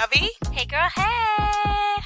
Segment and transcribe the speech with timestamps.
[0.00, 0.28] Govey.
[0.52, 2.02] Hey, girl, hey.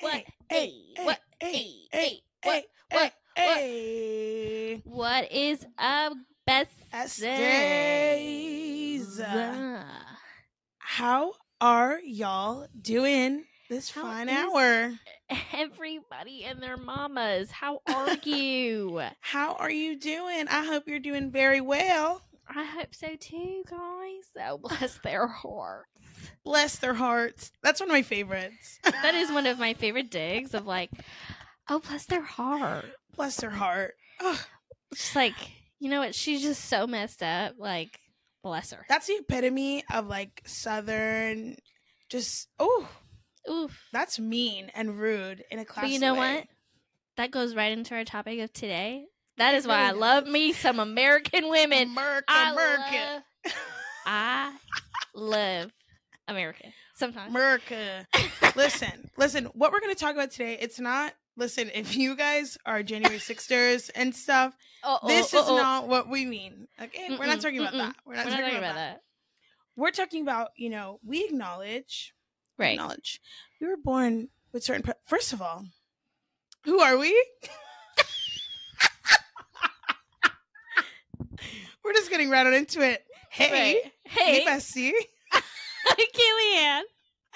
[0.00, 0.24] What?
[0.50, 0.72] Hey,
[1.04, 1.20] what?
[1.38, 2.64] Hey, Hey, hey, what?
[2.90, 3.12] hey, What?
[3.36, 4.82] hey.
[4.84, 9.16] What is up, best Best days?
[9.16, 9.20] days.
[10.78, 14.98] How are y'all doing this How fine hour?
[15.52, 19.02] Everybody and their mamas, how are you?
[19.20, 20.48] How are you doing?
[20.48, 22.22] I hope you're doing very well.
[22.48, 24.48] I hope so too, guys.
[24.48, 25.86] Oh, bless their heart.
[26.44, 27.52] Bless their hearts.
[27.62, 28.78] That's one of my favorites.
[28.84, 30.90] That is one of my favorite digs of like,
[31.68, 32.86] oh, bless their heart.
[33.16, 33.94] Bless their heart.
[34.20, 34.38] Ugh,
[34.94, 35.34] Just like,
[35.80, 36.14] you know what?
[36.14, 37.54] She's just so messed up.
[37.58, 37.98] Like,
[38.42, 38.84] bless her.
[38.88, 41.56] that's the epitome of like Southern,
[42.10, 42.88] just, oh,
[43.50, 43.88] Oof.
[43.92, 45.84] that's mean and rude in a class.
[45.84, 46.36] But you know way.
[46.36, 46.46] what?
[47.16, 49.06] That goes right into our topic of today.
[49.36, 51.88] That is why I love me some American women.
[51.90, 53.24] America, I America.
[53.44, 53.54] love,
[54.06, 54.52] I
[55.14, 55.72] love
[56.28, 56.66] America.
[56.94, 57.30] Sometimes.
[57.30, 58.06] America.
[58.54, 59.46] listen, listen.
[59.46, 60.56] What we're gonna talk about today?
[60.60, 61.14] It's not.
[61.36, 65.88] Listen, if you guys are January Sixers and stuff, Oh, oh, this oh, is not
[65.88, 66.68] what we mean.
[66.80, 67.78] Okay, we're not talking about mm-mm.
[67.78, 67.96] that.
[68.06, 69.02] We're not, We're not talking about that.
[69.76, 72.12] We're talking about you know we acknowledge
[72.56, 72.74] Right.
[72.74, 73.20] acknowledge
[73.60, 74.82] we were born with certain.
[74.82, 75.64] Pre- First of all,
[76.64, 77.12] who are we?
[81.84, 83.04] we're just getting right on into it.
[83.30, 83.92] Hey, Right.
[84.04, 84.92] hey, Hey, Bessie,
[85.86, 86.82] Kellyanne.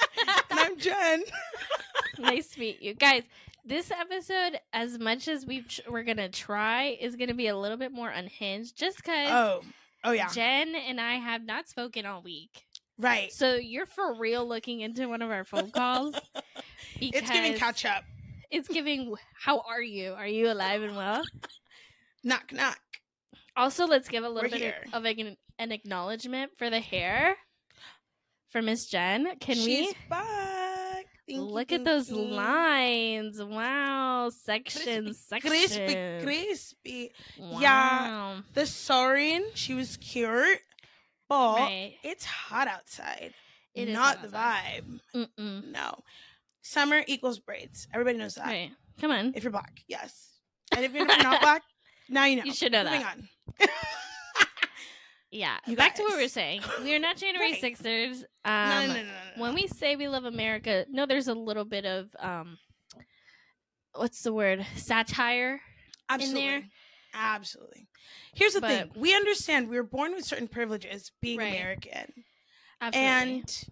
[0.51, 1.25] and I'm Jen.
[2.19, 2.95] nice to meet you.
[2.95, 3.25] Guys,
[3.65, 7.57] this episode, as much as we we're going to try, is going to be a
[7.57, 9.61] little bit more unhinged just because Oh,
[10.05, 12.65] oh yeah, Jen and I have not spoken all week.
[12.99, 13.33] right.
[13.33, 16.15] So you're for real looking into one of our phone calls.
[17.01, 18.05] It's giving catch up.
[18.51, 19.15] It's giving.
[19.39, 20.13] How are you?
[20.13, 21.23] Are you alive and well?
[22.25, 22.79] Knock knock.
[23.59, 24.85] Also, let's give a little We're bit here.
[24.93, 27.37] of, an, an acknowledgement for the hair
[28.51, 29.37] for Miss Jen.
[29.41, 31.07] Can She's we back.
[31.27, 32.17] Thank you, look at those you.
[32.17, 33.43] lines?
[33.43, 37.13] Wow, section, section, Crispy, crispy.
[37.39, 37.61] Wow.
[37.61, 38.41] Yeah.
[38.55, 40.61] The Sorin, she was cute,
[41.29, 41.95] but right.
[42.05, 43.35] it's hot outside.
[43.75, 44.85] It not the outside.
[45.15, 45.29] vibe.
[45.39, 45.73] Mm-mm.
[45.73, 45.97] No.
[46.63, 47.89] Summer equals braids.
[47.93, 48.47] Everybody knows that.
[48.47, 48.71] Right.
[49.01, 49.33] Come on.
[49.35, 50.29] If you're black, yes.
[50.75, 51.63] And if you're not black,
[52.09, 52.45] now you know.
[52.45, 53.17] You should know Moving that.
[53.17, 53.69] on.
[55.31, 55.59] Yeah.
[55.67, 56.63] You Back to what we were saying.
[56.83, 57.61] We are not January Right.
[57.61, 58.25] Sixers.
[58.47, 59.43] no, Um, no, no, no, no.
[59.43, 62.57] when we say we love America, no, there's a little bit of um,
[63.95, 64.65] what's the word?
[64.77, 65.61] Satire.
[66.09, 66.41] Absolutely.
[66.41, 66.63] there.
[67.13, 67.89] Absolutely.
[68.35, 68.91] Here's the thing.
[68.97, 71.49] We understand we were born with certain privileges being Right.
[71.53, 72.25] American.
[72.81, 73.11] Absolutely.
[73.13, 73.65] And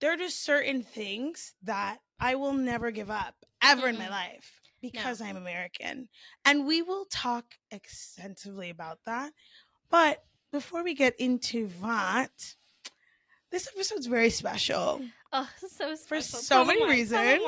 [0.00, 4.60] there are just certain things that I will never give up ever in my life
[4.82, 6.08] because I'm American.
[6.44, 9.32] And we will talk extensively about that.
[9.90, 12.54] But before we get into that,
[13.50, 15.00] this episode's very special.
[15.32, 16.04] oh, so special.
[16.04, 16.90] For so Tell many why.
[16.90, 17.42] Reasons.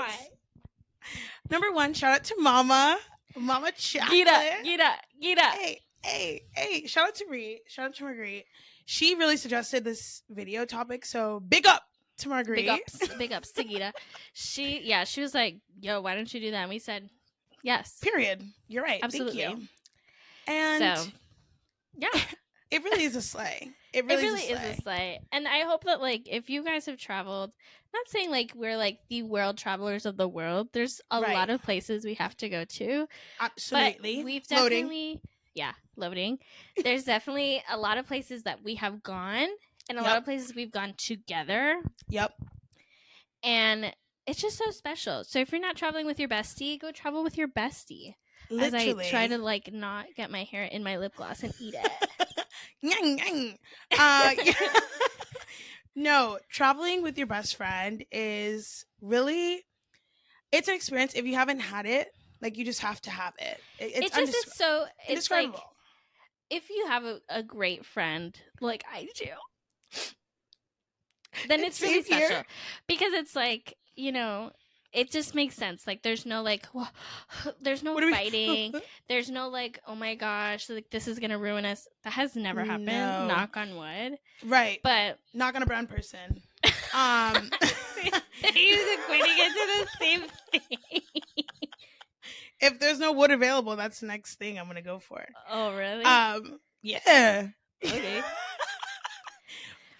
[1.50, 2.99] Number one, shout out to Mama.
[3.37, 4.11] Mama Chocolate.
[4.11, 4.91] Gita, Gita,
[5.21, 5.43] Gita.
[5.43, 6.87] Hey, hey, hey.
[6.87, 7.61] Shout out to Marguerite.
[7.67, 8.44] Shout out to Marguerite.
[8.87, 11.05] She really suggested this video topic.
[11.05, 11.83] So big up
[12.19, 12.65] to Marguerite.
[12.65, 13.93] Big ups, big ups to Gita.
[14.33, 17.09] She, yeah, she was like, "Yo, why don't you do that?" And we said,
[17.65, 18.43] "Yes." Period.
[18.69, 19.01] You're right.
[19.03, 19.43] Absolutely.
[19.43, 19.67] Thank you.
[20.47, 21.11] And So,
[21.97, 22.21] yeah,
[22.71, 23.73] it really is a sleigh.
[23.95, 24.71] It it really, really is, a is sleigh.
[24.71, 25.21] a sleigh.
[25.31, 27.53] And I hope that, like, if you guys have traveled,
[27.93, 30.69] not saying like we're like the world travelers of the world.
[30.73, 31.33] There's a Right.
[31.33, 33.07] lot of places we have to go to.
[33.39, 34.17] Absolutely.
[34.17, 34.79] But we've Loading.
[34.89, 35.21] definitely,
[35.55, 36.41] yeah, loading.
[36.83, 39.47] There's definitely a lot of places that we have gone,
[39.89, 42.33] and a lot of places we've gone together, Yep.
[43.45, 43.95] and
[44.27, 45.25] it's just so special.
[45.25, 48.15] So if you're not traveling with your bestie, go travel with your bestie.
[48.51, 48.91] Literally.
[48.91, 51.75] As I try to like not get my hair in my lip gloss and eat
[51.77, 51.93] it.
[53.99, 54.35] Uh,
[55.97, 59.62] no, traveling with your best friend is really
[60.53, 61.15] it's an experience.
[61.15, 62.09] If you haven't had it,
[62.43, 63.59] like you just have to have it.
[63.79, 64.85] It- It it's just undescri- so.
[65.09, 65.55] It's like
[66.50, 70.11] if you have a, a great friend like I do,
[71.49, 72.26] then it's really Same here.
[72.29, 72.44] special
[72.87, 74.52] because it's like you know.
[74.93, 75.88] It just makes sense.
[75.88, 76.69] Like, there's no like,
[77.61, 78.75] there's no we- fighting.
[79.08, 81.88] there's no like, oh my gosh, like this is gonna ruin us.
[82.05, 82.87] That has never happened.
[82.87, 83.26] No.
[83.26, 84.19] Knock on wood.
[84.46, 84.79] right.
[84.85, 86.41] But knock on a brown person.
[86.94, 87.35] Um
[88.55, 90.79] he was equating it to the same thing.
[92.61, 95.25] if there's no wood available, that's the next thing I'm gonna go for.
[95.50, 96.05] Oh really?
[96.05, 97.49] Um yeah.
[97.85, 98.23] okay.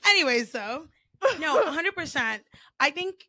[0.07, 0.87] Anyways, though,
[1.41, 2.41] no, 100%.
[2.79, 3.27] I think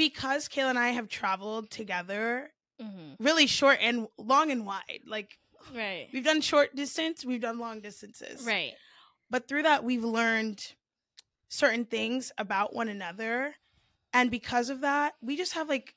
[0.00, 2.50] because Kayla and I have traveled together
[2.80, 5.38] hmm really short and long and wide, like
[5.74, 6.08] Right.
[6.12, 8.46] we've done short distance, we've done long distances.
[8.46, 8.72] Right.
[9.28, 10.74] But through that, we've learned
[11.48, 13.54] certain things about one another.
[14.14, 15.94] And because of that, we just have like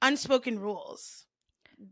[0.00, 1.26] unspoken rules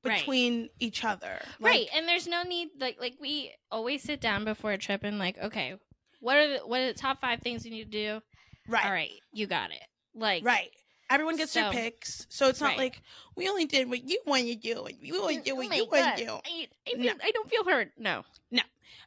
[0.03, 0.19] Right.
[0.19, 1.39] between each other.
[1.59, 5.19] right, and there's no need like like we always sit down before a trip and
[5.19, 5.77] like, okay,
[6.21, 8.21] what are the what are the top five things you need to do?
[8.69, 8.85] Right.
[8.85, 9.83] All right, you got it.
[10.15, 10.71] Like Right.
[11.11, 12.27] Everyone gets So- their picks.
[12.31, 12.79] So it's not Right.
[12.79, 13.03] like
[13.35, 15.85] we only did what you want to do and to do Oh what my you
[15.87, 16.31] want to do.
[16.47, 17.13] I, I, No.
[17.23, 17.93] I don't feel hurt.
[17.99, 18.25] No.
[18.53, 18.65] That's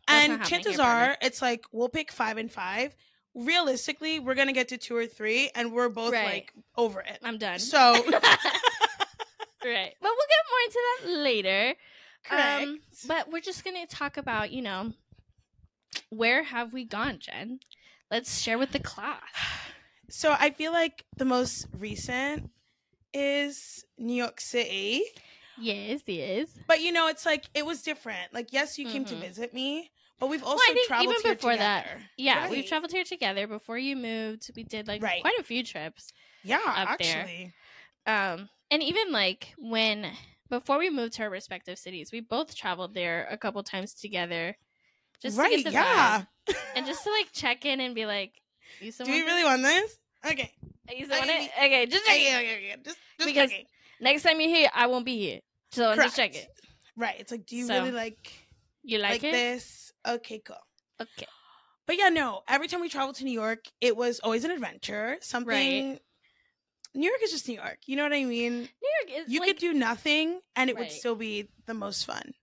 [0.08, 2.94] And chances are it's like we'll pick five and five.
[3.36, 6.26] Realistically, we're gonna get to two or three and we're both Right.
[6.26, 7.20] like over it.
[7.24, 7.58] I'm done.
[7.60, 9.96] So right.
[10.02, 11.76] But we'll get more into that later.
[12.26, 12.64] correct.
[12.64, 14.92] Um, but we're just gonna talk about, you know,
[16.10, 17.60] where have we gone, Jen?
[18.12, 19.22] Let's share with the class.
[20.10, 22.50] so I feel like the most recent
[23.14, 25.04] is New York City.
[25.60, 26.50] Yes, yes.
[26.68, 28.34] But you know, it's like it was different.
[28.34, 29.20] Like, yes, you came to Mhm.
[29.22, 32.04] visit me, but we've also Well, traveled even before that, together.
[32.18, 33.46] Yeah, we've traveled here together.
[33.48, 35.22] Before you moved, we did like Right.
[35.22, 36.12] quite a few trips.
[36.44, 37.20] Yeah, up there.
[37.22, 37.54] actually.
[38.06, 40.12] Um, and even like when
[40.50, 44.58] before we moved to our respective cities, we both traveled there a couple times together,
[45.22, 46.26] just right, to get the yeah.
[46.76, 48.42] and just to like check in and be like,
[48.82, 49.98] "You still Do we want really want this?
[50.32, 50.54] Okay.
[50.96, 51.52] You still want it?
[51.58, 52.38] Okay, just check Okay, it.
[52.38, 52.82] okay, okay.
[52.84, 53.66] Just, just Because- checking.
[54.02, 55.40] Next time you're here, I won't be here,
[55.72, 56.48] so I'm just check it.
[56.98, 57.16] Right.
[57.20, 58.32] It's like, do you So, really like
[58.84, 59.32] You like, like, it?
[59.32, 59.92] this?
[60.06, 60.58] Okay, cool.
[61.02, 61.26] Okay.
[61.86, 62.44] But yeah, no.
[62.48, 65.18] Every time we traveled to New York, it was always an adventure.
[65.22, 65.92] Something.
[65.92, 66.00] Right.
[66.94, 67.80] New York is just New York.
[67.88, 68.54] You know what I mean?
[68.54, 72.06] New York is You like, could do nothing, and it would still be the most
[72.06, 72.34] fun.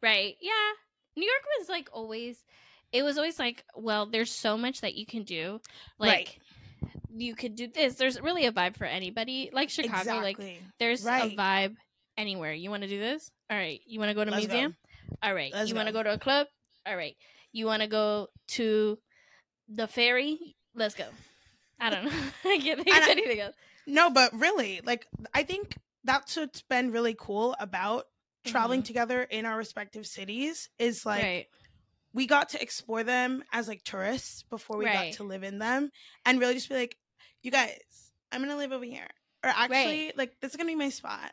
[0.00, 0.36] Right.
[0.40, 0.52] Yeah.
[1.16, 2.42] New York was like always
[2.94, 5.60] it was always like, well, there's so much that you can do.
[5.98, 6.38] Like
[6.82, 6.92] Right.
[7.16, 7.96] you could do this.
[7.96, 9.50] There's really a vibe for anybody.
[9.52, 10.38] Like Chicago, like
[10.78, 11.32] there's Right.
[11.32, 11.74] a vibe
[12.16, 12.52] anywhere.
[12.52, 13.30] You want to do this?
[13.50, 13.80] All right.
[13.84, 14.52] You want to go to a Let's go.
[14.52, 14.76] museum?
[15.22, 15.52] All right.
[15.52, 16.02] Let's you want to go.
[16.04, 16.46] to a club?
[16.86, 17.16] All right.
[17.52, 18.98] You want to go to
[19.68, 20.54] the ferry?
[20.74, 21.06] Let's go.
[21.80, 22.10] I don't know.
[22.44, 23.56] I can't think of anything else.
[23.86, 28.06] No, but really, like I think that's what's been really cool about
[28.44, 28.86] traveling Mhm.
[28.86, 31.46] together in our respective cities is like right.
[32.14, 35.10] We got to explore them as like tourists before we Right.
[35.10, 35.90] got to live in them
[36.24, 36.96] and really just be like,
[37.42, 37.76] you guys,
[38.32, 39.08] I'm gonna live over here.
[39.44, 41.32] Or actually, like this is gonna be my spot.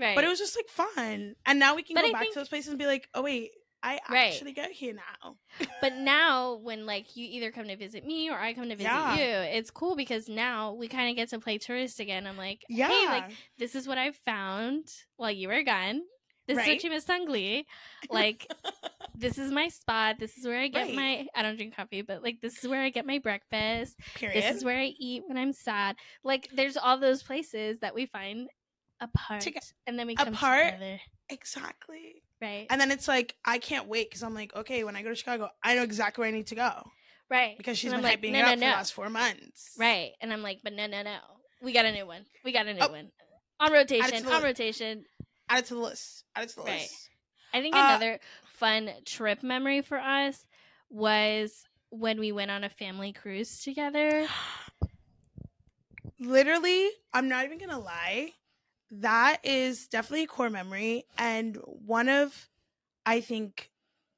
[0.00, 0.14] Right.
[0.16, 1.34] But it was just like fun.
[1.46, 3.08] And now we can But go I back think- to those places and be like,
[3.14, 3.52] oh wait,
[3.82, 4.32] I Right.
[4.32, 5.36] actually get here now.
[5.80, 8.90] But now, when like you either come to visit me or I come to visit
[8.90, 9.14] Yeah.
[9.16, 12.26] you, it's cool because now we kind of get to play tourist again.
[12.26, 12.88] I'm like, Yeah.
[12.88, 16.02] hey, like this is what I found while you were gone.
[16.46, 17.66] This is what you missed on Glee.
[18.10, 18.46] Like,
[19.14, 20.16] this is my spot.
[20.18, 20.94] This is where I get Right.
[20.94, 21.26] my.
[21.34, 23.96] I don't drink coffee, but like this is where I get my breakfast.
[24.14, 24.42] Period.
[24.42, 25.96] This is where I eat when I'm sad.
[26.22, 28.48] Like, there's all those places that we find
[29.00, 30.64] apart, Toge- and then we come apart?
[30.74, 32.22] together, exactly.
[32.40, 32.66] right?
[32.70, 35.14] And then it's like I can't wait because I'm like, okay, when I go to
[35.14, 36.72] Chicago, I know exactly where I need to go
[37.30, 37.56] right.
[37.58, 39.10] because she's And been I'm like, hyping no, it no, up for the last four
[39.10, 39.72] months.
[39.78, 40.12] Right.
[40.20, 41.18] And I'm like, but no, no, no.
[41.62, 42.24] We got a new one.
[42.44, 42.88] We got a new Oh.
[42.88, 43.10] one.
[43.58, 45.04] On rotation, the on rotation.
[45.48, 46.24] Add it to the list.
[46.34, 46.80] Add it to the Right.
[46.80, 47.10] list.
[47.54, 48.20] I think Uh, another
[48.54, 50.46] fun trip memory for us
[50.90, 54.26] was when we went on a family cruise together.
[56.18, 58.32] Literally, I'm not even gonna lie.
[58.90, 62.48] That is definitely a core memory and one of,
[63.04, 63.70] I think,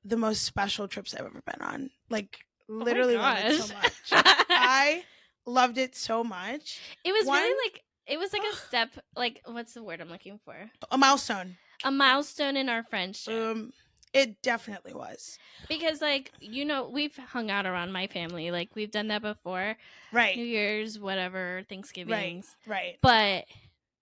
[0.05, 1.91] the most special trips I've ever been on.
[2.11, 3.93] Like literally loved it so much.
[4.13, 5.05] I
[5.47, 6.81] loved it so much.
[7.05, 10.09] it was One- really like it was like a step like what's the word I'm
[10.09, 10.55] looking for?
[10.91, 11.57] A milestone.
[11.85, 13.35] A milestone in our friendship.
[13.35, 13.73] Um,
[14.13, 15.39] it definitely was.
[15.69, 18.51] because like, you know, we've hung out around my family.
[18.51, 19.77] Like we've done that before.
[20.13, 20.37] Right.
[20.37, 22.57] New Year's, whatever, Thanksgivings.
[22.67, 22.97] Right.
[23.03, 23.45] But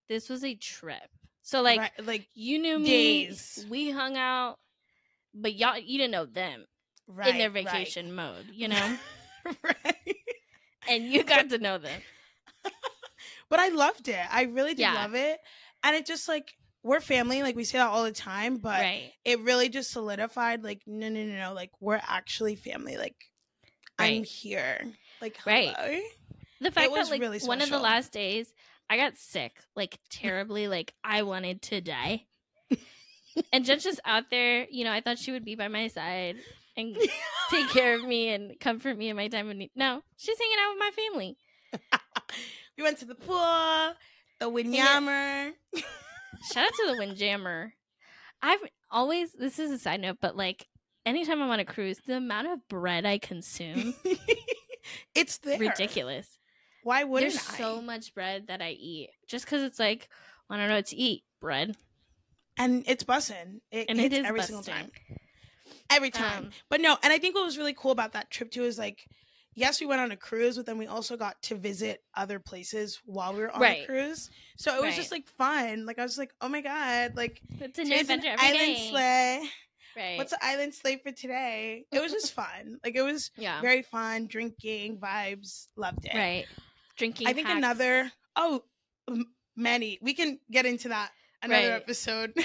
[0.08, 1.08] this was a trip.
[1.42, 1.90] So like right.
[2.04, 3.26] like You knew me.
[3.26, 3.66] Days.
[3.68, 4.58] We hung out,
[5.34, 6.64] but y'all you didn't know them
[7.08, 7.64] right in their right.
[7.64, 8.96] vacation mode, you know,
[9.62, 10.16] right.
[10.88, 12.00] and you got to know them.
[13.49, 14.19] But I loved it.
[14.31, 14.95] I really did Yeah.
[14.95, 15.38] love it.
[15.83, 19.12] And it just like we're family, like we say that all the time, but right,
[19.25, 22.97] it really just solidified like no no no no, like we're actually family.
[22.97, 23.17] Like
[23.99, 24.93] I'm here.
[25.21, 25.75] Like Right.
[25.76, 26.00] hello.
[26.61, 28.53] the fact that like really one of the last days
[28.88, 32.26] I got sick, like terribly, like I wanted to die.
[33.53, 34.93] and Jen's just out there, you know.
[34.93, 36.37] I thought she would be by my side
[36.76, 36.97] and
[37.50, 39.71] take care of me and comfort me in my time of need.
[39.75, 41.37] No, she's hanging out with my family.
[42.76, 43.95] We went to the pool,
[44.38, 45.52] the Windjammer.
[46.52, 47.73] Shout out to the Windjammer.
[48.42, 50.66] I've always this is a side note, but like
[51.06, 53.95] anytime I'm on a cruise, the amount of bread I consume
[55.14, 55.59] it's there.
[55.59, 56.38] ridiculous.
[56.83, 57.56] Why wouldn't There's I?
[57.56, 60.09] so much bread that I eat just because it's like
[60.50, 61.23] I don't know what to eat.
[61.40, 61.76] Bread
[62.59, 63.61] and it's bussin'.
[63.71, 64.62] It and it is every busting.
[64.62, 64.90] single time.
[65.90, 66.45] Every time.
[66.45, 68.78] Um, but no, and I think what was really cool about that trip too is
[68.78, 69.06] like,
[69.56, 73.00] yes, we went on a cruise, but then we also got to visit other places
[73.06, 73.80] while we were on Right.
[73.80, 74.30] the cruise.
[74.56, 75.84] So it was just like fun.
[75.86, 78.58] Like I was like, oh my god, like It's a new today's an adventure every
[78.58, 78.88] island day.
[78.90, 79.48] sleigh.
[79.96, 80.18] Right.
[80.18, 81.86] What's the island sleigh for today?
[81.90, 82.78] It was just fun.
[82.84, 83.60] Like it was yeah.
[83.62, 86.14] very fun, drinking vibes, loved it.
[86.14, 86.44] Right.
[86.96, 87.26] Drinking.
[87.26, 87.56] I think hacks.
[87.58, 88.62] another oh
[89.08, 89.98] m- many.
[90.02, 91.10] We can get into that
[91.42, 91.76] another Right.
[91.82, 92.32] episode.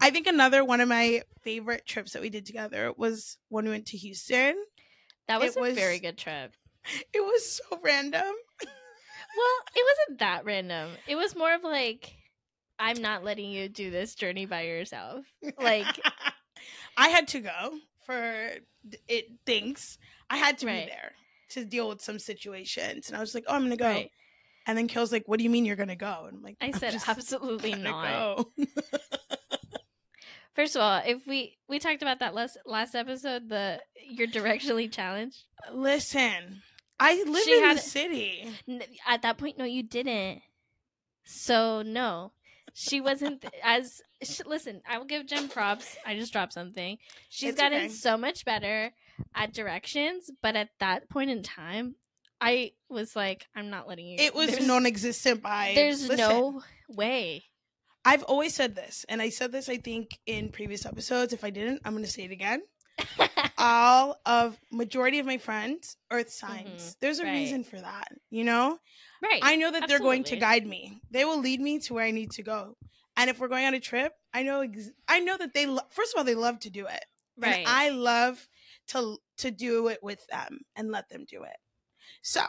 [0.00, 3.70] I think another one of my favorite trips that we did together was when we
[3.70, 4.56] went to Houston.
[5.28, 6.54] That was It a very good trip.
[7.14, 8.34] It was so random.
[9.36, 10.92] Well, it wasn't that random.
[11.08, 12.12] It was more of like,
[12.78, 15.26] I'm not letting you do this journey by yourself.
[15.58, 16.00] Like,
[16.96, 18.50] I had to go for
[19.08, 19.98] it things.
[20.30, 20.86] I had to Right.
[20.86, 21.12] be there
[21.50, 24.10] to deal with some situations, and I was like, "Oh, I'm gonna go." right.
[24.66, 26.66] And then Kill's like, "What do you mean you're gonna go?" And I'm like, I
[26.66, 28.46] "I'm said absolutely not.
[30.54, 34.28] Go." First of all, if we we talked about that last last episode, the you're
[34.28, 35.44] directionally challenged.
[35.72, 36.62] Listen,
[37.00, 38.50] I live She in had- the city.
[39.06, 40.42] At that point, no, you didn't.
[41.24, 42.32] So no,
[42.74, 44.00] she wasn't th- as.
[44.22, 45.96] Sh- listen, I will give Jen props.
[46.06, 46.98] I just dropped something.
[47.28, 47.88] She's It's gotten okay.
[47.88, 48.92] so much better
[49.34, 51.96] at directions, but at that point in time,
[52.40, 54.16] I was like, I'm not letting you.
[54.18, 55.72] It was there's, non-existent by.
[55.74, 57.44] There's listen, no way.
[58.04, 61.32] I've always said this, and I said this I think in previous episodes.
[61.32, 62.62] If I didn't, I'm gonna say it again.
[63.58, 66.96] All of majority of my friends, Earth signs.
[67.00, 67.30] There's a Mm-hmm.
[67.32, 67.38] right.
[67.38, 68.78] reason for that, you know.
[69.22, 69.40] right.
[69.42, 71.00] I know that they're going to guide me.
[71.10, 72.76] They will lead me to where I need to go.
[73.16, 75.80] And if we're going on a trip, I know ex- I know that they lo-
[75.90, 77.04] first of all they love to do it.
[77.38, 77.58] right.
[77.58, 78.46] And I love
[78.88, 81.56] to to do it with them and let them do it.
[82.22, 82.42] So,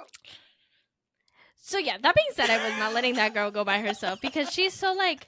[1.61, 1.97] so yeah.
[2.01, 4.93] That being said, I was not letting that girl go by herself because she's so
[4.93, 5.27] like.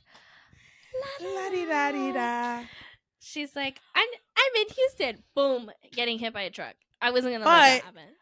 [1.22, 2.64] La di da di da.
[3.20, 5.24] She's like, I'm I'm in Houston.
[5.36, 6.76] Boom, getting hit by a truck.
[7.02, 8.14] I wasn't gonna let that But- happen.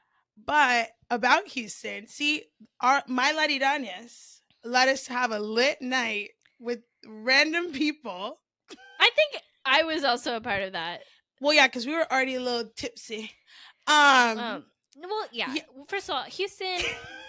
[0.46, 2.44] But about Houston, see,
[2.82, 8.40] our my Ladidanas let us have a lit night with random people.
[9.00, 11.02] I think I was also a part of that.
[11.40, 13.32] Well, yeah, because we were already a little tipsy.
[13.88, 14.66] Um, Um,
[14.98, 15.54] well, yeah.
[15.54, 15.62] yeah.
[15.88, 16.80] First of all, Houston.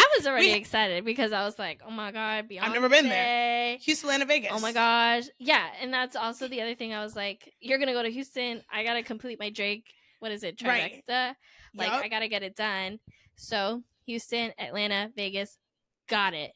[0.00, 2.88] I was already We- excited because I was like, "Oh my god, Beyonce!" I've never
[2.88, 3.76] been there.
[3.78, 4.50] Houston, Atlanta, Vegas.
[4.52, 6.94] Oh my gosh, yeah, and that's also the other thing.
[6.94, 8.62] I was like, "You're gonna go to Houston.
[8.70, 9.92] I gotta complete my Drake.
[10.20, 11.02] What is it, Right.
[11.08, 12.02] Like, Yup.
[12.04, 13.00] I gotta get it done."
[13.36, 15.58] So Houston, Atlanta, Vegas,
[16.06, 16.52] got it.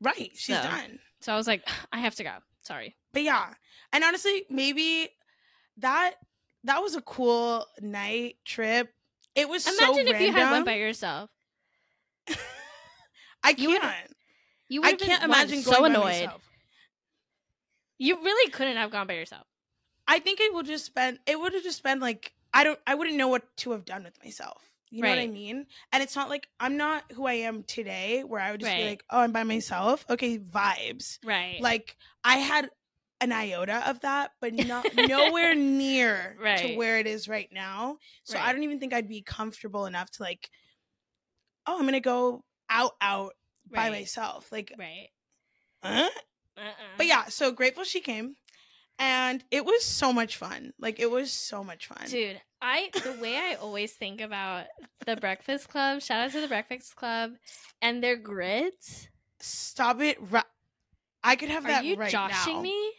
[0.00, 0.62] right, she's So.
[0.62, 0.98] done.
[1.20, 2.36] So I was like, I have to go.
[2.62, 2.96] Sorry.
[3.12, 3.54] But yeah,
[3.92, 5.08] and honestly, maybe
[5.78, 6.14] that
[6.64, 8.92] that was a cool night trip.
[9.34, 10.50] It was so Imagine if you had random.
[10.52, 11.30] went by yourself.
[13.44, 13.84] I can't.
[14.68, 16.04] You you I can't imagine so going by annoyed.
[16.04, 16.42] myself.
[17.98, 19.46] You really couldn't have gone by yourself.
[20.08, 22.94] I think it would just been it would have just been like I don't I
[22.94, 24.62] wouldn't know what to have done with myself.
[24.90, 25.66] You know what I mean?
[25.92, 28.84] And it's not like I'm not who I am today where I would just be
[28.84, 31.18] like, "Oh, I'm by myself." Okay, vibes.
[31.24, 31.60] Right.
[31.60, 32.70] Like I had
[33.20, 37.96] an iota of that, but not nowhere near to where it is right now.
[38.22, 40.48] So I don't even think I'd be comfortable enough to like
[41.66, 43.34] oh, I'm going to go out out
[43.70, 44.50] by myself.
[44.52, 45.08] Like, Right.
[45.82, 46.08] huh?
[46.56, 46.72] Uh-uh.
[46.96, 48.36] But yeah, so grateful she came.
[48.98, 50.72] And it was so much fun.
[50.78, 52.06] Like it was so much fun.
[52.06, 54.66] Dude, I the way I always think about
[55.04, 57.32] the Breakfast Club, shout out to the Breakfast Club
[57.82, 59.08] and their grits.
[59.40, 60.16] Stop it.
[60.30, 60.40] Ri-
[61.24, 62.62] I could have Are that you right joshing now.
[62.62, 62.92] me?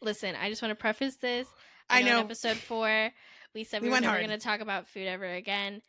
[0.00, 1.46] Listen, I just want to preface this.
[1.88, 2.20] I in know.
[2.20, 3.10] episode four,
[3.54, 5.82] we said we, We were never going to talk about food ever again,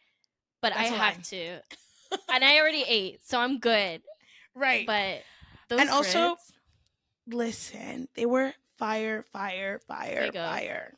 [0.64, 1.60] but I That's a have to,
[2.34, 4.02] and I already ate, so I'm good.
[4.56, 4.88] Right.
[4.88, 5.22] But
[5.70, 6.38] those And also-
[7.28, 10.94] Listen, they were fire, fire, fire, fire.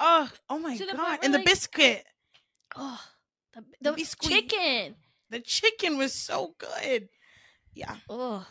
[0.00, 1.08] Oh, oh my To the point god!
[1.10, 2.04] where, And the biscuit,
[2.76, 3.00] oh,
[3.52, 4.96] the, The the chicken.
[5.28, 7.08] the chicken was so good.
[7.74, 8.44] Yeah, Oh,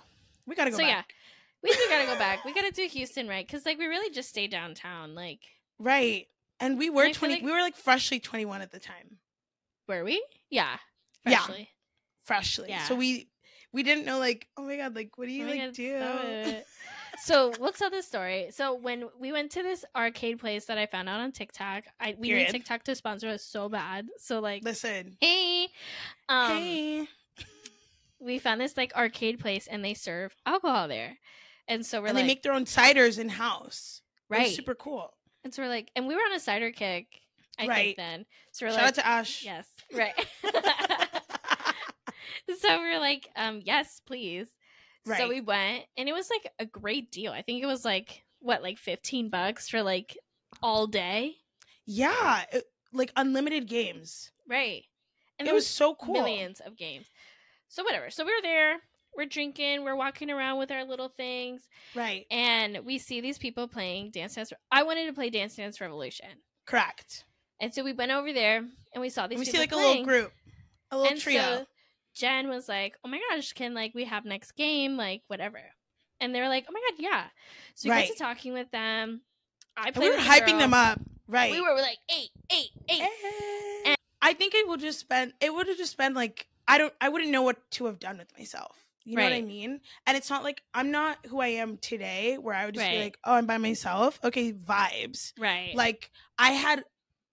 [0.46, 0.90] we gotta go so back.
[1.10, 1.16] yeah,
[1.64, 2.46] we do gotta go back.
[2.46, 5.14] We gotta do Houston right because like we really just stayed downtown.
[5.16, 5.42] Like,
[5.78, 6.28] Right.
[6.62, 7.34] And we were I feel twenty.
[7.36, 9.18] like- we were like freshly twenty one at the time.
[9.90, 10.24] were we?
[10.50, 10.78] Yeah,
[11.26, 11.40] Yeah.
[11.40, 11.70] freshly.
[12.26, 12.70] Freshly.
[12.70, 12.84] Yeah.
[12.86, 13.30] So we
[13.72, 15.98] we didn't know like oh my god like what do you Oh like God, do?
[16.44, 16.64] stop.
[17.26, 18.48] So we'll tell this story.
[18.52, 22.16] So when we went to this arcade place that I found out on TikTok, I
[22.18, 22.46] we Period.
[22.46, 24.08] need TikTok to sponsor us so bad.
[24.20, 25.18] So like, Listen.
[25.20, 25.68] hey,
[26.30, 27.08] um, hey.
[28.20, 31.18] we found this like arcade place and they serve alcohol there,
[31.68, 34.02] and so we're and like, they make their own ciders in house.
[34.30, 35.12] right, Super cool.
[35.44, 37.08] and so we're like, and we were on a cider kick,
[37.58, 37.76] I Right.
[37.84, 38.26] think then.
[38.54, 39.44] So we're Shout like, out to Ash.
[39.44, 40.14] yes, right.
[42.60, 44.48] so we are like, um, yes, please.
[45.06, 45.20] Right.
[45.20, 47.32] So we went, and it was like a great deal.
[47.32, 50.18] I think it was like what, like fifteen bucks for like
[50.62, 51.36] all day.
[51.86, 54.32] Yeah, it- like unlimited games.
[54.48, 54.84] Right.
[55.38, 56.14] And it there was so cool.
[56.14, 57.08] millions of games.
[57.68, 58.10] So whatever.
[58.10, 58.78] So we were there.
[59.16, 59.84] We're drinking.
[59.84, 62.26] We're walking around with our little things, Right.
[62.32, 64.54] and we see these people playing Dance Dance.
[64.72, 66.28] I wanted to play Dance Dance Revolution,
[66.66, 67.26] Correct.
[67.60, 68.58] And so we went over there
[68.94, 69.38] and we saw these.
[69.38, 70.32] And we see like a little group,
[70.92, 71.42] a little and trio.
[71.42, 71.66] so
[72.16, 75.62] Jen was like, "Oh my gosh, can like we have next game, like whatever?"
[76.20, 77.26] And they were like, "Oh my god, yeah."
[77.76, 78.08] So we Right.
[78.08, 79.22] got to talking with them.
[79.78, 81.00] I and we were hyping them up.
[81.28, 81.52] Right.
[81.52, 83.02] We were like eight, eight, eight.
[83.86, 83.96] Eh.
[84.22, 87.10] I think it would just been it would have just been like I don't I
[87.10, 88.76] wouldn't know what to have done with myself.
[89.06, 89.80] You know what I mean?
[90.06, 93.00] And it's not like I'm not who I am today where I would just be
[93.00, 95.34] like, "Oh, I'm by myself." Okay, vibes.
[95.40, 95.72] Right.
[95.74, 96.84] Like I had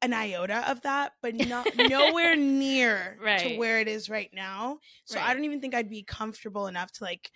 [0.06, 4.78] an iota of that, but not nowhere near to where it is right now.
[5.04, 7.30] So I don't even think I'd be comfortable enough to like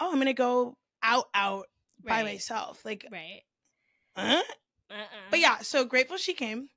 [0.00, 1.66] oh, I'm to go out out
[2.04, 2.84] by myself.
[2.84, 3.42] Like right.
[4.16, 4.42] huh?
[4.90, 5.04] Uh-uh.
[5.30, 6.68] But yeah, so grateful she came.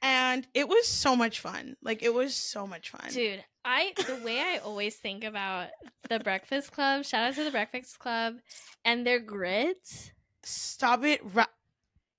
[0.00, 1.76] And it was so much fun.
[1.82, 3.10] Like it was so much fun.
[3.10, 5.68] Dude, I the way I always think about
[6.08, 8.36] the Breakfast Club, shout out to the Breakfast Club
[8.84, 10.12] and their grits.
[10.44, 11.20] Stop it.
[11.34, 11.44] Ri-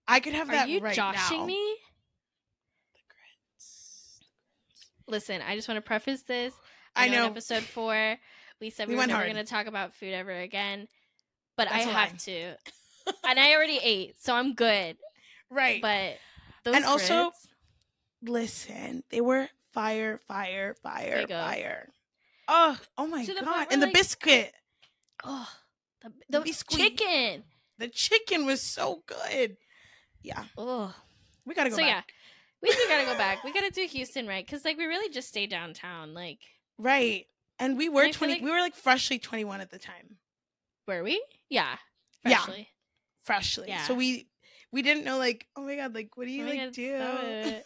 [0.07, 1.45] I could have Are that you right joshing now.
[1.45, 1.75] me?
[5.09, 6.53] Listen, I just want to preface this.
[6.95, 7.25] I in know.
[7.25, 8.15] episode four,
[8.61, 10.87] we said we, We were never going to talk about food ever again,
[11.57, 12.31] but That's I have to,
[13.27, 14.97] and I already ate, so I'm good.
[15.49, 15.81] Right.
[15.81, 16.17] But
[16.63, 17.31] those And also-
[18.21, 21.87] Listen, they were fire, fire, fire, fire.
[22.49, 23.57] Oh, oh my To the point god!
[23.57, 24.51] where, And the biscuit,
[25.23, 25.47] oh,
[26.01, 27.43] the, The the chicken.
[27.77, 29.55] the chicken was so good.
[30.21, 30.93] Yeah, Oh,
[31.45, 31.87] we gotta go so back.
[31.87, 32.01] yeah,
[32.61, 33.43] we do gotta go back.
[33.43, 36.13] We gotta do Houston right because like we really just stay downtown.
[36.13, 36.39] Like,
[36.77, 37.25] Right.
[37.59, 38.33] And we were feel twenty.
[38.33, 40.17] like- we were like freshly twenty one at the time,
[40.87, 41.23] were we?
[41.49, 41.75] Yeah,
[42.25, 42.37] Yeah.
[42.43, 42.69] freshly.
[43.23, 43.67] freshly.
[43.69, 43.83] Yeah.
[43.83, 44.27] So we
[44.71, 47.55] we didn't know like oh my god like what do you Oh like God, do?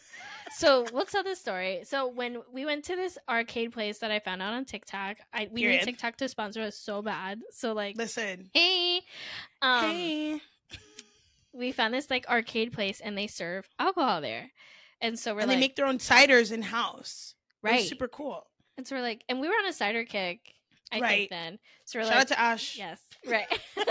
[0.56, 1.82] So we'll tell this story.
[1.84, 5.48] So when we went to this arcade place that I found out on TikTok, I
[5.52, 5.80] we Period.
[5.80, 7.42] need TikTok to sponsor us so bad.
[7.50, 9.02] So like, Listen, hey,
[9.64, 10.42] um, hey,
[11.54, 14.52] we found this like arcade place and they serve alcohol there,
[15.04, 17.36] and so we're and like, they make their own ciders in house.
[17.62, 18.48] right, super cool.
[18.78, 20.40] and so we're like, and we were on a cider kick,
[20.92, 21.10] I Right.
[21.10, 21.60] think then.
[21.86, 22.76] So we're Shout like, out to Ash.
[22.78, 23.46] yes, right.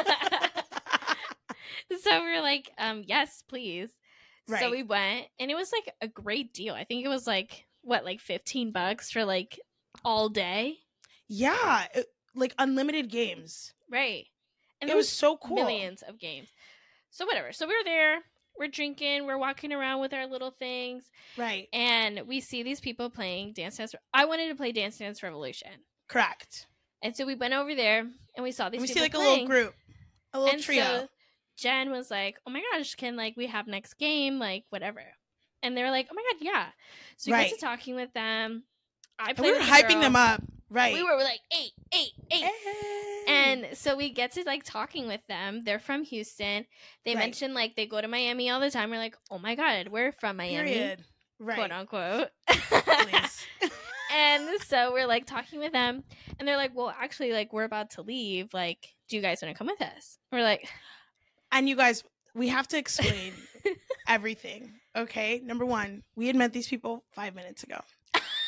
[2.02, 3.90] so we are like, um, yes, please.
[4.58, 6.74] So we went, and it was like a great deal.
[6.74, 9.58] I think it was like what, like fifteen bucks for like
[10.04, 10.78] all day,
[11.28, 13.72] yeah, it- like unlimited games.
[13.90, 14.26] right?
[14.80, 15.54] And it there was so cool.
[15.56, 16.48] millions of games.
[17.10, 17.52] So whatever.
[17.52, 18.18] So we were there.
[18.58, 19.26] We're drinking.
[19.26, 21.04] We're walking around with our little things,
[21.36, 21.68] Right.
[21.72, 23.94] and we see these people playing Dance Dance.
[24.14, 25.70] I wanted to play Dance Dance Revolution,
[26.08, 26.66] Correct.
[27.02, 28.80] and so we went over there, and we saw these.
[28.80, 29.74] And we see like a little group,
[30.32, 30.84] a little and trio.
[30.84, 31.08] so
[31.56, 35.02] Jen was like, "Oh my gosh, can like we have next game, like whatever?"
[35.62, 36.66] And they were like, "Oh my god, yeah."
[37.16, 38.64] So we got to talking with them.
[39.18, 40.00] I we were hyping girl.
[40.02, 40.42] them up.
[40.72, 40.94] Right.
[40.94, 42.42] We were like eight, eight, eight.
[42.44, 43.24] Hey.
[43.28, 45.62] And so we get to like talking with them.
[45.64, 46.66] They're from Houston.
[47.04, 47.20] They Right.
[47.20, 48.90] mentioned like they go to Miami all the time.
[48.90, 51.04] We're like, oh my god, we're from Miami, period.
[51.38, 51.56] Right.
[51.56, 52.28] quote unquote.
[54.14, 56.04] And so we're like talking with them,
[56.38, 58.52] and they're like, well, actually, like we're about to leave.
[58.52, 60.18] Like, do you guys want to come with us?
[60.30, 60.68] We're like,
[61.50, 62.04] and you guys,
[62.34, 63.32] we have to explain
[64.06, 64.74] everything.
[64.94, 65.40] Okay.
[65.42, 67.80] Number one, we had met these people five minutes ago.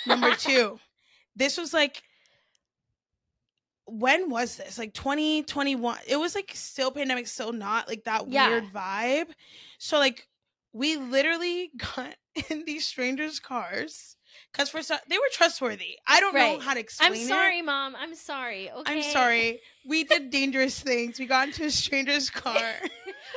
[0.07, 0.79] Number two,
[1.35, 2.03] this was like
[3.87, 4.79] when was this?
[4.79, 5.99] Like 2021.
[6.07, 8.49] It was like still pandemic, still not like that Yeah.
[8.49, 9.27] weird vibe.
[9.79, 10.27] So like
[10.73, 12.15] we literally got
[12.51, 14.17] in these strangers' cars
[14.53, 15.99] because for some they were trustworthy.
[16.07, 17.27] I don't know how to explain I'm it.
[17.29, 17.95] sorry, mom.
[17.99, 18.71] I'm sorry.
[18.71, 18.93] Okay.
[18.97, 19.61] I'm sorry.
[19.87, 21.19] We did dangerous things.
[21.19, 22.61] We got into a stranger's car.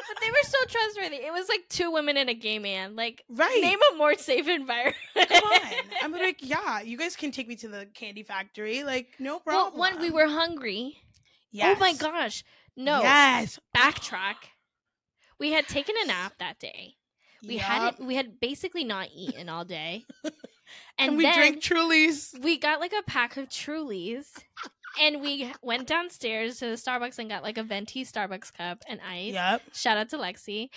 [0.07, 1.17] But they were so trustworthy.
[1.25, 2.95] It was like two women and a gay man.
[2.95, 3.59] Like, right.
[3.61, 4.95] name a more safe environment.
[5.15, 5.61] Come on.
[6.03, 8.83] I'm like, yeah, you guys can take me to the candy factory.
[8.83, 9.73] Like, no problem.
[9.79, 10.97] well, when we were hungry.
[11.51, 11.75] yes.
[11.75, 12.43] Oh my gosh.
[12.75, 13.01] No.
[13.01, 13.59] Yes.
[13.75, 14.35] Backtrack.
[15.39, 16.95] We had taken a nap that day.
[17.47, 17.63] We Yup.
[17.63, 18.05] hadn't.
[18.07, 20.33] We had basically not eaten all day, and,
[20.97, 22.37] And, we drank Trulies.
[22.41, 24.25] we got like a pack of Trulies,
[24.99, 28.99] and we went downstairs to the Starbucks and got like a venti Starbucks cup and
[29.07, 29.33] ice.
[29.33, 29.61] Yep.
[29.73, 30.69] Shout out to Lexi.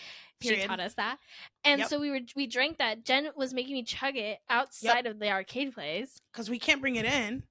[0.43, 1.19] She taught us that.
[1.65, 1.89] And Yep.
[1.89, 3.05] so we were we drank that.
[3.05, 6.21] Jen was making me chug it outside of the arcade place.
[6.33, 7.43] Because we can't bring it in.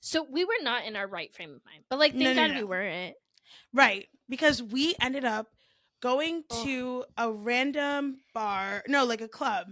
[0.00, 1.84] So we were not in our right frame of mind.
[1.90, 3.14] But like thank No, no, God we weren't.
[3.74, 4.08] Right.
[4.28, 5.48] Because we ended up
[6.00, 6.64] going Ugh.
[6.64, 8.82] to a random bar.
[8.88, 9.66] No, like a club.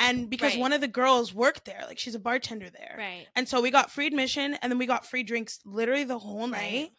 [0.00, 0.60] And because Right.
[0.60, 2.94] one of the girls worked there, like she's a bartender there.
[2.98, 3.26] Right.
[3.34, 6.48] And so we got free admission and then we got free drinks literally the whole
[6.48, 6.72] Right.
[6.72, 6.90] night.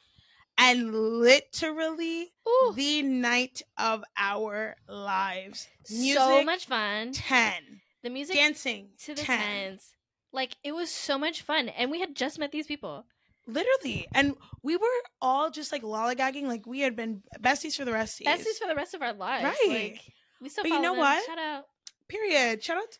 [0.61, 5.67] and literally Ooh, the night of our lives.
[5.85, 7.13] so much fun.
[7.13, 7.81] 10.
[8.03, 9.39] The music Dancing to the 10.
[9.39, 9.93] tens.
[10.33, 13.05] Like it was so much fun, and we had just met these people.
[13.47, 14.07] Literally.
[14.13, 14.87] And we were
[15.21, 18.67] all just like lollygagging like we had been besties for the rest of Besties for
[18.67, 19.43] the rest of our lives.
[19.45, 19.91] Right.
[19.93, 20.01] Like,
[20.41, 20.99] we still But you know them.
[20.99, 21.25] what?
[21.25, 21.65] Shout out.
[22.09, 22.61] Period.
[22.63, 22.91] Shout out.
[22.91, 22.97] To,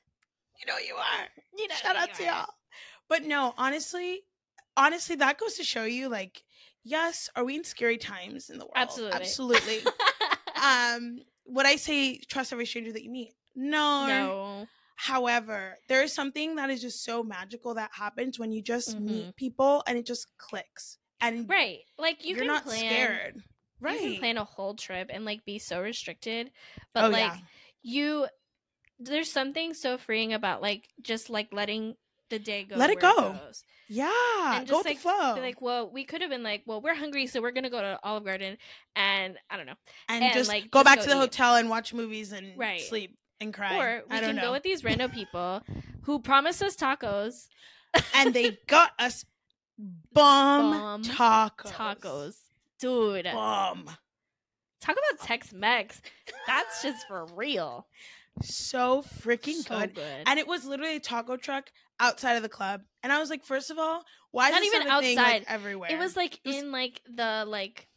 [0.60, 1.28] you know you are.
[1.58, 2.26] You know Shout out to are.
[2.26, 2.54] y'all.
[3.10, 4.22] But no, honestly,
[4.78, 6.44] honestly, that goes to show you like,
[6.84, 8.74] yes, are we in scary times in the world?
[8.76, 9.20] Absolutely.
[9.20, 9.82] Absolutely.
[10.64, 13.34] um, would I say trust every stranger that you meet?
[13.56, 14.08] No.
[14.08, 14.68] no.
[14.96, 19.02] However, there is something that is just so magical that happens when you just Mhm.
[19.02, 20.98] meet people and it just clicks.
[21.22, 21.80] And Right.
[21.98, 23.44] Like you you're can not plan scared.
[23.80, 24.02] Right.
[24.02, 26.52] You can plan a whole trip and like be so restricted.
[26.94, 27.38] But oh, like yeah.
[27.82, 28.28] you
[29.00, 31.96] there's something so freeing about like just like letting
[32.30, 32.76] the day go.
[32.76, 33.16] Let it go.
[33.16, 33.64] goes.
[33.88, 34.58] Yeah.
[34.60, 35.42] and Go just, with like, the flow.
[35.42, 38.00] Like, well, we could have been like, well, we're hungry, so we're gonna go to
[38.04, 38.58] Olive Garden
[38.96, 39.74] and I don't know.
[40.08, 41.20] and, and, just like, go just back go to the eat.
[41.20, 42.82] hotel and watch movies and Right.
[42.82, 43.78] sleep and cry.
[43.80, 44.42] Or we can know.
[44.44, 45.64] go with these random people
[46.04, 47.48] who promised us tacos.
[48.14, 49.26] and they got us
[50.14, 51.72] bomb, Bomb tacos.
[51.72, 52.36] Tacos.
[52.80, 53.26] Dude.
[53.26, 53.90] Bomb.
[54.82, 56.02] Talk about Tex Mex.
[56.48, 57.88] That's just for real.
[58.42, 59.96] So freaking So good.
[59.96, 60.24] good.
[60.26, 62.82] And it was literally a taco truck outside of the club.
[63.04, 65.18] And I was like, first of all, why Not is this even not a thing,
[65.18, 65.46] like, outside.
[65.48, 65.90] everywhere?
[65.92, 67.88] it was like was- in like the like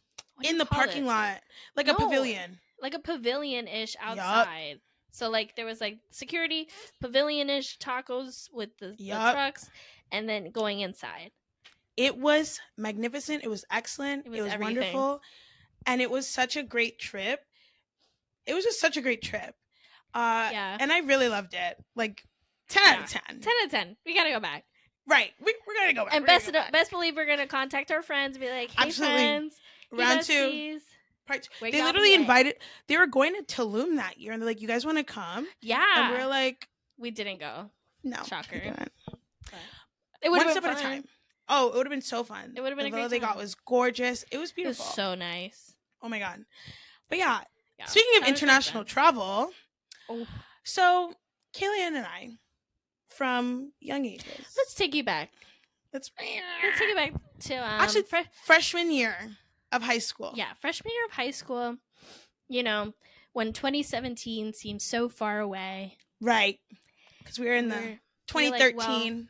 [0.43, 1.07] in the parking it?
[1.07, 1.41] lot,
[1.77, 2.59] like a pavilion.
[2.81, 4.81] like a pavilion ish outside.
[5.13, 6.69] So like there was like security,
[7.01, 9.69] pavilion ish tacos with the, the trucks,
[10.11, 11.31] and then going inside.
[11.99, 13.45] It was magnificent.
[13.45, 14.27] It was excellent.
[14.27, 15.21] It It was was, wonderful.
[15.87, 17.41] And it was such a great trip.
[18.47, 19.55] It was just such a great trip.
[20.15, 20.77] Uh, Yeah.
[20.81, 21.77] And I really loved it.
[21.97, 22.23] Like
[22.69, 23.23] 10 out of 10.
[23.41, 23.97] Ten out of ten.
[24.07, 24.65] We gotta go back.
[25.07, 25.33] Right.
[25.45, 26.15] We, we're going to go back.
[26.15, 26.71] And We're best back.
[26.73, 29.17] best believe we're gonna contact our friends, and be like, hey Absolutely.
[29.19, 29.57] friends,
[29.91, 30.79] Round two.
[31.27, 31.71] Part two.
[31.71, 32.55] They literally invited,
[32.89, 34.33] they were going to Tulum that year.
[34.33, 35.47] And they're like, you guys want to come?
[35.61, 35.85] Yeah.
[35.97, 37.71] And we're like, we didn't go.
[38.05, 38.23] no.
[38.27, 38.61] Shocker.
[40.23, 40.91] It would have step been at a fun.
[40.93, 41.05] time.
[41.49, 42.53] Oh, it would have been so fun.
[42.57, 44.25] It would've been the a great they got was gorgeous.
[44.31, 44.85] It was It was beautiful.
[44.85, 45.75] so nice.
[46.01, 46.45] oh my god.
[47.09, 47.41] But yeah,
[47.79, 47.87] Yeah.
[47.87, 49.51] speaking of Shout out to our international travel,
[50.09, 50.27] Oh.
[50.65, 51.15] so
[51.55, 52.31] Kaylee and I,
[53.09, 54.25] from young ages,
[54.57, 55.31] Let's take you back.
[55.93, 59.15] let's Let's take it back to um, Actually, fre- freshman year
[59.71, 60.33] of high school.
[60.35, 61.77] yeah, freshman year of high school.
[62.49, 62.93] You know,
[63.33, 65.97] when 2017 seems so far away.
[66.21, 66.59] right.
[67.19, 67.99] Because we were in the we're-
[68.35, 69.29] we're like, well, 2013,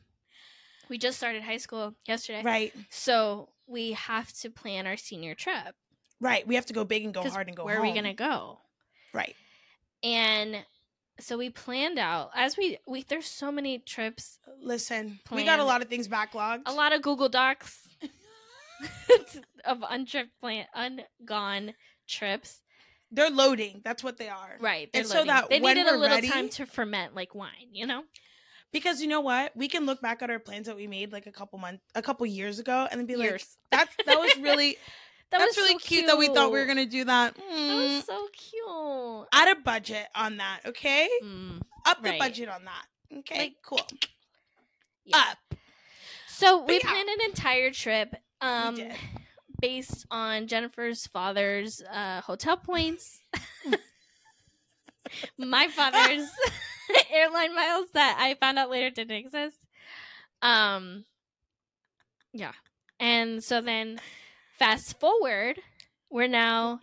[0.89, 5.75] we just started high school yesterday, right, so we have to plan our senior trip.
[6.21, 6.47] right.
[6.47, 7.65] We have to go big and go hard and go.
[7.65, 8.61] where are we gonna go?
[9.13, 9.35] Right.
[10.03, 10.65] And
[11.21, 13.03] so we planned out as we we.
[13.03, 16.63] There's so many trips, Listen, we got a lot of things backlogged.
[16.67, 17.87] a lot of Google Docs
[19.65, 21.75] of untrip plan ungone
[22.09, 22.61] trips.
[23.11, 23.83] They're loading.
[23.85, 24.57] That's what they are.
[24.59, 24.89] Right.
[24.95, 25.27] And they're so loading.
[25.29, 28.05] that they needed a little ready- time to ferment like wine, you know?
[28.73, 29.55] Because you know what?
[29.55, 32.01] We can look back at our plans that we made like a couple months, a
[32.01, 33.59] couple years ago, and then be like, Years.
[33.71, 34.79] "That that was really
[35.33, 37.43] That that's was really so cute, that we thought we were gonna do that." That
[37.45, 37.97] Mm.
[37.97, 39.29] was so cute.
[39.33, 41.09] Add a budget on that, okay?
[41.23, 42.87] Mm, Up the budget on that.
[43.19, 43.81] Okay, Like, cool.
[45.05, 45.17] yeah.
[45.33, 45.39] Up.
[46.29, 46.81] So we yeah.
[46.91, 48.79] planned an entire trip um
[49.61, 53.21] based on Jennifer's father's uh hotel points.
[55.39, 56.29] My father's
[57.11, 59.57] airline miles that I found out later didn't exist.
[60.41, 61.05] Um
[62.33, 62.53] yeah.
[62.99, 64.01] And so then
[64.59, 65.59] fast forward,
[66.11, 66.81] we're now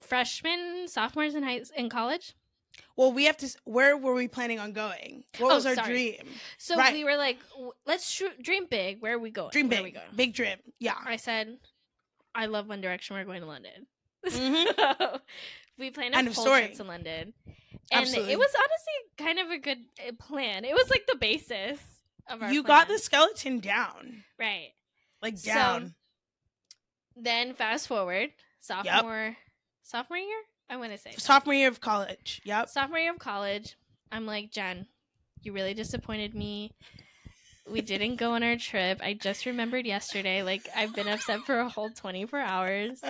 [0.00, 2.34] freshmen, sophomores in high in college.
[2.96, 3.48] Well, we have to.
[3.64, 5.24] Where were we planning on going?
[5.38, 5.88] What Oh, was our sorry.
[5.88, 6.28] dream?
[6.58, 6.92] So Right.
[6.92, 7.38] we were like,
[7.86, 9.00] let's sh- dream big.
[9.00, 9.50] Where are we going?
[9.50, 10.06] Dream are we big, going?
[10.14, 10.56] big dream.
[10.78, 10.96] Yeah.
[11.04, 11.58] I said,
[12.34, 13.16] I love One Direction.
[13.16, 13.86] We're going to London.
[14.26, 15.20] Mhm.
[15.78, 16.60] we planned a whole story.
[16.66, 18.32] trip to London, and Absolutely.
[18.32, 20.64] it was honestly kind of a good uh, plan.
[20.66, 21.80] It was like the basis
[22.28, 22.52] of our.
[22.52, 24.72] You got the skeleton down, right.
[25.22, 25.94] like So- down.
[27.16, 29.36] Then fast forward, sophomore,
[29.82, 30.40] sophomore year.
[30.68, 32.40] I want to say Sophomore year of college.
[32.44, 32.68] Yep.
[32.68, 33.76] sophomore year of college.
[34.12, 34.86] I'm like Jen,
[35.42, 36.72] you really disappointed me.
[37.68, 39.00] We didn't go on our trip.
[39.02, 40.42] I just remembered yesterday.
[40.42, 43.00] Like I've been upset for a whole 24 hours,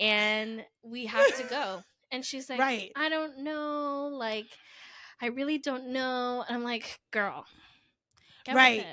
[0.00, 1.82] and we have to go.
[2.10, 2.92] And she's like, Right.
[2.94, 4.10] I don't know.
[4.12, 4.46] Like,
[5.20, 6.44] I really don't know.
[6.46, 7.46] And I'm like, girl,
[8.52, 8.80] Right.
[8.80, 8.86] it."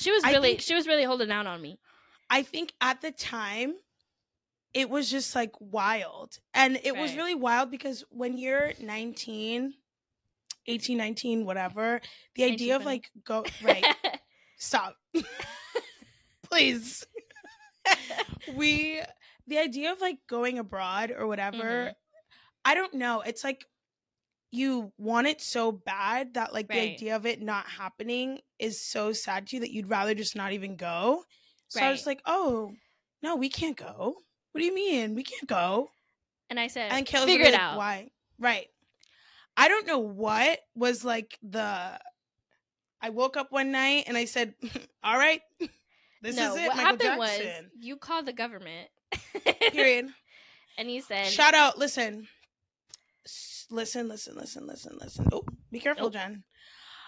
[0.00, 1.78] She was really, think- she was really holding out on me.
[2.30, 3.74] I think at the time
[4.72, 6.38] it was just like wild.
[6.54, 9.74] And it was really wild because when you're 19,
[10.66, 12.00] 18, 19, whatever,
[12.36, 13.84] the 19, idea of like go right.
[14.56, 14.94] Stop.
[16.50, 17.04] Please.
[18.54, 19.00] we
[19.46, 21.92] the idea of like going abroad or whatever Mhm.
[22.64, 23.64] i don't know it's like
[24.50, 29.12] you want it so bad that like the idea of it not happening is so
[29.12, 31.24] sad to you that you'd rather just not even go
[31.70, 32.72] so i was like oh
[33.22, 34.16] no we can't go
[34.52, 35.88] what do you mean we can't go
[36.50, 37.76] And I said, and Kayla's figure it like, out.
[37.78, 38.66] why right
[39.56, 41.98] i don't know what was like the
[43.00, 44.54] i woke up one night and i said
[45.02, 45.40] all right
[46.22, 47.40] this no, is it what Michael happened was
[47.80, 48.88] you called the government.
[49.72, 50.06] period
[50.78, 52.28] and he said, Shout out, listen.
[53.70, 55.28] Listen, listen, listen, listen, listen.
[55.32, 56.12] Oh, be careful, Nope.
[56.14, 56.42] Jen.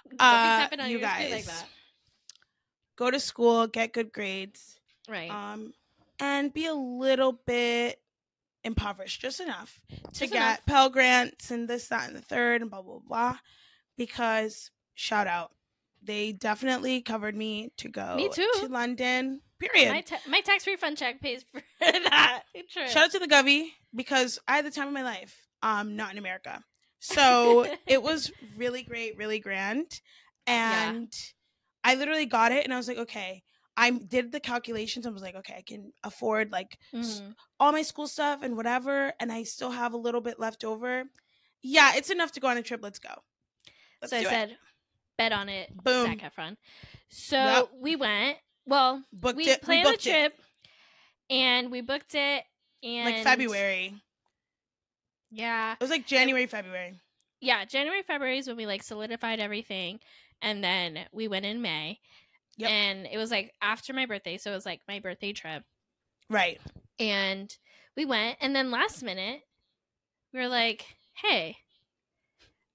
[0.08, 1.66] "Don't be Uh, on you guys, like that.
[2.96, 4.78] Go to school, get good grades,
[5.08, 5.30] Right.
[5.30, 5.72] um,
[6.20, 8.00] and be a little bit
[8.64, 10.66] impoverished, just enough to Just get enough.
[10.66, 13.38] Pell Grants and this, that, and the third, and blah, blah, blah.
[13.96, 15.52] Because, shout out,
[16.02, 18.48] they definitely covered me to go Me too.
[18.60, 19.90] to London, period.
[19.90, 22.42] my, ta- my tax refund check pays for that.
[22.70, 22.88] trip.
[22.88, 25.46] Shout out to the Govy because I had the time of my life.
[25.62, 26.62] Um, not in America.
[27.04, 30.00] So it was really great, really grand.
[30.46, 31.00] Yeah.
[31.84, 33.42] And I literally got it and I was like, okay.
[33.76, 35.06] I did the calculations.
[35.06, 37.34] I was like, okay, I can afford like Mhm.
[37.58, 41.04] all my school stuff and whatever, and I still have a little bit left over.
[41.62, 42.80] Yeah, it's enough to go on a trip.
[42.82, 43.14] Let's go.
[44.02, 44.30] Let's So I do it.
[44.30, 44.58] said,
[45.16, 46.06] bet on it, Boom.
[46.06, 46.56] Zac Efron.
[47.08, 47.68] So Yep.
[47.76, 48.38] we went.
[48.66, 49.60] Well, booked we it.
[49.62, 50.40] We planned the booked it trip,
[51.30, 52.44] and we booked it.
[52.82, 53.94] And like February.
[55.30, 56.94] Yeah, It was like January, February.
[57.40, 57.64] yeah.
[57.64, 59.98] January, February is when we like solidified everything,
[60.42, 62.00] and then we went in May.
[62.58, 62.70] Yep.
[62.70, 65.62] And it was like after my birthday, so it was like my birthday trip.
[66.28, 66.60] Right.
[66.98, 67.54] and
[67.96, 69.40] we went and then last minute
[70.32, 70.86] we were like
[71.22, 71.56] hey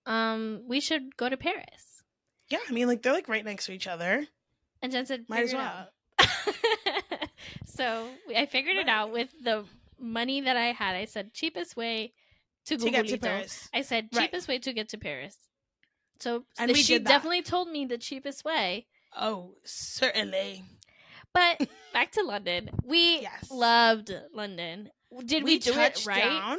[0.06, 2.04] um we should go to paris
[2.50, 4.28] Yeah, I mean, like they're like right next to each other.
[4.82, 5.88] and jen said Might as well."
[6.20, 6.30] out."
[7.66, 9.66] so i figured it out with the
[10.00, 12.14] money that i had i said cheapest way
[12.66, 13.70] to, To get to Paris.
[13.74, 14.24] i said Right.
[14.30, 15.36] cheapest way to get to paris
[16.20, 20.64] so And she definitely told me the cheapest way Oh, certainly.
[21.34, 23.50] but back to london we Yes.
[23.52, 24.90] loved london
[25.26, 26.58] did we, do it right down.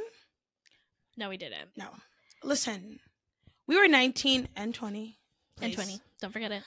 [1.16, 1.88] no we didn't No.
[2.42, 3.00] Listen,
[3.66, 5.18] we were 19 and 20.
[5.60, 6.62] and 20 don't forget it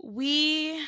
[0.00, 0.80] We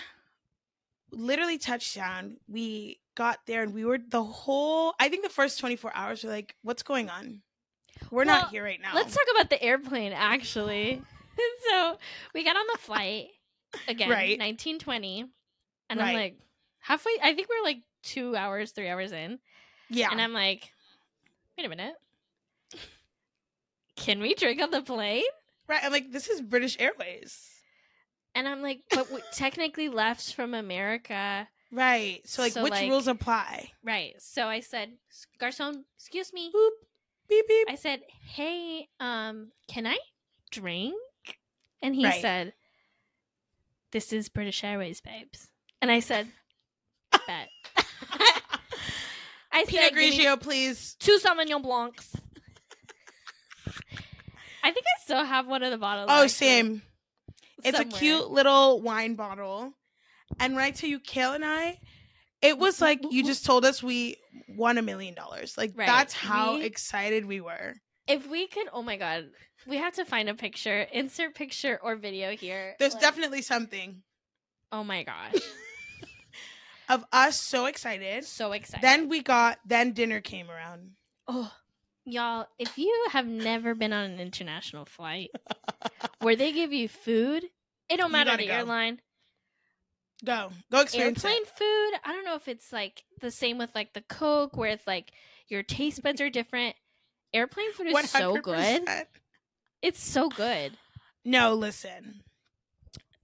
[1.13, 2.37] literally touched down.
[2.49, 6.31] We got there and we were the whole, I think the first 24 hours were
[6.31, 7.43] like, what's going on?
[8.11, 8.95] We're Well, not here right now.
[8.95, 11.03] Let's talk about the airplane, actually.
[11.71, 11.97] so
[12.35, 13.29] we got on the flight
[13.89, 14.39] again, Right.
[14.39, 15.27] 1920,
[15.91, 16.37] and I'm like
[16.81, 17.13] halfway.
[17.23, 19.39] I think we're like two hours, three hours in,
[19.89, 20.09] Yeah.
[20.11, 20.71] and I'm like,
[21.57, 21.95] wait a minute,
[23.97, 25.25] can we drink on the plane?
[25.69, 25.81] right.
[25.85, 27.47] I'm like, this is British Airways.
[28.35, 32.21] And I'm like, but we technically left from America, Right.
[32.29, 33.71] So, like, So, which like- rules apply?
[33.85, 34.15] right?
[34.21, 34.91] So I said,
[35.41, 36.51] garçon, excuse me.
[36.53, 36.71] Boop.
[37.31, 37.67] Beep, beep.
[37.71, 38.01] I said,
[38.35, 39.97] "Hey, um, can I
[40.51, 40.95] drink?"
[41.81, 42.21] And he Right.
[42.21, 42.53] said,
[43.93, 45.49] "This is British Airways, babes."
[45.81, 46.31] And I said,
[47.27, 47.49] "Bet."
[49.53, 50.97] I Pinot said, "Give Grigio, please.
[50.99, 52.15] two Sauvignon Blancs."
[54.63, 56.09] I think I still have one of the bottles.
[56.11, 56.83] Oh, actually, same.
[57.65, 57.97] It's somewhere.
[57.97, 59.73] a cute little wine bottle.
[60.39, 61.79] And when I tell you, Kale and I,
[62.43, 64.17] it was like you just told us we
[64.49, 65.57] won a million dollars.
[65.59, 65.87] Like Right.
[65.87, 67.75] that's how We- excited we were.
[68.07, 69.29] If we could, oh my god,
[69.69, 72.75] we have to find a picture, insert picture or video here.
[72.79, 74.03] There's Like, definitely something
[74.73, 75.35] Oh my gosh,
[76.89, 78.25] of us so excited.
[78.25, 78.83] so excited.
[78.83, 80.93] Then we got then dinner came around.
[81.29, 81.53] Oh,
[82.05, 85.31] y'all, if you have never been on an international flight
[86.21, 87.45] where they give you food,
[87.89, 88.53] it don't matter the go.
[88.53, 89.01] airline.
[90.25, 90.51] Go.
[90.71, 91.49] Go experience Airplane it.
[91.49, 94.87] food, I don't know if it's like the same with like the Coke where it's
[94.87, 95.13] like
[95.49, 96.77] your taste buds are different.
[97.33, 98.83] Airplane food is so good.
[99.83, 100.73] It's so good.
[101.25, 102.23] No, listen.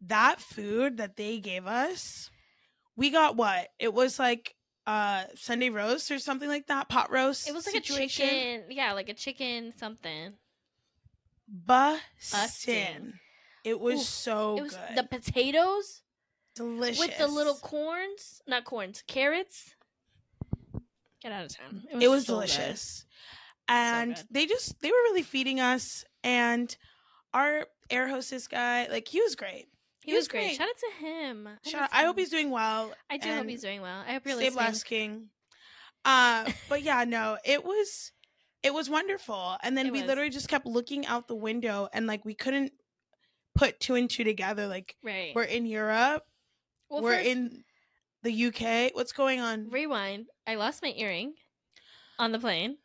[0.00, 2.30] That food that they gave us,
[2.96, 3.68] we got what?
[3.78, 4.54] It was like
[4.87, 7.48] uh Sunday roast or something like that, pot roast.
[7.48, 8.26] It was like situation.
[8.26, 10.35] a chicken, yeah, like a chicken something.
[11.66, 12.00] Bussin.
[12.32, 13.12] Bussin'.
[13.64, 14.96] It was so it was good.
[14.96, 16.02] the potatoes
[16.57, 16.99] Delicious.
[16.99, 19.75] with the little corns, not corns, carrots.
[21.23, 21.83] Get out of town.
[22.01, 22.47] It was so good.
[22.49, 23.05] delicious.
[23.69, 24.25] And good.
[24.31, 26.75] they just they were really feeding us and
[27.35, 29.66] our air hostess guy, like he was great.
[30.03, 30.55] He, was great.
[30.57, 31.49] Shout out to him.
[31.64, 32.92] Shout out, I hope he's doing well.
[33.11, 34.05] I do hope he's doing well.
[34.07, 34.64] I hope you're Stay listening.
[34.64, 35.27] blessed, King.
[36.05, 38.12] Uh, but yeah, no, it was
[38.62, 39.57] it was wonderful.
[39.64, 40.09] And then It we was.
[40.09, 42.73] literally just kept looking out the window and like we couldn't
[43.57, 44.69] put two and two together.
[44.69, 45.33] Like Right.
[45.35, 46.23] we're in Europe,
[46.88, 47.64] well, we're first, in
[48.22, 48.94] the UK.
[48.94, 49.68] What's going on?
[49.70, 50.27] rewind.
[50.46, 51.35] I lost my earring
[52.18, 52.77] on the plane.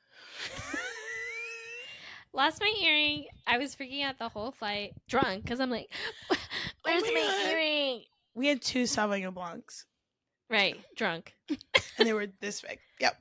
[2.34, 3.26] lost my earring.
[3.48, 5.90] I was freaking out the whole flight, drunk, because I'm like,
[6.84, 8.02] "Where's my my, earring?"
[8.34, 9.86] We had two Sauvignon Blancs,
[10.50, 11.34] Right, drunk,
[11.98, 12.80] and they were this big.
[13.00, 13.18] Yep.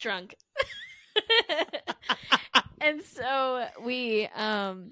[0.00, 0.36] drunk.
[2.80, 4.90] and so we um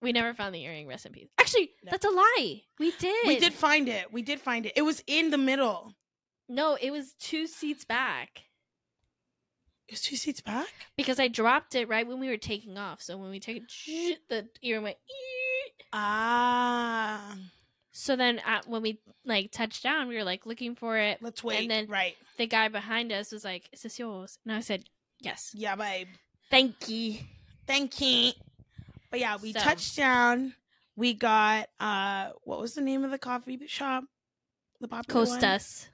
[0.00, 0.86] we never found the earring.
[0.86, 1.28] Rest in peace.
[1.38, 1.90] Actually, No.
[1.90, 2.62] that's a lie.
[2.78, 3.26] We did.
[3.26, 4.12] We did find it.
[4.12, 4.72] We did find it.
[4.76, 5.94] It was in the middle.
[6.48, 8.42] No, it was two seats back.
[9.88, 10.68] It was two seats back.
[10.96, 13.00] because I dropped it right when we were taking off.
[13.02, 14.96] So when we took it, the earring went.
[15.92, 17.36] Ah,
[17.90, 21.18] So then at, when we like touched down, we were like looking for it.
[21.22, 21.62] let's wait.
[21.62, 22.16] And then- right.
[22.36, 24.84] The guy behind us was like, "Is this yours?" And I said,
[25.20, 26.06] "Yes." Yeah, babe.
[26.50, 27.18] Thank you.
[27.66, 28.32] Thank you.
[29.10, 30.54] But yeah, we So- touched down.
[30.96, 34.04] We got uh, what was the name of the coffee shop?
[34.80, 35.28] The popular one?
[35.28, 35.88] Costas.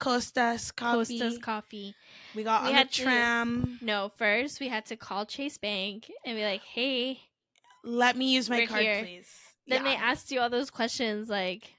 [0.00, 1.18] Costas coffee.
[1.18, 1.94] Costas coffee.
[2.34, 3.78] we got We on the had to- tram.
[3.82, 7.20] No, first we had to call Chase Bank and be like, "Hey."
[7.84, 9.02] Let me use my card, here.
[9.02, 9.28] please.
[9.68, 11.72] Then they asked you all those questions like,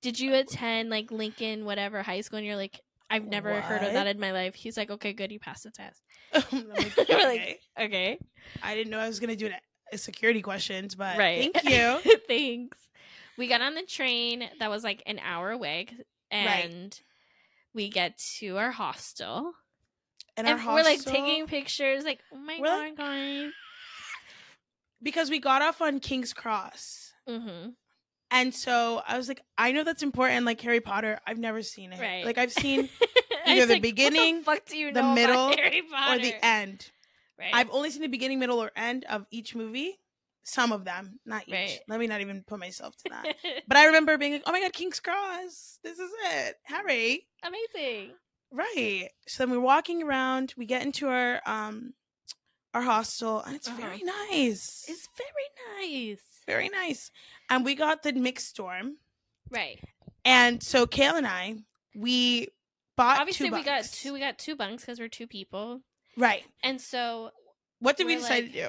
[0.00, 3.92] "Did you attend like Lincoln whatever high school?" And you're like, "I've never heard of
[3.92, 6.02] that in my life." He's like, "Okay, good, you passed the test."
[6.52, 7.24] Like, We're okay.
[7.26, 8.18] like, Okay.
[8.62, 9.52] I didn't know I was gonna do it.
[9.96, 11.50] Security questions, but right.
[11.52, 11.68] thank
[12.04, 12.16] you.
[12.28, 12.78] Thanks.
[13.38, 15.88] We got on the train that was like an hour away,
[16.30, 16.98] and
[17.74, 19.52] we get to our hostel,
[20.36, 22.04] And, and our we're like taking pictures.
[22.04, 23.50] Like, oh my god, like-
[25.02, 27.12] because we got off on King's Cross.
[27.28, 27.70] Mm-hmm.
[28.30, 31.20] And so I was like, I know that's important, like Harry Potter.
[31.26, 32.00] I've never seen it.
[32.00, 32.24] Right.
[32.24, 32.88] Like I've seen
[33.46, 36.90] Either the like, beginning, the fuck do you the middle, or the end.
[37.42, 37.54] Right.
[37.54, 39.98] I've only seen the beginning, middle, or end of each movie.
[40.44, 41.54] Some of them, not each.
[41.54, 41.78] Right.
[41.88, 43.34] Let me not even put myself to that.
[43.68, 45.78] but I remember being like, "Oh my god, King's Cross!
[45.84, 48.12] This is it, Harry!" Amazing.
[48.50, 49.08] Right.
[49.26, 50.54] So then we're walking around.
[50.56, 51.94] We get into our um
[52.74, 53.80] our hostel, and it's Uh-huh.
[53.80, 54.84] very nice.
[54.88, 56.20] It's very nice.
[56.46, 57.10] very nice.
[57.50, 58.96] And we got the mixed dorm.
[59.50, 59.78] Right.
[60.24, 61.56] And so Kale and I,
[61.94, 62.48] we
[62.96, 64.12] bought Obviously, two we got two.
[64.12, 65.82] We got two bunks because we're two people,
[66.16, 66.44] Right.
[66.62, 67.30] and so
[67.80, 68.68] What did we decide like, to do?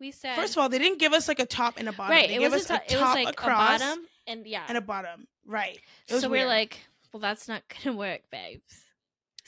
[0.00, 2.10] we said First of all, they didn't give us like a top and a bottom.
[2.16, 2.28] right.
[2.28, 4.46] They It gave us a, a, to- it was top like across a bottom and
[4.46, 5.26] yeah, and a bottom.
[5.46, 5.78] Right.
[6.08, 6.78] So we're like,
[7.12, 8.82] well, that's not gonna work, babes.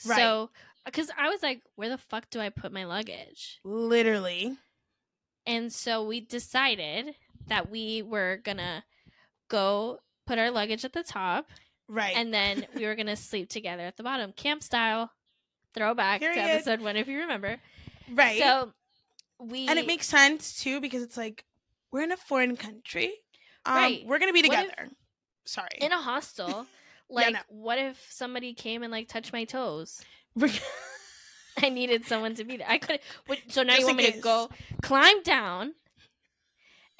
[0.07, 0.17] Right.
[0.17, 0.49] So,
[0.85, 3.59] because I was like, where the fuck do I put my luggage?
[3.63, 4.57] literally.
[5.45, 7.15] And so we decided
[7.47, 8.83] that we were gonna
[9.49, 11.49] go put our luggage at the top,
[11.87, 12.15] Right.
[12.15, 15.11] and then we were gonna sleep together at the bottom, camp style.
[15.73, 16.35] Throwback Period.
[16.35, 17.57] to episode one, if you remember.
[18.13, 18.39] right.
[18.39, 18.73] So
[19.39, 21.45] we and it makes sense too because it's like
[21.91, 23.13] we're in a foreign country.
[23.65, 24.05] Um, Right.
[24.05, 24.89] We're gonna be What if- together.
[25.45, 25.69] Sorry.
[25.81, 26.65] in a hostel.
[27.11, 27.39] Like, no.
[27.47, 29.99] what if somebody came and like touched my toes?
[31.57, 32.67] I needed someone to be there.
[32.69, 32.99] I could.
[33.25, 34.49] What, so now Just you want me to go
[34.83, 35.73] climb down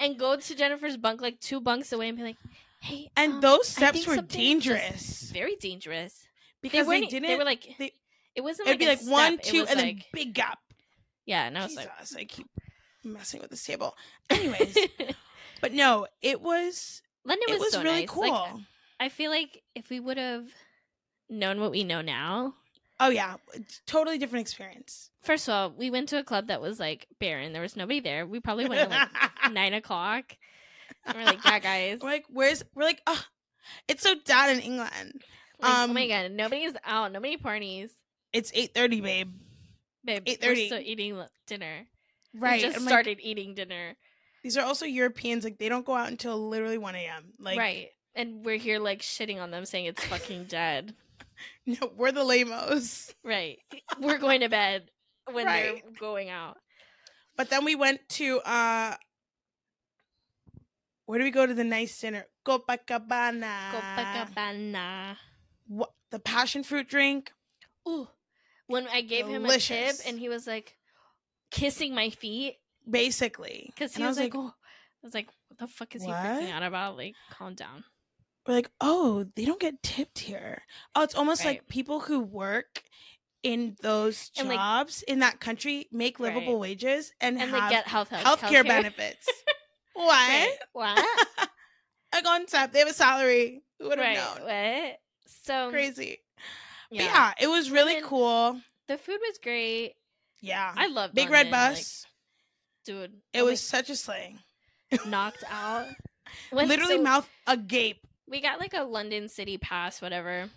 [0.00, 2.36] and go to Jennifer's bunk, like two bunks away, and be like,
[2.80, 6.26] "Hey." and um, those steps were dangerous Very dangerous.
[6.60, 7.28] because they they, didn't.
[7.28, 7.76] They were like.
[7.78, 7.92] they-
[8.34, 8.68] it wasn't.
[8.68, 10.58] it'd like be like one, step, two, was and then like, big gap.
[11.26, 11.46] yeah.
[11.46, 12.46] And I was Jesus, I keep
[13.04, 13.96] messing with this table.
[14.30, 14.76] Anyways,
[15.60, 18.10] but no, it was London it was, was so really nice.
[18.10, 18.30] cool.
[18.30, 18.54] Like,
[18.98, 20.46] I feel like if we would have
[21.28, 22.54] known what we know now,
[23.00, 25.10] oh yeah, it's totally different experience.
[25.22, 27.52] First of all, we went to a club that was like barren.
[27.52, 28.26] There was nobody there.
[28.26, 29.08] We probably went at like
[29.52, 30.36] nine o'clock.
[31.06, 32.00] And we're like, yeah, guys.
[32.02, 32.62] We're like, where's?
[32.74, 33.22] We're like, oh,
[33.88, 35.22] it's so down in England.
[35.60, 37.12] Like, um, oh my god, nobody's out.
[37.12, 37.90] Nobody parties.
[38.32, 39.32] It's eight thirty, babe.
[40.04, 40.66] Babe, we're 8:30.
[40.66, 41.86] still eating dinner.
[42.34, 42.58] Right.
[42.62, 43.96] We just I'm like, started eating dinner.
[44.42, 45.44] these are also Europeans.
[45.44, 47.32] Like they don't go out until literally one a.m.
[47.38, 47.88] Like right.
[48.14, 50.94] And we're here like shitting on them saying it's fucking dead.
[51.64, 53.14] No, we're the lamos.
[53.24, 53.58] right.
[53.98, 54.90] We're going to bed
[55.32, 56.58] when they're going out.
[57.34, 58.94] But then we went to uh
[61.06, 62.26] where do we go to the nice dinner?
[62.46, 63.70] Copacabana.
[63.72, 65.16] Copacabana.
[65.66, 67.32] What the passion fruit drink?
[67.88, 68.06] Ooh.
[68.70, 69.98] When I gave him a Delicious.
[69.98, 70.76] tip and he was like
[71.50, 72.56] kissing my feet
[72.88, 73.64] Basically.
[73.74, 76.50] because he I was, like, oh, I was like, what the fuck is he freaking
[76.52, 76.96] out about?
[76.96, 77.84] Like, calm down.
[78.46, 80.62] we're like, oh, they don't get tipped here.
[80.94, 81.52] Oh, it's almost Right.
[81.58, 82.82] like people who work
[83.42, 86.60] in those And, like- jobs in that country make livable Right.
[86.60, 88.68] wages and, And have they get health, health healthcare healthcare.
[88.68, 89.28] benefits.
[89.94, 90.56] Why?
[90.72, 90.96] What?
[90.98, 91.08] Right.
[91.38, 91.48] What?
[92.12, 92.72] a concept.
[92.72, 93.62] They have a salary.
[93.78, 94.38] Who would have right.
[94.40, 94.88] known?
[94.88, 95.00] What?
[95.44, 96.18] So Crazy.
[96.90, 97.02] Yeah.
[97.04, 98.60] yeah, it was really cool.
[98.88, 99.94] The food was great.
[100.40, 100.72] Yeah.
[100.76, 102.06] I love Big red London, like, bus.
[102.84, 103.12] dude.
[103.32, 104.38] it oh was such a slaying.
[105.06, 105.86] knocked out.
[106.50, 108.00] When- Literally so mouth agape.
[108.28, 110.48] We got like a London City pass, whatever,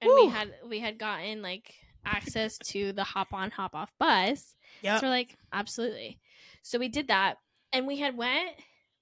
[0.00, 0.26] and Woo.
[0.26, 1.74] we had we had gotten like
[2.06, 4.54] access to the hop on, hop off bus.
[4.80, 5.00] Yep.
[5.00, 6.18] So we're like, absolutely.
[6.62, 7.36] So we did that,
[7.74, 8.52] and we had went.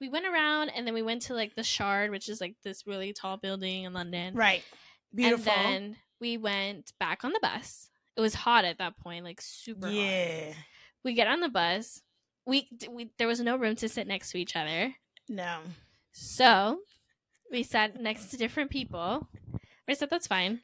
[0.01, 2.85] We went around, and then we went to like the Shard, which is like this
[2.87, 4.35] really tall building in London.
[4.35, 4.65] right.
[5.15, 5.53] Beautiful.
[5.53, 7.89] And then we went back on the bus.
[8.17, 9.95] It was hot at that point, like super hot.
[9.95, 10.53] yeah.
[11.05, 12.03] We get on the bus.
[12.47, 14.95] We, we there was no room to sit next to each other,
[15.29, 15.59] No.
[16.13, 16.79] so
[17.53, 19.29] we sat next to different people.
[19.89, 20.61] I said that's fine.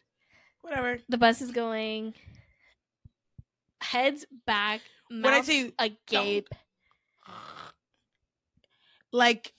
[0.63, 0.99] Whatever.
[1.09, 2.15] The bus is going
[3.81, 4.81] heads back,
[5.11, 5.73] What I mouth say?
[5.79, 6.49] agape.
[9.13, 9.53] Like,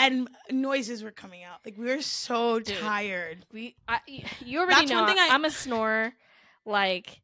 [0.00, 1.58] and noises were coming out.
[1.64, 2.76] Like we were so Dude.
[2.78, 3.44] tired.
[3.52, 4.00] We, I,
[4.44, 6.12] you already That's know one thing I- I'm a snorer.
[6.66, 7.20] Like,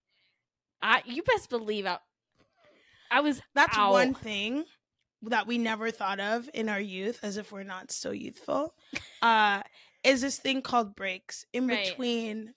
[0.81, 1.99] I, you best believe I,
[3.11, 3.41] I was.
[3.55, 3.93] That's out.
[3.93, 4.65] one thing
[5.23, 8.75] that we never thought of in our youth, as if we're not so youthful.
[9.23, 9.63] Uh,
[10.05, 11.87] is this thing called breaks in Right.
[11.89, 12.55] between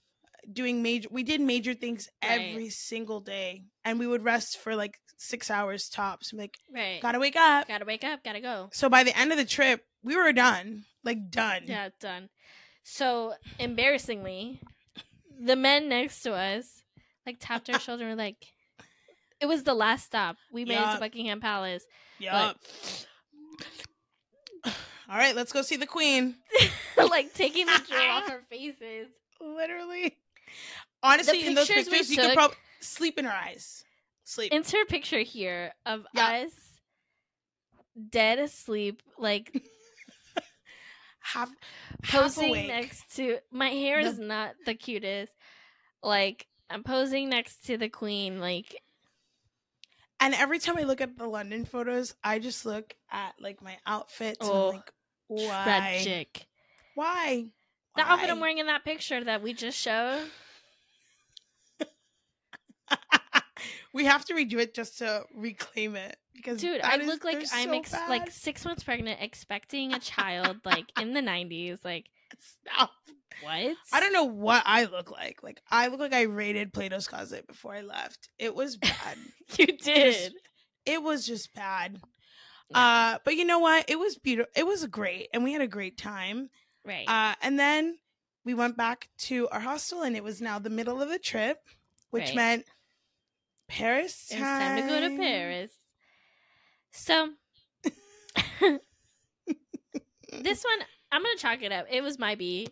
[0.51, 1.09] doing major?
[1.11, 2.49] We did major things Right.
[2.51, 6.31] every single day, and we would rest for like six hours tops.
[6.31, 6.99] I'm like, Right.
[7.01, 7.67] gotta wake up.
[7.67, 8.23] Gotta wake up.
[8.23, 8.69] Gotta go.
[8.71, 10.85] So by the end of the trip, we were done.
[11.03, 11.63] Like done.
[11.65, 12.29] Yeah, done.
[12.83, 14.61] So embarrassingly,
[15.41, 16.83] the men next to us
[17.25, 18.47] like tapped our shoulder and were like,
[19.39, 20.35] it was the last stop.
[20.51, 21.85] We made it to Buckingham Palace.
[22.19, 22.57] Yup.
[24.65, 26.35] All right, let's go see the queen.
[26.97, 29.07] like taking the drill off her faces.
[29.41, 30.17] Literally.
[31.01, 33.83] Honestly, in those pictures you could probably sleep in her eyes.
[34.25, 34.51] Sleep.
[34.51, 36.43] Insert picture here of Yeah.
[36.45, 36.51] us
[38.11, 39.63] dead asleep, like
[41.21, 41.49] half,
[42.03, 42.67] half posing awake.
[42.67, 45.33] next to my hair The- is not the cutest.
[46.03, 48.75] Like I'm posing next to the queen, like
[50.19, 53.77] And every time I look at the London photos, I just look at like my
[53.85, 54.91] outfits Oh, like,
[55.27, 55.63] why?
[55.63, 56.45] tragic.
[56.95, 57.45] Why?
[57.95, 60.29] The outfit I'm wearing in that picture that we just showed.
[63.93, 67.37] we have to redo it just to reclaim it because Dude, I is- look like
[67.53, 71.83] I'm so ex- like six months pregnant, expecting a child, like in the '90s.
[71.85, 72.07] Like
[72.39, 72.91] Stop.
[73.43, 73.75] what?
[73.93, 75.43] I don't know what I look like.
[75.43, 78.29] Like I look like I raided Plato's closet before I left.
[78.37, 79.17] It was bad.
[79.57, 80.33] You did.
[80.85, 81.99] it was just bad.
[82.69, 82.77] Yeah.
[83.15, 83.89] Uh, but you know what?
[83.89, 84.51] It was beautiful.
[84.55, 86.49] It was great, and we had a great time.
[86.85, 87.07] right.
[87.07, 87.97] Uh, and then
[88.45, 91.57] we went back to our hostel, and it was now the middle of the trip,
[92.11, 92.35] which Right.
[92.35, 92.65] meant
[93.67, 94.27] Paris.
[94.31, 95.17] It was time to go to.
[95.17, 95.71] Paris.
[96.99, 97.29] So
[100.31, 100.79] this one,
[101.11, 101.87] I'm gonna chalk it up.
[101.89, 102.67] It was my B.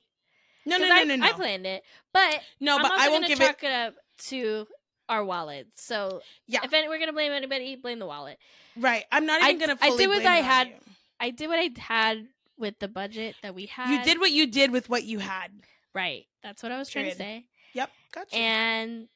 [0.65, 1.25] No, no, no, I, no, no.
[1.25, 3.93] I planned it, but no, I'm but I won't gonna give chalk it up
[4.27, 4.67] to
[5.09, 5.67] our wallet.
[5.75, 6.59] So Yeah.
[6.63, 8.37] if any, we're gonna blame anybody, blame the wallet.
[8.75, 9.05] Right.
[9.11, 9.75] I'm not I even gonna.
[9.75, 10.73] d- I did what blame I it had.
[11.19, 13.89] I did what I had with the budget that we had.
[13.91, 15.51] You did what you did with what you had.
[15.93, 16.25] right.
[16.43, 17.45] That's what I was trying to say.
[17.73, 17.89] Yep.
[18.13, 18.35] Gotcha.
[18.35, 19.07] And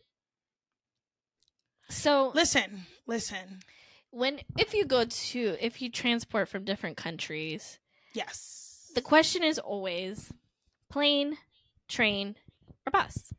[1.89, 3.59] so listen, listen.
[4.11, 7.79] When if you go to if you transport from different countries,
[8.13, 8.91] Yes.
[8.95, 10.31] the question is always
[10.89, 11.37] plane,
[11.87, 12.35] train,
[12.85, 13.33] or bus.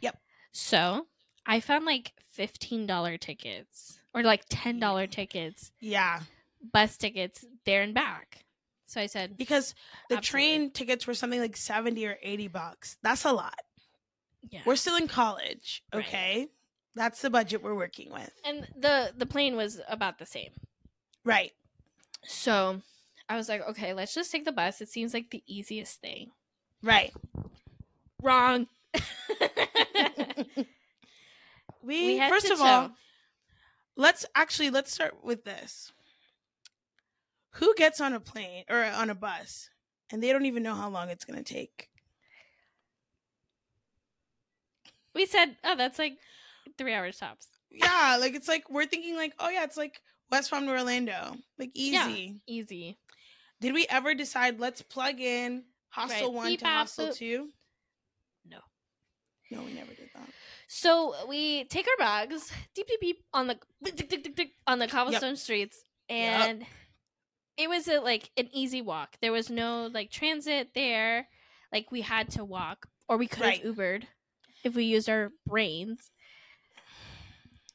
[0.00, 0.18] Yep.
[0.52, 1.06] So
[1.46, 6.20] I found like fifteen dollar tickets or like ten dollar tickets, yeah,
[6.72, 8.44] bus tickets there and back.
[8.86, 9.74] So I said, because
[10.08, 10.46] the Absolutely.
[10.46, 12.96] train tickets were something like seventy or eighty bucks.
[13.02, 13.58] That's a lot.
[14.50, 14.60] yeah.
[14.66, 16.48] We're still in college, Right.
[16.94, 18.30] That's the budget we're working with.
[18.44, 20.50] and the the plane was about the same.
[21.24, 21.52] Right.
[22.24, 22.82] So
[23.28, 24.80] I was like, okay, let's just take the bus.
[24.80, 26.30] It seems like the easiest thing.
[26.82, 27.12] Right.
[28.22, 28.66] Wrong.
[31.82, 32.92] we, we first of all,
[33.96, 35.92] let's actually let's start with this.
[37.54, 39.70] Who gets on a plane or on a bus
[40.10, 41.88] and they don't even know how long it's going to take?
[45.14, 46.18] we said, oh, that's like
[46.78, 47.48] three hours tops.
[47.70, 50.00] Yeah, like it's like we're thinking like, oh yeah, it's like
[50.30, 51.36] West Palm to Orlando.
[51.58, 52.08] Like Yeah.
[52.08, 52.40] easy.
[52.46, 52.98] Easy.
[53.60, 56.34] Did we ever decide let's plug in hostel Right.
[56.34, 57.16] 1 Beep, to hostel boop.
[57.16, 57.48] 2?
[58.46, 58.58] No.
[59.50, 60.28] No, we never did that.
[60.68, 63.58] So we take our bags, deep deep deep on the
[64.66, 66.64] on the cobblestone streets, and
[67.56, 69.16] it was a, like an easy walk.
[69.20, 71.28] There was no like transit there.
[71.72, 73.64] Like we had to walk, or we could have Right.
[73.64, 74.04] Ubered
[74.64, 76.10] if we used our brains.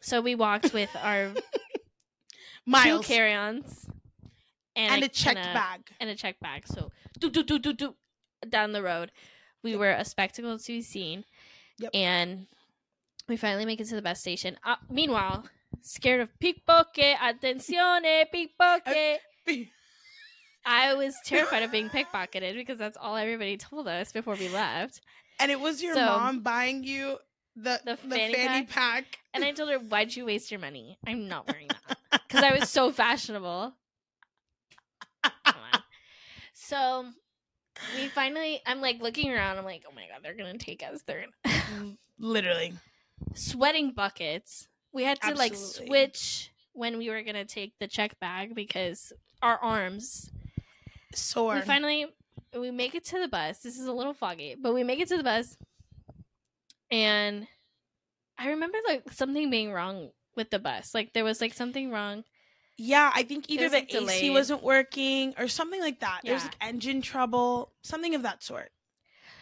[0.02, 1.32] So we walked with our
[2.66, 3.88] Miles two carry-ons
[4.76, 5.82] and, a checked and a- bag.
[6.00, 6.68] and a check bag.
[6.68, 7.96] So do do do do do
[8.48, 9.12] down the road.
[9.64, 11.26] We were a spectacle to be seen.
[11.80, 11.92] Yep.
[11.94, 12.48] And
[13.28, 14.58] we finally make it to the bus station.
[14.66, 15.46] Uh, meanwhile,
[15.82, 19.20] scared of pickpocket, attenzione, pickpocket.
[20.66, 25.02] I was terrified of being pickpocketed because that's all everybody told us before we left.
[25.40, 27.18] and it was your So- mom buying you
[27.56, 28.70] the The the, fanny fanny, pack?
[29.06, 29.20] pack.
[29.34, 30.98] And I told her, "Why'd you waste your money?
[31.06, 31.98] I'm not wearing that
[32.28, 33.74] because I was so fashionable."
[35.24, 35.34] Come
[35.74, 35.82] on.
[36.54, 37.06] So
[37.96, 39.58] we finally, I'm like looking around.
[39.58, 41.02] I'm like, "Oh my god, they're gonna take us.
[41.04, 42.74] They're gonna mm, Literally.
[43.34, 48.56] sweating buckets." We had to like switch when we were gonna take the check bag
[48.56, 50.32] because our arms.
[51.14, 51.56] Sore.
[51.56, 52.08] We finally
[52.58, 53.60] we make it to the bus.
[53.60, 55.58] This is a little foggy, but we make it to the bus,
[56.92, 57.48] and
[58.38, 60.96] I remember like something being wrong with the bus.
[60.96, 62.24] Like there was like something wrong.
[62.78, 64.32] yeah, I think either was, the like, AC delayed.
[64.32, 66.22] wasn't working or something like that.
[66.24, 68.72] There's like engine trouble, something of that sort.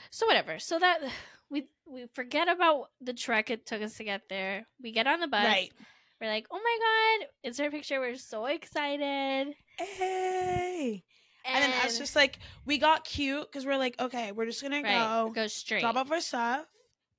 [0.09, 0.59] So whatever.
[0.59, 0.99] So that
[1.49, 4.65] we we forget about the trek it took us to get there.
[4.81, 5.45] We get on the bus.
[5.45, 5.71] Right.
[6.19, 7.99] We're like, oh my god, it's our picture.
[7.99, 9.53] We're so excited.
[9.77, 11.03] Hey.
[11.45, 14.81] And, then us just like we got cute because we're like, okay, we're just gonna
[14.81, 15.79] right, go go straight.
[15.79, 16.65] drop off our stuff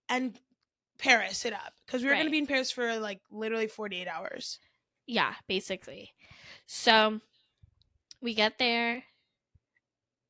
[0.08, 0.38] and
[0.98, 2.18] Paris it up because we were Right.
[2.20, 4.58] gonna be in Paris for like literally 48 hours.
[5.06, 6.12] Yeah, basically.
[6.66, 7.20] So
[8.20, 9.04] we get there.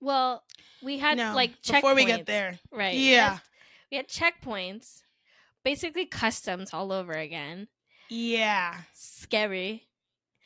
[0.01, 0.45] Well,
[0.83, 1.73] we had no, like checkpoints.
[1.75, 2.95] before we get there, right?
[2.95, 3.41] we yeah, had-
[3.91, 5.03] we had checkpoints,
[5.65, 7.69] basically customs all over again.
[8.09, 8.83] yeah.
[8.93, 9.85] Scary.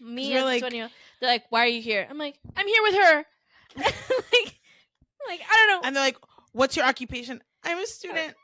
[0.01, 0.79] Me We're like- a 20
[1.21, 3.25] they're like, "Why are you here?" I'm like, "I'm here with her."
[3.77, 4.61] like,
[5.29, 5.81] like I don't know.
[5.85, 6.17] And they're like,
[6.53, 8.35] "What's your occupation?" I'm a student.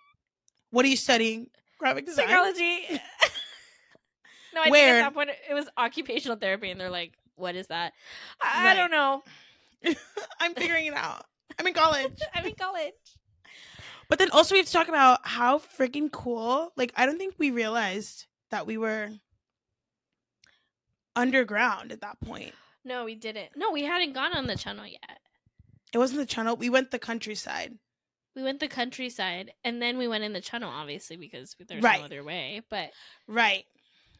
[0.70, 1.48] What are you studying?
[1.78, 2.28] Graphic design.
[2.28, 2.86] Psychology.
[4.54, 4.98] no, I think Where?
[4.98, 7.92] at that point it was occupational therapy, and they're like, "What is that?"
[8.42, 9.22] I, I don't know.
[10.40, 11.24] I'm figuring it out.
[11.58, 12.18] I'm in college.
[12.34, 12.92] I'm in college.
[14.08, 16.72] But then also we have to talk about how freaking cool.
[16.76, 19.10] Like I don't think we realized that we were
[21.14, 22.52] underground at that point.
[22.84, 23.50] No, we didn't.
[23.56, 25.20] No, we hadn't gone on the channel yet.
[25.92, 26.56] It wasn't the channel.
[26.56, 27.78] We went the countryside.
[28.38, 31.98] We went the countryside, and then we went in the channel, obviously, because there's Right.
[31.98, 32.62] no other way.
[32.70, 32.92] But
[33.26, 33.64] Right.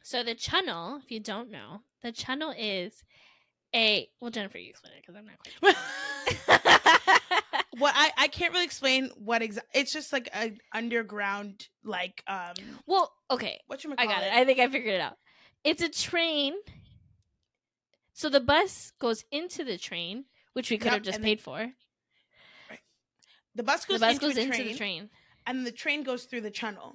[0.02, 3.04] so the channel, if you don't know, the channel is
[3.72, 5.76] a well, Jennifer, you explain it because I'm not quite.
[7.78, 12.54] what I I can't really explain what exactly It's just like a underground like um
[12.86, 14.32] well, okay, what you I got it.
[14.32, 15.16] I think I figured it out.
[15.62, 16.54] It's a train.
[18.14, 21.40] So the bus goes into the train, which we could have just and then- paid
[21.40, 21.72] for.
[23.58, 25.10] The bus The goes, bus into, goes into train, the train.
[25.46, 26.94] and the train goes through the channel.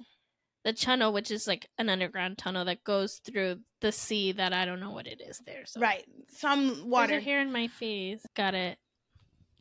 [0.64, 4.64] The channel, which is like an underground tunnel that goes through the sea that I
[4.64, 5.66] don't know what it is there.
[5.66, 6.04] So Right.
[6.30, 8.24] Some water here in my face.
[8.34, 8.78] Got it.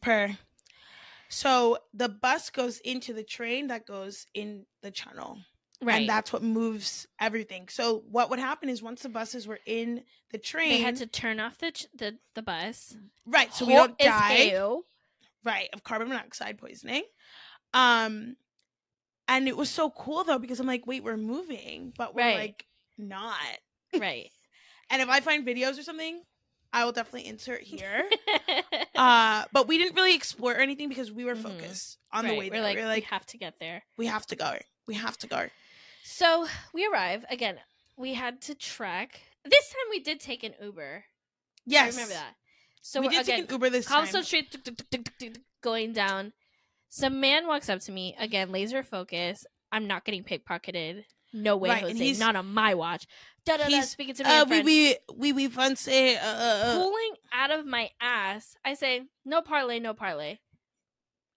[0.01, 0.37] per.
[1.29, 5.39] So the bus goes into the train that goes in the channel.
[5.81, 6.01] Right.
[6.01, 7.67] And that's what moves everything.
[7.69, 11.07] So what would happen is once the buses were in the train, they had to
[11.07, 12.95] turn off the ch- the, the bus.
[13.25, 14.51] right, so we don't die.
[15.43, 17.03] Right, of carbon monoxide poisoning.
[17.73, 18.35] Um,
[19.27, 22.35] and it was so cool though because I'm like, wait, we're moving, but we're Right.
[22.35, 22.65] like
[22.97, 23.37] not.
[23.97, 24.29] Right.
[24.89, 26.21] And if I find videos or something,
[26.71, 28.07] I will definitely insert here.
[28.95, 31.41] uh, but we didn't really explore anything because we were Mhm.
[31.41, 32.61] focused on Right, the way We're there.
[32.63, 33.83] like, we were we have to get there.
[33.97, 34.57] we have to go.
[34.85, 35.49] We have to go.
[36.03, 37.59] So we arrive again.
[37.97, 39.21] We had to trek.
[39.45, 41.05] This time we did take an Uber.
[41.65, 42.35] Yes, I remember that.
[42.86, 43.95] So we we're- did again, take an Uber this time.
[43.95, 46.34] Cobblestone Street tuk, tuk, going down.
[46.89, 49.45] Some man walks up to me again, laser focus.
[49.71, 51.05] I'm not getting pickpocketed.
[51.31, 52.03] No way, Right, and Jose.
[52.03, 53.07] he's- Not on my watch.
[53.45, 53.69] Da da da.
[53.69, 56.15] he's, Speaking to me Uh, we we we we fancy.
[56.15, 58.55] Uh, uh, pulling out of my ass.
[58.63, 60.38] I say, no parlay, no parlay.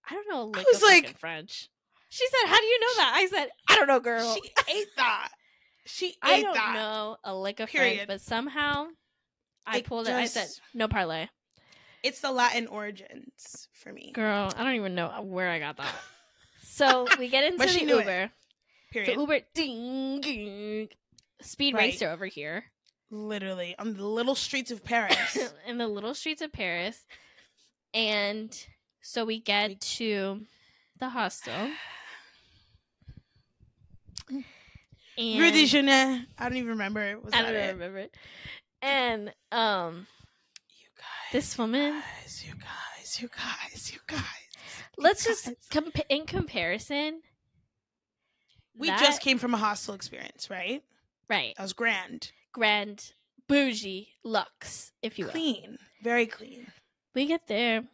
[0.09, 1.68] I don't know a lick was of like- French.
[2.09, 3.12] She said, how do you know that?
[3.16, 4.34] I said, I don't know, girl.
[4.34, 4.40] She
[4.72, 5.28] ate that.
[5.86, 6.74] She ate I don't that.
[6.74, 7.97] know a lick of Period.
[7.97, 8.88] French, but somehow
[9.66, 10.14] I It pulled it.
[10.14, 11.26] I said, no parlay.
[12.07, 14.12] It's the Latin origins for me.
[14.12, 15.92] Girl, I don't even know where I got that.
[16.62, 18.00] So we get into But she the it.
[18.00, 18.30] Uber.
[18.92, 19.16] Period.
[19.16, 20.88] The Uber, ding, ding.
[21.40, 21.84] Speed Right.
[21.92, 22.64] racer over here
[23.11, 25.38] Literally on the little streets of Paris.
[25.66, 27.07] in the little streets of Paris.
[27.94, 28.54] And
[29.00, 30.42] so we get to
[31.00, 31.70] the hostel.
[34.28, 34.44] And
[35.40, 36.26] Rue de Jeunesse.
[36.38, 37.00] I don't even remember.
[37.02, 37.24] It.
[37.24, 37.72] Was I that don't it?
[37.72, 37.98] remember.
[37.98, 38.16] It.
[38.82, 40.26] And um You
[41.07, 41.32] guys.
[41.32, 41.92] this woman,
[42.22, 44.22] guys, you guys, you guys, you guys.
[44.98, 45.57] let's just guys.
[45.70, 47.20] comp- in comparison.
[48.76, 50.82] We that- just came from a hostel experience, right?
[51.28, 53.12] right, That was grand, grand,
[53.48, 55.32] bougie, luxe, if you will.
[55.32, 56.66] clean, very clean.
[57.14, 57.84] We get there.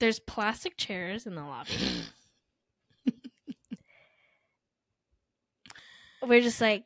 [0.00, 1.72] There's plastic chairs in the lobby.
[6.22, 6.84] We're just like,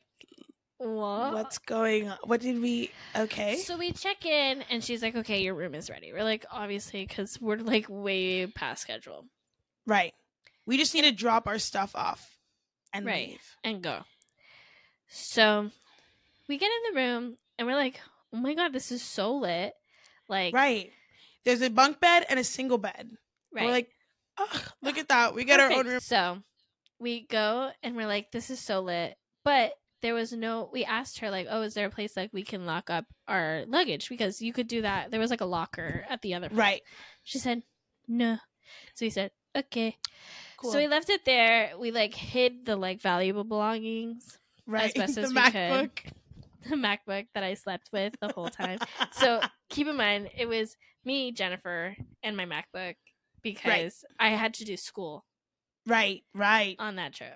[0.82, 1.32] what?
[1.34, 2.18] What's going on?
[2.24, 2.90] What did we?
[3.16, 3.56] Okay.
[3.58, 7.06] So we check in, and she's like, "Okay, your room is ready." We're like, "Obviously,"
[7.06, 9.26] because we're like way past schedule
[9.86, 10.12] Right.
[10.66, 12.38] We just need to drop our stuff off
[12.92, 13.28] and Right.
[13.30, 13.56] leave.
[13.64, 14.04] and go.
[15.08, 15.70] So
[16.48, 18.00] we get in the room and we're like,
[18.32, 19.74] oh my god, this is so lit.
[20.28, 20.92] Like, Right.
[21.44, 23.10] There's a bunk bed and a single bed.
[23.52, 23.64] right.
[23.66, 23.90] We're like,
[24.38, 25.34] oh, look at that.
[25.34, 26.00] We got our own room.
[26.00, 26.42] So
[27.00, 29.16] we go and we're like, this is so lit.
[29.44, 29.72] But
[30.02, 32.66] there was no, we asked her, like, oh, is there a place like we can
[32.66, 34.08] lock up our luggage?
[34.08, 35.10] Because you could do that.
[35.10, 36.58] There was like a locker at the other place.
[36.58, 36.82] Right.
[37.22, 37.62] She said,
[38.08, 38.36] no.
[38.94, 39.96] So we said, okay.
[40.56, 40.72] Cool.
[40.72, 41.72] So we left it there.
[41.78, 44.84] We like hid the like valuable belongings, right.
[44.84, 45.90] as best the as we could.
[46.70, 48.78] The MacBook that I slept with the whole time.
[49.10, 52.94] so keep in mind, it was me, Jennifer, and my MacBook
[53.42, 55.24] because I had to do school
[55.88, 56.76] right, right.
[56.78, 57.34] on that trip.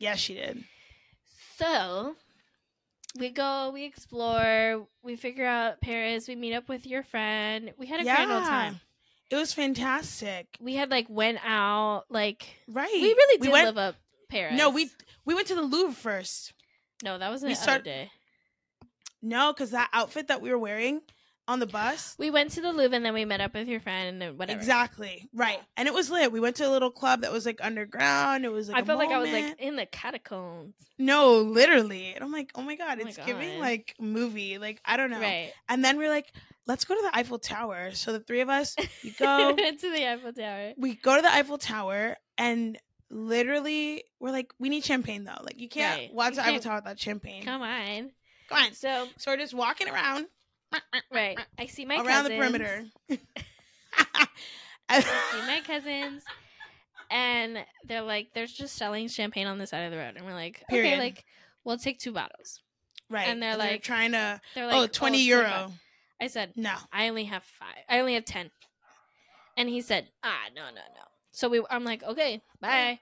[0.00, 0.64] Yes, she did.
[1.58, 2.14] So
[3.18, 7.72] we go, we explore, we figure out Paris, we meet up with your friend.
[7.78, 8.80] We had a grand old time.
[9.30, 10.46] It was fantastic.
[10.60, 12.90] We had like went out, like Right.
[12.92, 13.96] we really did went, live up
[14.28, 14.56] Paris.
[14.56, 14.90] No, we
[15.24, 16.52] we went to the Louvre first.
[17.02, 18.10] no, that was the we start- day.
[19.22, 21.00] No, because that outfit that we were wearing
[21.48, 22.14] on the bus.
[22.18, 24.58] We went to the Louvre and then we met up with your friend and whatever.
[24.58, 25.28] Exactly.
[25.32, 25.60] Right.
[25.76, 26.32] And it was lit.
[26.32, 28.44] We went to a little club that was like underground.
[28.44, 30.74] It was like I a felt like I was like in the catacombs.
[30.98, 32.12] No, literally.
[32.14, 34.58] And I'm like, oh my God, Oh my it's giving like movie.
[34.58, 35.20] Like, I don't know.
[35.20, 35.52] Right.
[35.68, 36.32] And then we're like,
[36.66, 37.90] let's go to the Eiffel Tower.
[37.92, 38.74] So the three of us,
[39.04, 40.72] we go, to the Eiffel Tower.
[40.76, 42.76] we go to the Eiffel Tower and
[43.08, 45.40] literally we're like, we need champagne though.
[45.42, 46.14] Like you can't Right.
[46.14, 47.42] watch You the Eiffel can't- Tower without champagne.
[47.44, 48.10] Come on.
[48.48, 48.72] Come on.
[48.74, 50.26] So So we're just walking around
[51.12, 52.08] right, I see my cousins.
[52.08, 52.84] around the perimeter.
[54.88, 56.22] I see my cousins,
[57.10, 60.34] and they're like, they're just selling champagne on the side of the road, and we're
[60.34, 61.24] like, okay, like
[61.64, 62.60] we'll take two bottles.
[63.10, 63.28] right.
[63.28, 65.72] and they're like, trying to, They're like, oh, 20 it's euro.
[66.20, 66.74] I said, No.
[66.92, 67.84] I only have five.
[67.88, 68.50] I only have ten.
[69.58, 71.02] And he said, ah, no, no, no.
[71.32, 73.00] So we, I'm like, okay, bye.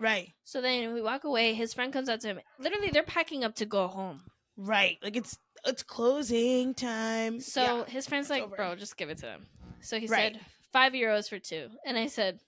[0.00, 0.32] Right.
[0.44, 1.52] So then we walk away.
[1.54, 2.40] His friend comes out to him.
[2.58, 4.22] Literally, they're packing up to go home.
[4.56, 4.98] Right.
[5.02, 7.40] Like it's it's closing time.
[7.40, 7.84] So Yeah.
[7.86, 8.56] his friend's like, over.
[8.56, 9.46] bro, just give it to him.
[9.80, 10.34] So he Right.
[10.34, 10.40] said,
[10.72, 11.70] five euros for two.
[11.84, 12.40] And I said,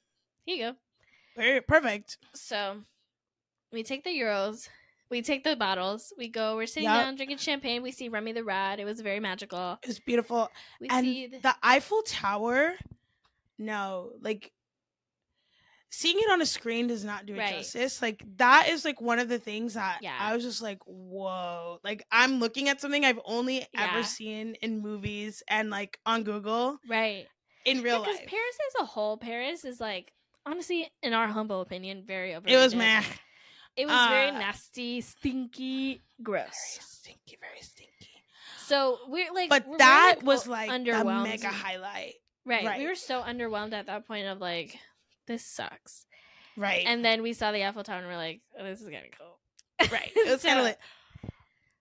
[0.44, 0.72] here you
[1.36, 1.60] go.
[1.66, 2.18] Perfect.
[2.34, 2.82] So
[3.72, 4.68] we take the euros.
[5.10, 6.12] We take the bottles.
[6.16, 6.56] We go.
[6.56, 7.04] We're sitting Yup.
[7.04, 7.82] down drinking champagne.
[7.82, 8.80] We see Remy the Rat.
[8.80, 9.78] It was very magical.
[9.82, 10.50] It was beautiful.
[10.80, 12.74] We and see the, the Eiffel Tower,
[13.58, 14.52] no, like
[15.97, 17.55] seeing it on a screen does not do it Right.
[17.57, 18.03] justice.
[18.03, 20.16] Like that is like one of the things that Yeah.
[20.18, 21.78] I was just like, whoa.
[21.84, 23.90] Like I'm looking at something I've only Yeah.
[23.90, 27.26] ever seen in movies and like on Google right.
[27.64, 28.26] in real Because life.
[28.28, 30.12] Paris as a whole, Paris is like
[30.47, 33.03] honestly, in our humble opinion, very it was meh.
[33.76, 36.45] It was very Uh, nasty, stinky, gross.
[36.47, 37.90] Very stinky, very stinky.
[38.66, 41.24] So we're like, But we're that very, was like a underwhelmed.
[41.24, 42.14] mega highlight.
[42.45, 42.64] right.
[42.64, 42.78] right.
[42.78, 44.78] We were so underwhelmed at that point of like,
[45.26, 46.06] this sucks.
[46.56, 46.84] Right.
[46.86, 49.38] And then we saw the Eiffel Tower and we're like, oh, this is gonna cool.
[49.90, 50.10] Right.
[50.16, 50.78] It was So- kind of like,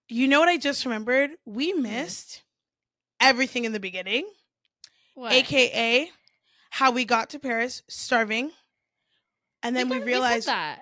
[0.10, 1.32] you know what I just remembered?
[1.46, 1.84] We mm-hmm.
[1.84, 2.42] missed
[3.22, 4.28] everything in the beginning,
[5.16, 5.32] What?
[5.32, 6.10] aka
[6.72, 8.52] how we got to Paris starving,
[9.62, 10.82] and then we, kinda- realized that.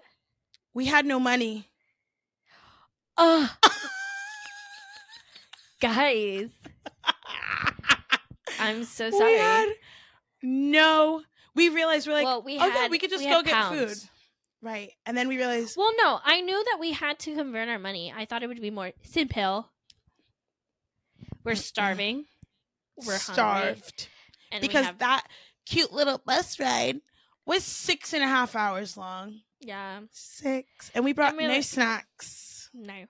[0.73, 1.69] we had no money.
[3.17, 3.53] Oh,
[5.81, 6.49] guys,
[8.59, 9.37] I'm so We sorry.
[9.37, 9.69] had
[10.41, 11.23] no.
[11.55, 13.53] We realized we're like, well, we oh had, yeah, we could just we go get
[13.53, 14.03] pounds.
[14.03, 14.09] food,
[14.61, 14.91] right?
[15.05, 18.13] And then we realized, Well, no, I knew that we had to convert our money.
[18.15, 19.69] I thought it would be more simple.
[21.43, 22.25] We're starving.
[22.97, 24.07] We're hungry, starved
[24.51, 25.25] and because have- that
[25.65, 27.01] cute little bus ride
[27.45, 29.41] was six and a half hours long.
[29.59, 32.69] yeah, Six, and we brought mean, no like- snacks.
[32.73, 33.05] no.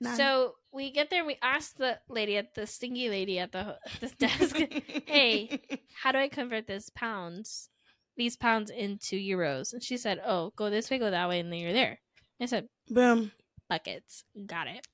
[0.00, 0.16] None.
[0.16, 1.20] So we get there.
[1.20, 4.56] and We ask the lady at the stinky lady at the this desk,
[5.06, 5.60] Hey.
[6.02, 7.68] "How do I convert this pounds,
[8.16, 11.52] these pounds into euros?" And she said, "Oh, go this way, go that way, and
[11.52, 11.98] then you're there."
[12.40, 13.32] I said, boom.
[13.68, 14.86] "Buckets, got it."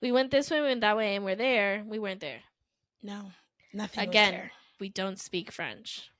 [0.00, 1.82] We went this way, we went that way, and we're there.
[1.86, 2.40] We weren't there.
[3.02, 3.32] No,
[3.72, 4.50] nothing was Again.
[4.78, 6.10] We don't speak French.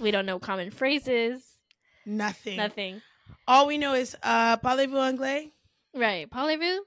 [0.00, 1.42] We don't know common phrases.
[2.04, 2.56] Nothing.
[2.56, 3.02] Nothing.
[3.48, 5.52] All we know is uh, parlez-vous anglais?
[5.96, 6.28] Right.
[6.30, 6.80] Parlez-vous?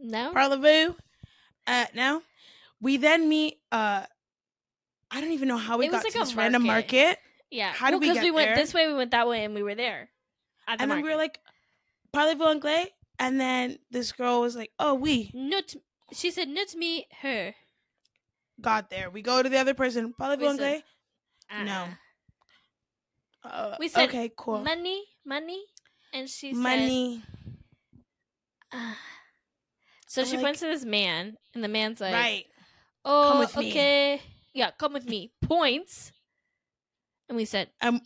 [0.00, 0.32] No.
[0.34, 0.94] Parlez-vous?
[1.66, 2.22] Uh, no.
[2.80, 3.58] We then meet.
[3.72, 4.04] Uh,
[5.10, 6.96] I don't even know how we It got like to this random market.
[6.96, 7.18] market,
[7.50, 7.72] yeah.
[7.72, 8.56] how did Well, we 'cause get we went there?
[8.56, 10.10] this way, we went that way, and we were there.
[10.68, 11.40] At the and then we were like,
[12.14, 12.92] parlez-vous anglais?
[13.18, 15.74] And then this girl was like, oh, we not.
[16.12, 17.54] She said, "Not me, her."
[18.60, 19.08] got there.
[19.10, 20.14] We go to the other person.
[20.18, 20.84] Parlez-vous We anglais?
[21.50, 21.64] Uh-uh.
[21.64, 21.88] No.
[23.44, 24.58] Uh, We said, okay, cool.
[24.62, 25.64] Money, money,
[26.12, 27.22] and she said, Money.
[30.10, 32.46] So I'm she like- points to this man, and the man's like, right.
[33.04, 34.22] "Oh, with me." okay,
[34.54, 36.12] yeah, come with me." Points,
[37.28, 38.00] and we said, Um,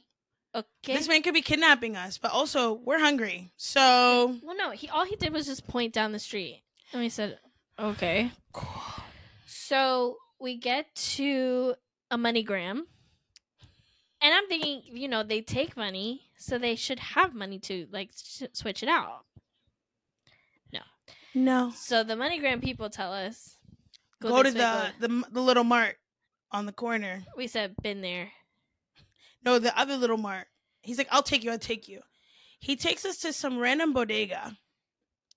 [0.52, 0.96] okay.
[0.96, 3.52] This man could be kidnapping us, but also we're hungry.
[3.56, 7.08] So well, no, he all he did was just point down the street, and we
[7.08, 7.38] said,
[7.78, 8.32] okay.
[9.46, 11.74] So we get to
[12.10, 12.80] a MoneyGram,
[14.20, 18.10] and I'm thinking, you know, they take money, so they should have money to like
[18.10, 19.24] s- switch it out.
[21.34, 23.56] No, So the MoneyGram people tell us,
[24.20, 25.96] go, to the, the the little mart
[26.50, 27.22] on the corner.
[27.36, 28.30] We said, been there.
[29.44, 30.46] No, the other little mart.
[30.82, 31.50] He's like, I'll take you.
[31.50, 32.00] I'll take you.
[32.60, 34.56] He takes us to some random bodega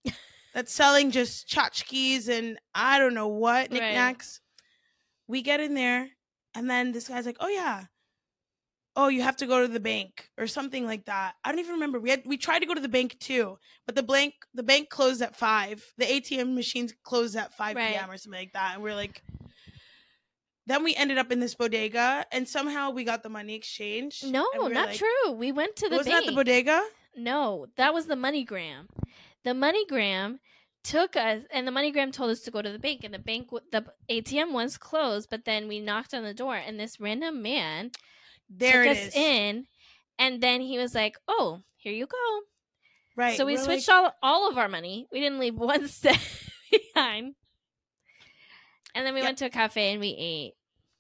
[0.54, 3.72] that's selling just tchotchkes and I don't know what Right.
[3.72, 4.42] knickknacks.
[5.28, 6.10] We get in there,
[6.54, 7.86] and then this guy's like, "Oh yeah,
[8.96, 11.74] oh you have to go to the bank or something like that." I don't even
[11.74, 12.00] remember.
[12.00, 14.90] We had we tried to go to the bank too, but the bank the bank
[14.90, 15.84] closed at five.
[15.98, 17.94] The ATM machines closed at five Right.
[17.94, 18.10] p.m.
[18.12, 19.22] or something like that, and we're like.
[20.68, 24.26] Then we ended up in this bodega, and somehow we got the money exchanged.
[24.26, 25.32] No, we not like- true.
[25.32, 26.26] We went to the Was bank.
[26.26, 26.84] that the bodega?
[27.16, 28.88] No, that was the MoneyGram.
[29.44, 30.40] The MoneyGram
[30.84, 33.50] took us, and the MoneyGram told us to go to the bank, and the bank,
[33.72, 35.30] the ATM was closed.
[35.30, 37.92] But then we knocked on the door, and this random man
[38.50, 39.16] There took it us is.
[39.16, 39.68] in,
[40.20, 42.40] and then he was like, "Oh, here you go."
[43.18, 43.38] Right.
[43.38, 45.08] so we we're switched like, all all of our money.
[45.12, 46.20] We didn't leave one cent
[46.72, 47.36] behind.
[48.94, 49.26] And then we Yeah.
[49.28, 50.54] went to a cafe and we ate.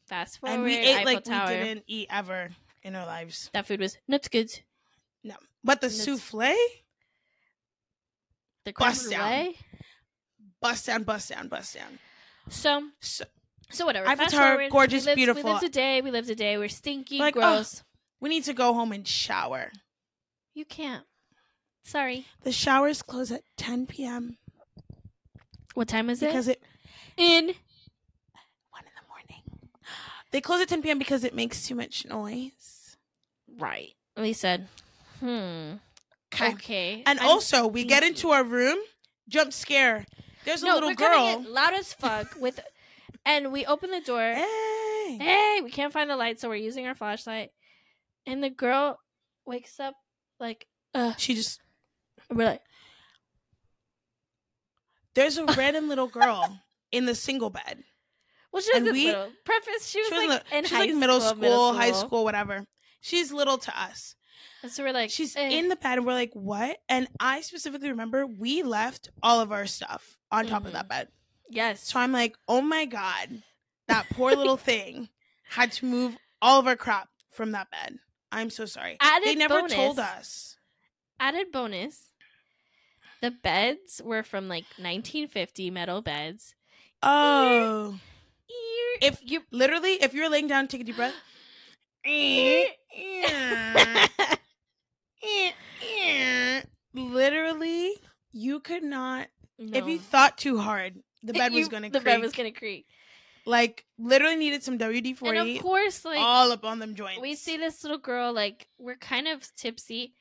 [0.07, 1.47] Fast forward, and we ate Eiffel like Tower.
[1.49, 2.49] we didn't eat ever
[2.83, 3.49] in our lives.
[3.53, 4.51] That food was not good.
[5.23, 6.55] No, but the And it's- souffle,
[8.65, 9.53] The creme Bust down.
[10.61, 11.99] bust down, bust down, bust down.
[12.49, 13.25] So So
[13.69, 14.05] So whatever.
[14.15, 15.43] Tower, forward, gorgeous, we lived, beautiful.
[15.43, 16.01] We lived a day.
[16.01, 16.57] We lived a day.
[16.57, 17.39] We're stinky, Like, oh.
[17.41, 17.83] gross.
[18.19, 19.71] we need to go home and shower.
[20.53, 21.03] You can't.
[21.83, 22.25] Sorry.
[22.43, 24.37] The showers close at 10 p.m.
[25.73, 26.61] What time is because it?
[27.15, 27.45] Because it In.
[27.47, 29.69] one in the morning.
[30.31, 30.97] They close at 10 p.m.
[30.97, 32.95] because it makes too much noise.
[33.57, 33.93] Right.
[34.17, 34.67] We said,
[35.19, 35.73] hmm.
[36.33, 36.53] Okay.
[36.53, 37.03] Okay.
[37.05, 38.77] And I'm also, we get into our room,
[39.29, 40.05] jump scare.
[40.45, 41.43] There's a no, little girl.
[41.47, 42.59] loud as fuck with,
[43.25, 44.21] and we open the door.
[44.33, 45.17] Hey.
[45.19, 47.49] Hey, we can't find the light, so we're using our flashlight.
[48.25, 48.99] And the girl
[49.45, 49.93] wakes up
[50.39, 51.61] like, uh, She just
[52.33, 52.61] we're like,
[55.13, 56.59] there's a random little girl
[56.91, 57.83] in the single bed.
[58.51, 59.29] well, she was we- little.
[59.45, 61.91] Preface, she was, She was like li- in she's high like middle school, school, high
[61.91, 62.65] school, whatever.
[63.01, 64.15] She's little to us.
[64.63, 65.49] And so we're like, She's eh.
[65.49, 69.51] in the bed, and we're like, "What?" And I specifically remember we left all of
[69.51, 71.09] our stuff on top of that bed.
[71.49, 71.87] Yes.
[71.87, 73.43] So I'm like, "Oh my god,
[73.87, 75.09] that poor little thing
[75.49, 77.99] had to move all of our crap from that bed."
[78.31, 78.97] I'm so sorry.
[78.99, 79.73] Added they never bonus.
[79.73, 80.57] told us.
[81.19, 82.11] Added bonus.
[83.21, 86.53] The beds were from like 1950 metal beds.
[87.01, 87.97] Oh,
[89.01, 91.13] If you literally, if you're laying down, take a deep breath.
[96.93, 97.93] literally,
[98.31, 99.27] you could not.
[99.57, 101.93] If you thought too hard, the bed was going to creak.
[101.93, 102.05] the creak.
[102.05, 102.85] bed was gonna creak.
[103.45, 107.21] like literally needed some WD And forty of course, like all up on them joints.
[107.21, 110.13] we see this little girl, like we're kind of tipsy,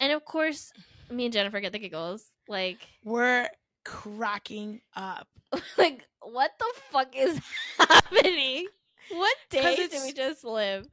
[0.00, 0.72] and of course,
[1.10, 2.30] me and Jennifer get the giggles.
[2.48, 3.48] Like, we're
[3.84, 5.28] cracking up.
[5.78, 7.40] like what the fuck is
[7.78, 8.66] happening?
[9.10, 10.86] What day did we just live?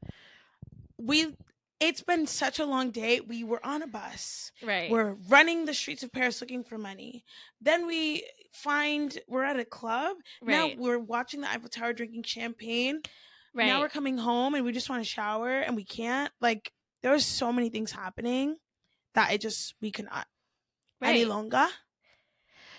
[0.98, 1.34] We
[1.80, 3.20] it's been such a long day.
[3.20, 4.52] We were on a bus.
[4.62, 4.90] Right.
[4.90, 7.24] We're running the streets of Paris looking for money.
[7.60, 8.24] Then we
[8.54, 10.16] find we're at a club.
[10.42, 10.50] right.
[10.50, 13.00] Now we're watching the Eiffel Tower drinking champagne.
[13.54, 13.66] right.
[13.66, 16.32] Now we're coming home and we just want to shower and we can't.
[16.40, 18.56] Like there was so many things happening
[19.14, 20.26] that it just we cannot
[21.02, 21.28] any Right.
[21.28, 21.66] longer.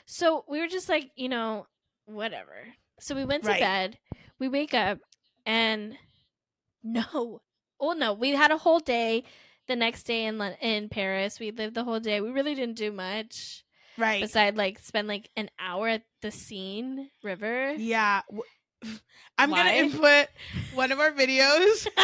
[0.06, 1.68] So we were just like, you know,
[2.06, 2.68] whatever.
[3.00, 3.60] So we went to Right.
[3.60, 3.98] bed.
[4.40, 5.00] We wake up
[5.46, 5.98] and
[6.84, 7.42] no.
[7.80, 9.24] Oh no, we had a whole day
[9.68, 11.40] the next day in in Paris.
[11.40, 12.22] We lived the whole day.
[12.22, 13.65] We really didn't do much
[13.98, 14.22] Right.
[14.22, 17.74] besides like spend like an hour at the Seine River.
[17.78, 18.22] Yeah.
[19.38, 19.58] i'm Why?
[19.64, 20.28] gonna input
[20.74, 21.88] one of our videos.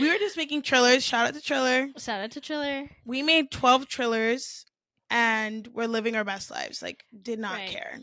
[0.00, 1.02] We were just making trillers.
[1.02, 1.88] Shout out to Triller.
[1.98, 2.88] Shout out to Triller.
[3.04, 4.64] We made 12 trillers
[5.10, 6.80] and we're living our best lives.
[6.80, 7.68] Like, did not Right.
[7.68, 7.98] care.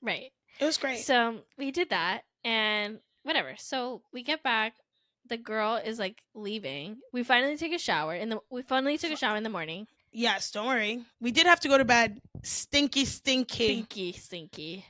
[0.00, 0.30] Right.
[0.60, 1.00] It was great.
[1.00, 3.54] So um, we did that and whatever.
[3.58, 4.74] So we get back.
[5.28, 6.98] The girl is like leaving.
[7.12, 8.40] We finally take a shower in the.
[8.50, 9.86] We finally took a shower in the morning.
[10.12, 11.04] Yes, don't worry.
[11.20, 13.64] We did have to go to bed stinky, stinky.
[13.84, 14.86] Stinky, stinky.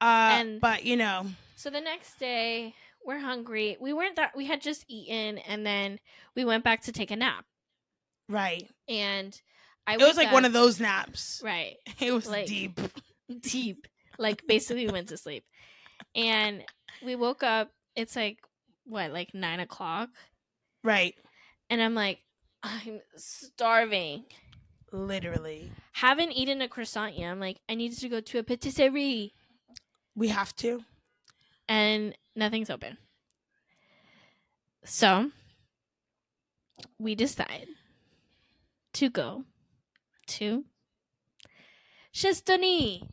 [0.00, 3.76] Uh, And- but you know, So the next day, we're hungry.
[3.80, 4.34] We weren't that.
[4.36, 5.98] We had just eaten, and then
[6.34, 7.44] we went back to take a nap.
[8.28, 8.68] right.
[8.88, 9.38] And
[9.86, 9.94] I.
[9.94, 11.40] It was like one of those naps.
[11.44, 11.76] Right.
[12.00, 12.78] It was Like- deep.
[13.40, 13.86] deep.
[14.18, 15.44] Like basically we went to sleep.
[16.14, 16.64] And
[17.02, 18.38] we woke up, it's like
[18.84, 20.10] what, like nine o'clock?
[20.84, 21.14] Right.
[21.70, 22.18] And I'm like,
[22.62, 24.24] I'm starving.
[24.92, 25.70] Literally.
[25.92, 27.30] Haven't eaten a croissant yet.
[27.30, 29.32] I'm like, I need to go to a patisserie.
[30.14, 30.82] We have to.
[31.68, 32.98] And nothing's open.
[34.84, 35.30] So
[36.98, 37.68] we decide
[38.94, 39.44] to go
[40.26, 40.64] to
[42.14, 43.08] Chestoni.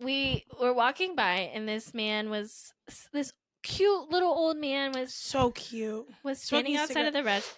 [0.00, 2.72] We were walking by, and this man was
[3.12, 6.06] this cute little old man was So cute.
[6.22, 7.56] was standing outside of the rest,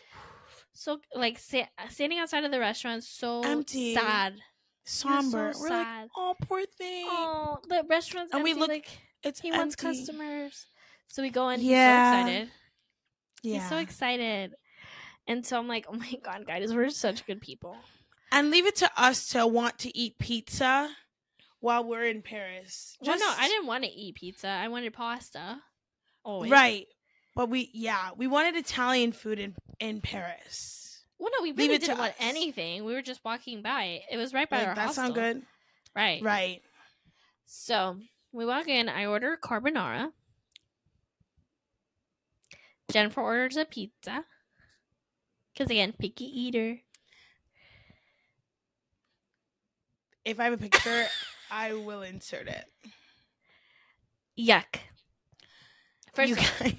[0.80, 3.94] so like sa- standing outside of the restaurant, so Empty.
[3.94, 4.34] sad.
[4.84, 5.52] Somber.
[5.52, 6.02] so We're sad.
[6.02, 7.04] like, oh, poor thing.
[7.06, 8.88] Oh, the restaurant's And we look- like
[9.22, 10.66] it's he wants customers,
[11.08, 11.60] so we go in.
[11.60, 12.16] Yeah.
[12.16, 12.50] He's so excited.
[13.42, 13.54] Yeah.
[13.60, 14.54] He's so excited.
[15.28, 17.76] And so I'm like, oh my god, guys, we're such good people.
[18.32, 20.88] and leave it to us to want to eat pizza
[21.60, 22.96] while we're in Paris.
[23.02, 24.48] well, no, I didn't want to eat pizza.
[24.48, 25.58] I wanted pasta.
[26.24, 26.50] Always.
[26.50, 26.86] Right.
[27.36, 31.00] But we, yeah, we wanted Italian food in in Paris.
[31.18, 32.84] Well, no, we really didn't want anything.
[32.84, 34.00] We were just walking by.
[34.10, 35.02] It was right by Like, our that hostel.
[35.04, 35.42] sound good?
[35.94, 36.22] Right.
[36.22, 36.62] Right.
[37.46, 37.96] So
[38.32, 38.88] we walk in.
[38.88, 40.12] I order carbonara.
[42.90, 44.24] Jennifer orders a pizza.
[45.52, 46.78] Because again, picky eater.
[50.24, 51.06] If I have a picture,
[51.50, 52.64] I will insert it.
[54.38, 54.80] Yuck.
[56.14, 56.74] First, you guys.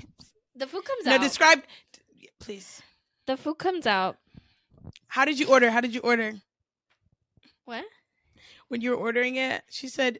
[0.55, 1.21] the food comes No, out.
[1.21, 1.61] No, describe,
[2.39, 2.81] please.
[3.25, 4.17] The food comes out.
[5.07, 5.69] How did you order?
[5.71, 6.33] How did you order?
[7.65, 7.85] What?
[8.67, 10.19] When you were ordering it, she said,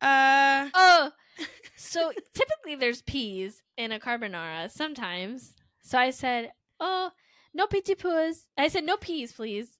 [0.00, 1.10] uh, Oh,
[1.76, 5.54] so typically there's peas in a carbonara sometimes.
[5.82, 7.10] So I said, "Oh,
[7.52, 9.76] no petit pois." I said, "No peas, please,"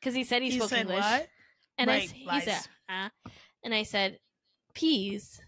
[0.00, 0.98] because he said he he spoke said English.
[0.98, 1.28] what?
[1.78, 3.10] And I, Right, s- he said, "Ah,"
[3.62, 4.18] and I said,
[4.74, 5.40] "Peas,"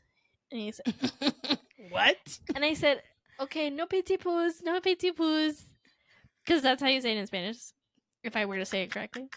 [0.53, 0.95] and he said,
[1.91, 2.17] what?
[2.55, 3.03] and I said,
[3.41, 5.65] "Okay, no petit pois, no petit pois,"
[6.47, 7.59] because that's how you say it in Spanish.
[8.23, 9.29] If I were to say it correctly,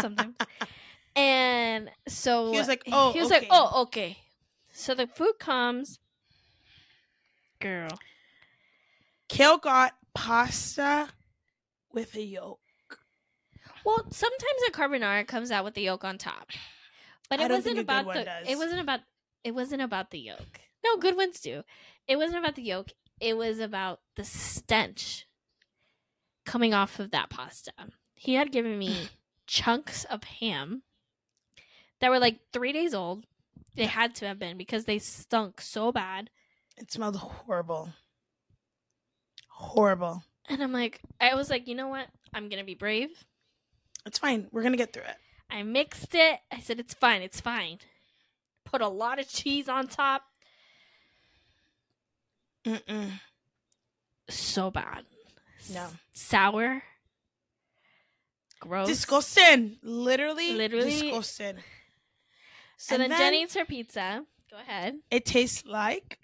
[0.00, 0.34] something.
[1.16, 4.18] And so He was like, "Oh, he was okay." like, "Oh, okay."
[4.72, 5.98] So the food comes,
[7.60, 7.98] girl.
[9.28, 11.08] Kale got pasta
[11.92, 12.60] with a yolk.
[13.84, 16.50] Well, sometimes a carbonara comes out with the yolk on top,
[17.28, 18.24] but it wasn't think a good about the.
[18.24, 18.48] does.
[18.48, 19.00] It wasn't about.
[19.42, 20.60] It wasn't about the yolk.
[20.84, 21.62] No, good ones do.
[22.06, 22.88] It wasn't about the yolk.
[23.20, 25.26] It was about the stench
[26.44, 27.72] coming off of that pasta.
[28.14, 29.08] He had given me
[29.46, 30.82] chunks of ham
[32.00, 33.24] that were like three days old.
[33.76, 36.30] They had to have been because they stunk so bad.
[36.76, 37.90] It smelled horrible.
[39.48, 40.22] Horrible.
[40.48, 42.06] And I'm like, I was like, you know what?
[42.34, 43.10] I'm gonna be brave.
[44.06, 44.48] It's fine.
[44.50, 45.16] We're gonna get through it.
[45.50, 46.40] I mixed it.
[46.50, 47.22] I said, it's fine.
[47.22, 47.78] It's fine.
[48.64, 50.22] Put a lot of cheese on top.
[52.64, 53.20] Mm-mm.
[54.28, 55.04] So bad.
[55.72, 55.86] No.
[56.12, 56.82] Sour.
[58.60, 58.88] Gross.
[58.88, 59.78] Disgusting.
[59.82, 61.56] Literally, Literally- disgusting.
[62.76, 64.24] so and then, then- Jen eats her pizza.
[64.50, 64.98] Go ahead.
[65.10, 66.18] It tastes like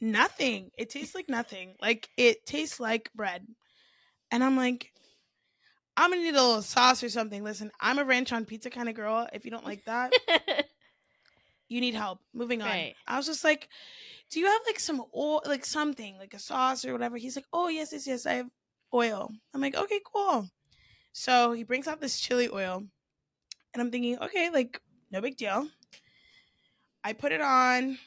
[0.00, 0.70] nothing.
[0.76, 1.74] It tastes like nothing.
[1.80, 3.46] Like it tastes like bread.
[4.30, 4.92] And I'm like,
[5.96, 7.42] I'm gonna need a little sauce or something.
[7.42, 9.26] Listen, I'm a ranch on pizza kind of girl.
[9.32, 10.12] If you don't like that,
[11.68, 12.20] you need help.
[12.32, 12.68] Moving on.
[12.68, 12.94] Right.
[13.08, 13.68] I was just like,
[14.30, 17.16] do you have like some oil, like something, like a sauce or whatever?
[17.16, 18.48] He's like, oh yes, yes, yes, I have
[18.94, 19.30] oil.
[19.54, 20.48] I'm like, okay, cool.
[21.12, 22.76] So he brings out this chili oil,
[23.74, 25.68] and I'm thinking, okay, like no big deal.
[27.02, 27.98] I put it on,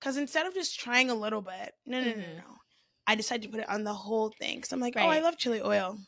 [0.00, 2.36] cause instead of just trying a little bit, no, no, no, Mhm.
[2.38, 2.56] no,
[3.06, 4.60] I decided to put it on the whole thing.
[4.60, 5.98] Cause I'm like, oh, I love chili oil.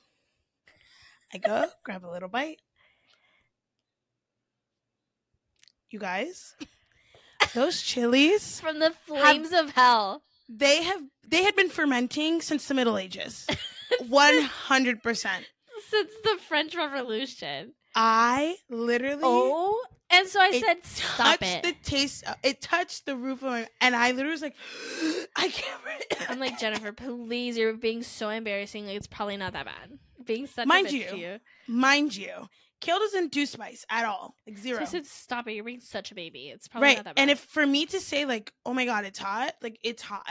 [1.32, 2.60] I go grab a little bite.
[5.90, 6.54] You guys,
[7.54, 10.22] those chilies From the flames of hell.
[10.48, 13.46] they have they had been fermenting since the middle ages
[14.02, 15.02] 100%
[15.90, 17.72] Since the French Revolution.
[17.94, 19.82] i literally Oh.
[20.08, 21.62] And so I It said, stop touched it.
[21.64, 24.54] the taste uh, it touched the roof of my and i literally was like
[25.36, 26.30] i can't.
[26.30, 28.86] I'm like, Jennifer, please, you're being so embarrassing.
[28.86, 29.98] Like, it's probably not that bad.
[30.24, 31.38] Being such Mind a bitch you, to you.
[31.68, 32.48] mind you
[32.80, 35.52] kale doesn't do spice at all like So zero I said, stop it.
[35.54, 36.48] You're being such a baby.
[36.48, 37.22] It's probably right not that bad.
[37.22, 40.26] and if for me to say like oh my god it's hot like it's hot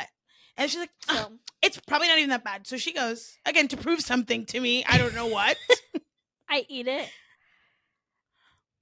[0.57, 3.67] and she's like "Ah, so, it's probably not even that bad so she goes again
[3.69, 5.57] to prove something to me i don't know what
[6.49, 7.09] I eat it.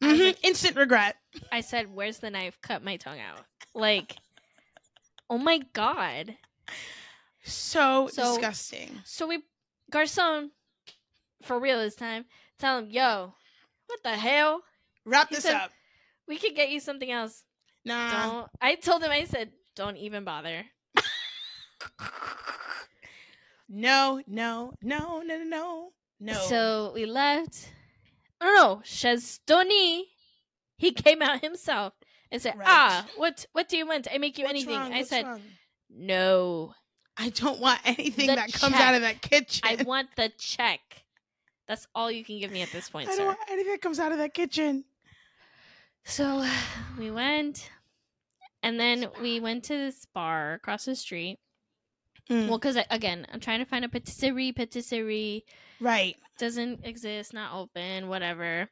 [0.01, 1.15] I was Mhm, like- instant regret
[1.51, 2.59] I said, "Where's the knife?
[2.61, 3.39] Cut my tongue out."
[3.73, 4.17] Like,
[5.29, 6.35] oh my god.
[7.43, 9.43] so, So- disgusting So we,
[9.89, 10.51] garcon,
[11.41, 12.25] for real this time,
[12.59, 13.33] tell him, "Yo,
[13.87, 14.61] what the hell?
[15.05, 15.71] wrap He this said- up
[16.27, 17.43] We could get you something else."
[17.85, 18.49] nah Don't.
[18.61, 19.11] I told him.
[19.11, 20.65] I said, "Don't even bother."
[23.69, 25.93] No, no, no, no, no, no.
[26.19, 26.33] No.
[26.33, 27.69] So we left.
[28.39, 30.03] Oh no, Shestoni.
[30.77, 31.93] He came out himself
[32.31, 32.67] and said, Right.
[32.67, 34.07] "Ah, what what do you want?
[34.13, 34.93] I make you What's anything." wrong?
[34.93, 35.41] I What's said, wrong?
[35.89, 36.73] "No,
[37.17, 39.61] I don't want anything The that comes out of that kitchen.
[39.63, 41.02] I want the check.
[41.67, 43.81] That's all you can give me at this point, I sir." don't want anything that
[43.81, 44.85] comes out of that kitchen.
[46.05, 46.45] So
[46.97, 47.69] we went,
[48.61, 51.39] and then we went to this bar across the street.
[52.29, 54.51] Mm, Well, because again, I'm trying to find a patisserie.
[54.51, 55.45] Patisserie
[55.79, 56.15] right.
[56.37, 58.69] doesn't exist, not open, whatever.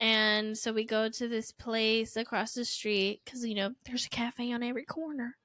[0.00, 4.10] And so we go to this place across the street because you know there's a
[4.10, 5.36] cafe on every corner.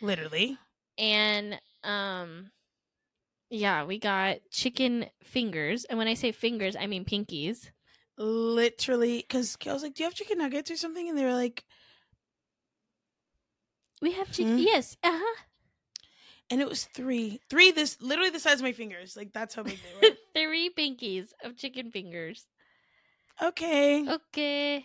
[0.00, 0.58] Literally.
[0.98, 2.50] And um,
[3.50, 7.70] yeah, we got chicken fingers, and when I say fingers, I mean pinkies.
[8.16, 9.18] Literally.
[9.18, 11.08] Because I was like, do you have chicken nuggets or something?
[11.08, 11.64] And they were like,
[14.02, 14.58] We have chicken.
[14.58, 14.62] Hmm?
[14.62, 14.96] Yes.
[15.02, 15.36] Uh huh.
[16.50, 17.40] and it was three.
[17.48, 19.16] Three, this literally the size of my fingers.
[19.16, 20.14] Like, that's how big they were.
[20.34, 22.46] Three pinkies of chicken fingers.
[23.42, 24.06] okay.
[24.08, 24.84] Okay.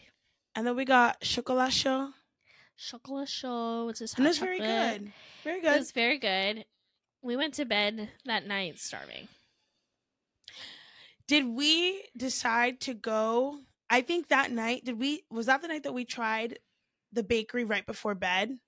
[0.56, 2.12] And then we got chocolat chaud.
[2.78, 3.86] Chocolate show.
[3.86, 4.14] What's this?
[4.16, 5.12] And hot it was very good.
[5.44, 5.78] Very It good.
[5.80, 6.66] was very good.
[7.26, 9.28] We went to bed that night starving.
[11.28, 13.62] Did we decide to go?
[13.90, 16.60] I think that night, did we, was that the night that we tried
[17.12, 18.60] the bakery right before bed?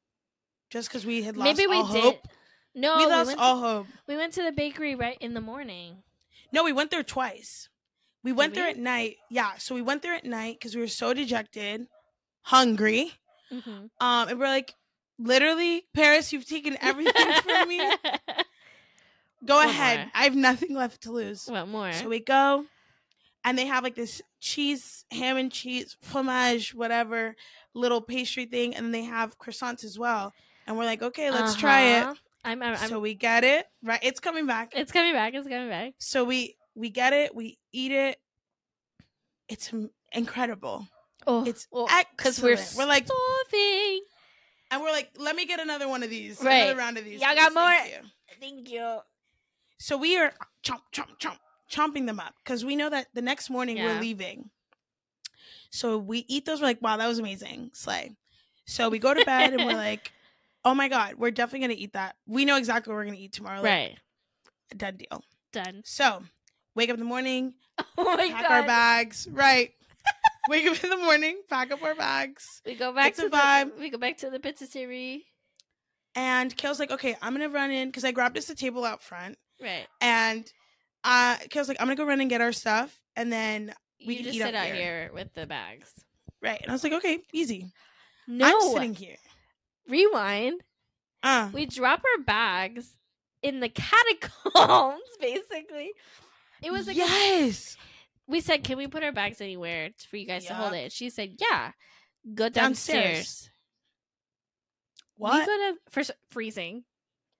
[0.72, 2.04] Just because we had lost Maybe we all did.
[2.04, 2.28] hope?
[2.74, 3.88] No, we we, lost went all to, hope.
[4.08, 5.98] we went to the bakery right in the morning.
[6.52, 7.70] No, we went there twice.
[8.24, 8.72] We went there we?
[8.72, 9.18] at night.
[9.30, 11.86] Yeah, so we went there at night because we were so dejected,
[12.42, 13.12] hungry.
[13.54, 13.70] Mm-hmm.
[13.70, 14.74] Um, and we're like,
[15.20, 17.92] literally, Paris, you've taken everything from me.
[19.46, 20.00] Go What ahead.
[20.00, 20.12] more?
[20.16, 21.46] I have nothing left to lose.
[21.48, 21.92] what more?
[21.94, 22.66] So we go,
[23.44, 27.36] and they have like this cheese, ham and cheese, fromage, whatever
[27.74, 30.34] little pastry thing, and then they have croissants as well.
[30.66, 32.12] And we're like, okay, let's try Uh-huh.
[32.14, 32.18] it.
[32.44, 33.66] I'm, I'm, I'm so we get it.
[33.84, 34.72] Right, it's coming back.
[34.76, 35.34] it's coming back.
[35.34, 35.94] It's coming back.
[36.00, 37.36] So we we get it.
[37.36, 38.20] We eat it.
[39.50, 39.72] It's
[40.12, 40.88] incredible.
[41.26, 42.78] Oh, It's because we're excellent.
[42.78, 44.02] We're like, starving.
[44.72, 46.42] and we're like, let me get another one of these.
[46.42, 46.56] Right.
[46.64, 47.22] Another round of these.
[47.22, 47.56] Y'all got please.
[47.56, 47.70] more?
[47.72, 48.10] Thank you.
[48.40, 48.98] Thank you.
[49.78, 51.38] So we are chomp, chomp, chomp,
[51.72, 53.86] chomping them up because we know that the next morning Yeah.
[53.96, 54.50] we're leaving.
[55.70, 56.62] So we eat those.
[56.62, 57.72] We're like, wow, that was amazing.
[57.74, 58.16] Slay.
[58.66, 60.12] So we go to bed and we're like,
[60.66, 62.16] oh my God, we're definitely going to eat that.
[62.26, 63.58] We know exactly what we're going to eat tomorrow.
[63.62, 63.98] Like, Right.
[64.76, 65.24] Done deal.
[65.54, 65.82] Done.
[65.86, 66.24] So
[66.76, 67.54] wake up in the morning,
[67.98, 68.52] Oh my pack god.
[68.52, 69.28] our bags.
[69.32, 69.72] Right.
[70.50, 72.62] wake up in the morning, pack up our bags.
[72.66, 73.78] We go back to the vibe.
[73.80, 75.26] we go back to the patisserie.
[76.16, 78.84] And Kale's like, okay, I'm going to run in because I grabbed us a table
[78.84, 79.38] out front.
[79.62, 79.88] Right.
[80.02, 80.50] And
[81.04, 82.98] uh, Kale's like, I'm going to go run and get our stuff.
[83.16, 83.74] And then
[84.06, 84.76] We you can just eat sit out here.
[84.76, 85.12] here.
[85.14, 85.92] with the bags.
[86.42, 86.60] Right.
[86.62, 87.72] And I was like, okay, easy.
[88.28, 88.46] No.
[88.48, 89.16] I'm sitting here.
[89.88, 90.62] Rewind.
[91.24, 92.90] Uh, We drop our bags
[93.42, 93.70] in the
[94.54, 95.92] catacombs, basically.
[96.62, 97.76] It was like yes.
[98.28, 101.10] we said, "Can we put our bags anywhere for you guys to hold it?" She
[101.10, 101.72] said, "Yeah,
[102.34, 103.06] go Downstairs.
[103.16, 103.50] downstairs."
[105.18, 105.46] We What?
[105.46, 106.84] go to first freezing.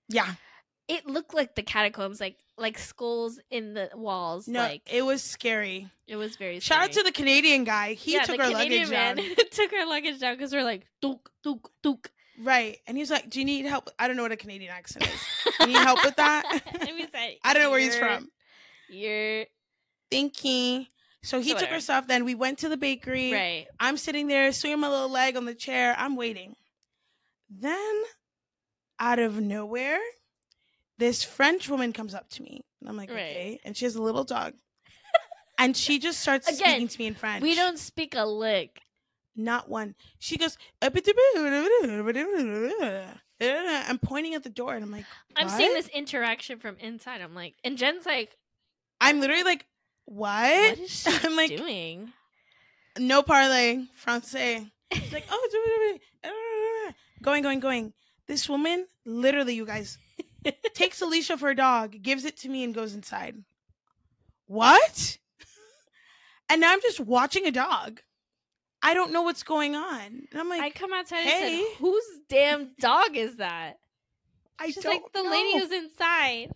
[0.10, 0.36] yeah.
[0.88, 4.48] It looked like the catacombs, like like skulls in the walls.
[4.48, 5.90] No, like it was scary.
[6.08, 6.60] it was very.
[6.60, 7.94] Shout out to the Canadian guy.
[7.94, 9.46] He yeah, took our Canadian luggage down.
[9.52, 12.10] took our luggage down because we're like dunk dunk dunk.
[12.40, 12.78] Right.
[12.88, 13.90] And he's like, Do you need help?
[14.00, 15.20] I don't know what a Canadian accent is.
[15.60, 16.44] You need help with that?
[17.44, 18.30] I don't know where he's from.
[18.90, 19.46] You're
[20.12, 20.86] thinking.
[21.24, 21.82] So he So took whatever.
[21.82, 22.08] stuff.
[22.08, 23.34] Then we went to the bakery.
[23.34, 23.66] right.
[23.80, 25.96] I'm sitting there, swinging my little leg on the chair.
[25.98, 26.56] I'm waiting.
[27.50, 28.04] Then,
[29.00, 30.00] out of nowhere,
[30.98, 32.64] this French woman comes up to me.
[32.82, 33.18] And I'm like, Right.
[33.20, 33.60] okay.
[33.64, 34.54] And she has a little dog.
[35.58, 37.44] and she just starts Again, speaking to me in French.
[37.44, 38.82] We don't speak a lick.
[39.36, 39.94] Not one.
[40.18, 40.92] She goes, I'm
[44.00, 44.74] pointing at the door.
[44.74, 47.22] And I'm like, I'm seeing this interaction from inside.
[47.22, 48.36] I'm like, and Jen's like,
[49.00, 49.66] I'm literally like,
[50.06, 50.50] what?
[50.50, 52.12] what is she I'm like, doing?
[52.98, 54.72] no parlay, français.
[54.90, 55.50] It's like, oh,
[56.24, 56.32] uh, uh,
[56.90, 56.92] uh,
[57.22, 57.94] going, going, going.
[58.28, 59.98] This woman, literally, you guys,
[60.74, 63.44] takes a leash of her dog, gives it to me, and goes inside.
[64.46, 65.18] What?
[66.50, 68.00] And now I'm just watching a dog.
[68.82, 70.02] I don't know what's going on.
[70.32, 71.62] And I'm like, I come outside and hey.
[71.62, 73.80] said, whose damn dog is that?
[74.58, 75.66] I She's don't like, the lady know.
[75.66, 76.52] who's inside.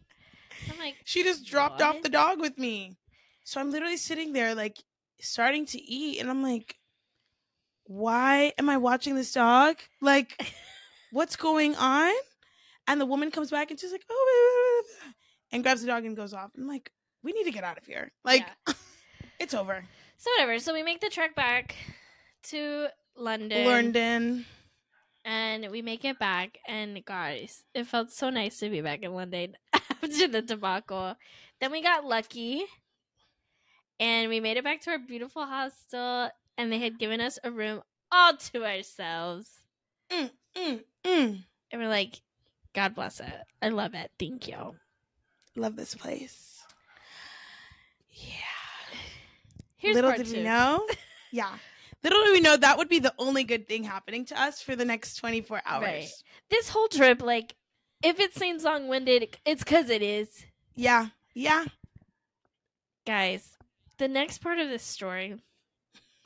[0.71, 2.95] I'm like, She just dropped off the dog with me.
[3.43, 4.77] So I'm literally sitting there, like,
[5.19, 6.77] starting to eat, and I'm like,
[7.83, 9.77] why am I watching this dog?
[9.99, 10.41] Like,
[11.11, 12.13] what's going on?
[12.91, 14.83] And the woman comes back and she's like, oh,
[15.53, 16.51] and grabs the dog and goes off.
[16.57, 16.91] I'm like,
[17.23, 18.11] we need to get out of here.
[18.25, 18.73] Like, yeah.
[19.39, 19.85] it's over.
[20.17, 20.59] So whatever.
[20.59, 21.73] So we make the trek back
[22.49, 23.65] to London.
[23.65, 24.45] London.
[25.23, 29.13] and we make it back and guys it felt so nice to be back in
[29.13, 31.15] london after the debacle.
[31.61, 32.65] Then we got lucky
[34.01, 37.51] and we made it back to our beautiful hostel and they had given us a
[37.51, 39.47] room all to ourselves.
[40.11, 40.31] Mm,
[41.05, 41.43] mm.
[41.71, 42.19] And we're like,
[42.73, 43.33] God bless it.
[43.61, 44.11] I love it.
[44.19, 44.75] Thank you.
[45.55, 46.63] Love this place.
[48.11, 48.33] Yeah.
[49.77, 50.37] Here's Little did two.
[50.37, 50.85] we know.
[51.33, 51.49] Yeah.
[52.03, 54.75] Little did we know that would be the only good thing happening to us for
[54.75, 55.81] the next 24 hours.
[55.83, 56.09] Right.
[56.49, 57.55] This whole trip, like,
[58.03, 60.45] if it seems long winded, it's because it is.
[60.75, 61.07] Yeah.
[61.33, 61.63] Yeah.
[63.05, 63.57] Guys,
[63.97, 65.37] the next part of this story,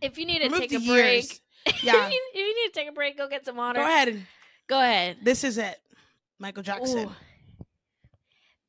[0.00, 1.40] if you need to take a years.
[1.64, 2.06] break, Yeah.
[2.06, 3.78] if, you, if you need to take a break, go get some water.
[3.78, 4.26] Go ahead.
[4.68, 5.18] Go ahead.
[5.22, 5.78] This is it.
[6.38, 7.08] Michael Jackson.
[7.08, 7.12] Ooh.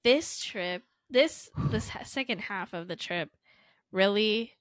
[0.04, 3.30] This trip, this this second half of the trip,
[3.92, 4.54] really,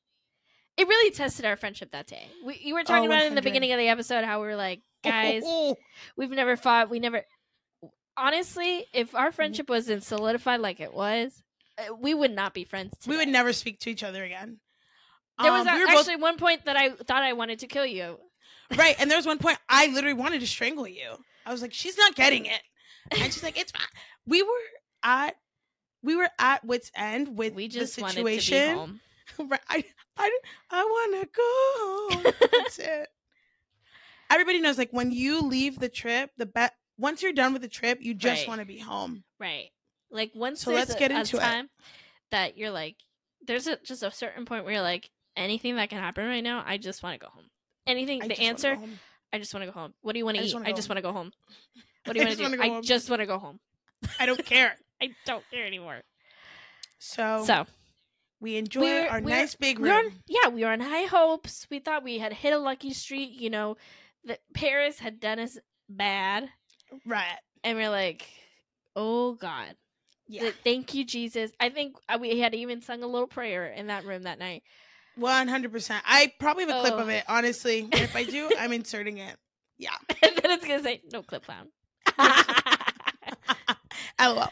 [0.79, 2.29] it really tested our friendship that day.
[2.45, 4.47] We you were talking Oh, about it in the beginning of the episode how we
[4.47, 5.43] were like, guys,
[6.17, 6.89] we've never fought.
[6.89, 7.23] We never.
[8.17, 11.43] Honestly, if our friendship wasn't solidified like it was,
[11.79, 12.97] uh, we would not be friends.
[12.99, 13.11] Today.
[13.11, 14.61] we would never speak to each other again.
[15.43, 17.59] There was Um, a- we were both- actually one point that I thought I wanted
[17.59, 18.19] to kill you.
[18.77, 21.17] Right, and there was one point I literally wanted to strangle you.
[21.47, 22.61] I was like, she's not getting it,
[23.11, 23.87] and she's like, it's fine.
[24.27, 24.49] We were
[25.03, 25.37] at
[26.03, 29.01] we were at wits end with We just the wanted to be situation.
[29.39, 29.85] Right, I
[30.19, 30.39] I
[30.71, 32.23] I want to go.
[32.23, 32.51] home.
[32.53, 33.09] That's it.
[34.31, 37.69] Everybody knows, like when you leave the trip, the bet once you're done with the
[37.69, 38.49] trip, you just Right.
[38.49, 39.25] want to be home.
[39.39, 39.71] Right.
[40.11, 41.41] Like once So let's a, get into it.
[41.41, 41.69] time
[42.31, 42.97] that you're like,
[43.47, 46.63] there's a, just a certain point where you're like, anything that can happen right now,
[46.67, 47.47] I just want to go home.
[47.87, 48.79] Anything, I the answer.
[49.33, 49.95] I just want to go home.
[50.03, 50.55] What do you want to eat?
[50.65, 51.33] I just want to go home.
[52.07, 52.63] What do you want to do?
[52.63, 53.59] I just want to go home.
[54.21, 54.77] I don't care.
[55.01, 56.03] I don't care anymore.
[56.99, 57.67] So, So
[58.41, 60.07] we enjoy we're- our we're- nice big we were room.
[60.07, 61.67] on, yeah, we were on high hopes.
[61.71, 63.41] We thought we had hit a lucky streak.
[63.41, 63.77] You know,
[64.25, 65.57] that Paris had done us
[65.89, 66.49] bad,
[67.07, 67.39] right.
[67.63, 68.27] and we're like,
[68.95, 69.75] oh God.
[70.29, 70.43] Yeah.
[70.43, 71.51] Th- Thank you, Jesus.
[71.61, 74.63] I think uh, we had even sung a little prayer in that room that night.
[75.17, 76.03] One hundred percent.
[76.07, 76.99] I probably have a clip Oh.
[76.99, 77.25] of it.
[77.29, 79.37] Honestly, if I do, I'm inserting it.
[79.79, 79.91] Yeah.
[80.23, 81.69] and then it's gonna say no clip found.
[84.19, 84.49] Oh, LOL.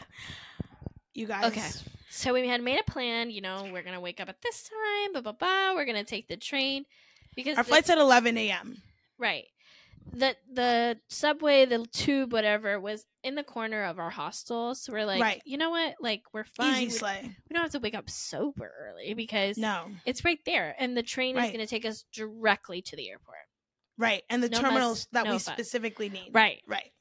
[1.13, 1.45] You guys.
[1.45, 1.67] Okay.
[2.09, 3.29] so we had made a plan.
[3.29, 5.13] You know, we're gonna wake up at this time.
[5.13, 5.73] Blah blah blah.
[5.75, 6.85] We're gonna take the train
[7.35, 8.77] because Our the- flight's at 11 a.m.
[9.17, 9.45] right.
[10.11, 14.75] The the subway, the tube, whatever, was in the corner of our hostel.
[14.75, 15.41] So we're like, Right.
[15.45, 15.95] you know what?
[15.99, 16.83] Like we're fine.
[16.83, 17.11] Easy We,
[17.49, 19.89] we don't have to wake up super early because No.
[20.05, 23.37] it's right there, and the train is gonna take us directly to the airport.
[23.97, 24.23] Right.
[24.29, 26.29] And the No terminals mess, that no we specifically need.
[26.33, 26.61] Right.
[26.67, 26.91] Right.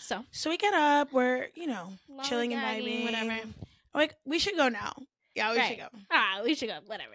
[0.00, 1.12] So So we get up.
[1.12, 1.92] We're you know
[2.24, 3.04] chilling and vibing.
[3.04, 3.48] whatever.
[3.94, 4.94] Like we should go now.
[5.34, 5.68] Yeah, we Right.
[5.68, 5.88] should go.
[6.10, 6.78] Ah, we should go.
[6.86, 7.12] Whatever.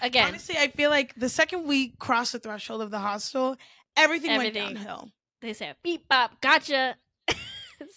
[0.00, 3.56] Again, Honestly, I feel like the second we crossed the threshold of the hostel,
[3.96, 4.64] everything, Everything.
[4.64, 5.10] went downhill.
[5.40, 6.96] they say beep bop, gotcha.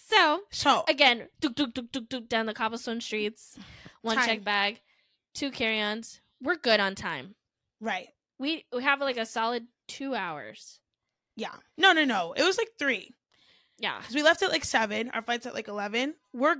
[0.08, 3.56] so So again, duk, duk, duk, duk, down the cobblestone streets,
[4.02, 4.26] one Time.
[4.26, 4.80] check bag,
[5.34, 6.20] two carry-ons.
[6.42, 7.34] We're good on time.
[7.80, 8.08] right.
[8.38, 10.80] We we have like a solid two hours.
[11.36, 11.54] Yeah.
[11.78, 12.32] No, no, no.
[12.36, 13.12] It was like three
[13.78, 15.10] Yeah, because we left at like seven.
[15.14, 16.14] Our flight's at like 11.
[16.32, 16.56] We're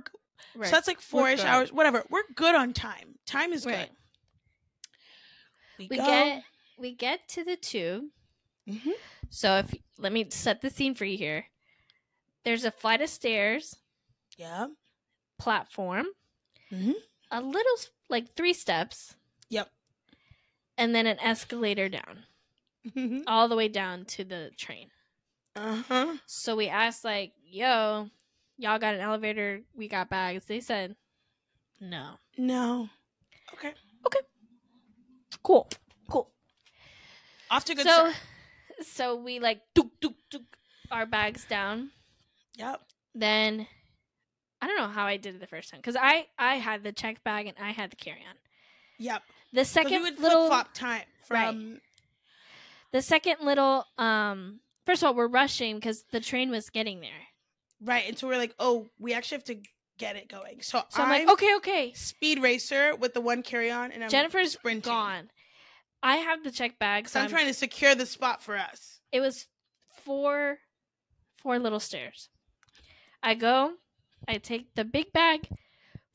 [0.55, 0.65] right.
[0.69, 1.73] so that's like four ish hours.
[1.73, 2.03] Whatever.
[2.09, 3.15] We're good on time.
[3.25, 3.89] Time is Right.
[3.89, 3.97] good.
[5.89, 6.05] We, we go.
[6.05, 6.43] get
[6.77, 8.05] we get to the tube.
[8.67, 8.93] Mhm.
[9.29, 11.45] So if let me set the scene for you here.
[12.43, 13.77] There's a flight of stairs,
[14.37, 14.67] Yeah.
[15.39, 16.07] platform,
[16.71, 16.95] Mhm.
[17.31, 17.77] a little
[18.09, 19.15] like three steps,
[19.49, 19.71] Yep.
[20.77, 22.25] and then an escalator down,
[23.27, 24.91] all the way down to the train.
[25.55, 26.17] uh huh.
[26.25, 28.09] So we asked like, "Yo,
[28.57, 29.61] y'all got an elevator?
[29.75, 30.95] We got bags." They said,
[31.79, 32.89] "No." No.
[33.53, 33.73] Okay.
[34.05, 34.19] Okay.
[35.43, 35.69] Cool.
[36.09, 36.29] Cool.
[37.51, 38.15] Off to a good so start.
[38.87, 40.41] so we like duk, duk, duk,
[40.91, 41.91] our bags down.
[42.57, 42.81] Yep.
[43.15, 43.67] Then
[44.61, 46.91] I don't know how I did it the first time cuz I I had the
[46.91, 48.35] check bag and I had the carry-on.
[48.99, 49.23] Yep.
[49.53, 51.47] The second we would flip little flop time Right.
[51.47, 51.81] from
[52.91, 57.27] the second little um first of all we're rushing cuz the train was getting there.
[57.81, 58.05] right.
[58.07, 59.61] and so we're like, oh, we actually have to
[59.97, 60.61] get it going.
[60.61, 61.93] So, So I'm, I'm, like, "Okay, okay.
[61.93, 64.91] speed racer with the one carry on, and I'm Jennifer's sprinting.
[64.91, 65.29] gone.
[66.01, 68.99] I have the check bag, So I'm I'm trying to secure the spot for us.
[69.11, 69.47] it was
[70.03, 70.57] four
[71.37, 72.29] four little stairs.
[73.21, 73.73] I go,
[74.27, 75.47] I take the big bag,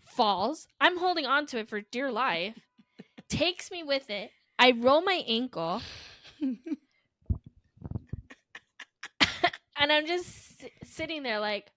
[0.07, 0.67] falls.
[0.81, 2.55] I'm holding on to it for dear life.
[3.31, 4.31] takes me with it.
[4.59, 5.81] I roll my ankle,
[9.77, 11.71] and I'm just si- sitting there like,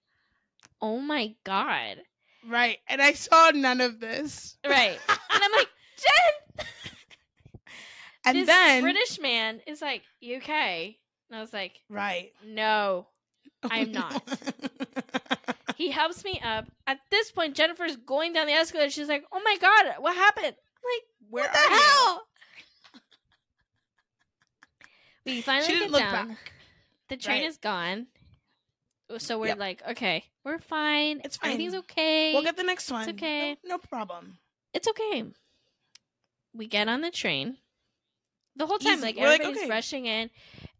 [0.82, 2.02] "Oh my god!"
[2.46, 2.78] Right.
[2.88, 4.58] And I saw none of this.
[4.66, 4.98] Right?
[5.34, 6.66] And I'm like, "Jen!"
[8.26, 10.48] And this then British man is like, UK.
[10.50, 10.94] And
[11.32, 12.32] I was like, right.
[12.44, 13.06] "No,
[13.62, 14.22] oh, I'm not."
[15.76, 16.66] He helps me up.
[16.86, 18.90] At this point, Jennifer's going down the escalator.
[18.90, 21.80] She's like, "Oh my god, what happened?" I'm like, Where "What the you?
[21.80, 22.26] hell?"
[25.24, 26.28] We finally She get didn't look down.
[26.28, 26.52] back.
[27.08, 27.48] The train Right.
[27.48, 28.06] is gone.
[29.18, 29.58] So we're Yep.
[29.58, 31.20] like, okay, we're fine.
[31.24, 31.52] It's fine.
[31.52, 32.32] Everything's okay.
[32.32, 33.02] We'll get the next one.
[33.08, 33.56] It's okay.
[33.64, 34.38] No, no problem.
[34.74, 35.24] it's okay.
[36.54, 37.58] We get on the train.
[38.56, 39.02] The whole time, Easy.
[39.02, 39.70] like We're like, everybody's okay.
[39.70, 40.28] rushing in,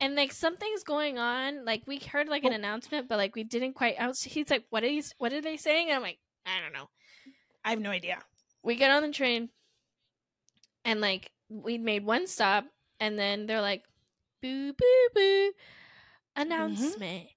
[0.00, 1.64] and like something's going on.
[1.64, 2.56] Like we heard like an Oh.
[2.56, 3.96] announcement, but like we didn't quite.
[3.98, 5.02] I was, he's like, "What are you?
[5.16, 6.90] What are they saying?" And I'm like, "I don't know."
[7.64, 8.18] I have no idea.
[8.62, 9.48] We get on the train,
[10.84, 12.66] and like we made one stop,
[13.00, 13.84] and then they're like,
[14.42, 16.42] "Boo boo boo," mm-hmm.
[16.42, 17.28] announcement.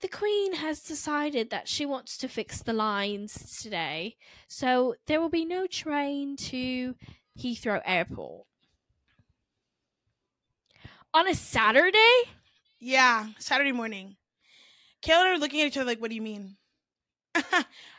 [0.00, 4.16] The Queen has decided that she wants to fix the lines today,
[4.48, 6.94] so there will be no train to
[7.38, 8.46] Heathrow Airport.
[11.14, 12.22] On a Saturday?
[12.80, 14.16] Yeah, Saturday morning.
[15.02, 16.56] Kayla and I are looking at each other like, "What do you mean?"
[17.34, 17.44] and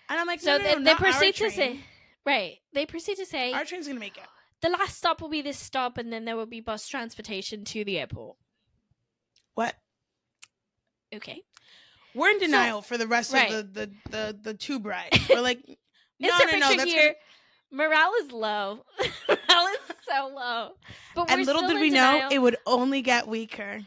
[0.10, 1.80] I'm like, So "No, no, they, no, they proceed to say,
[2.26, 4.24] right, they proceed to say, our train's gonna make it."
[4.62, 7.84] the last stop will be this stop, and then there will be bus transportation to
[7.84, 8.38] the airport.
[9.54, 9.76] What?
[11.14, 11.44] Okay.
[12.16, 13.52] We're in denial for the rest right.
[13.52, 15.10] of the the the, the tube ride.
[15.30, 15.60] We're like,
[16.20, 17.16] no, It's no, no, that's here.
[17.72, 18.86] Morale is low.
[19.28, 20.70] Morale is so low.
[21.14, 23.82] But And little did we know, it would only get weaker.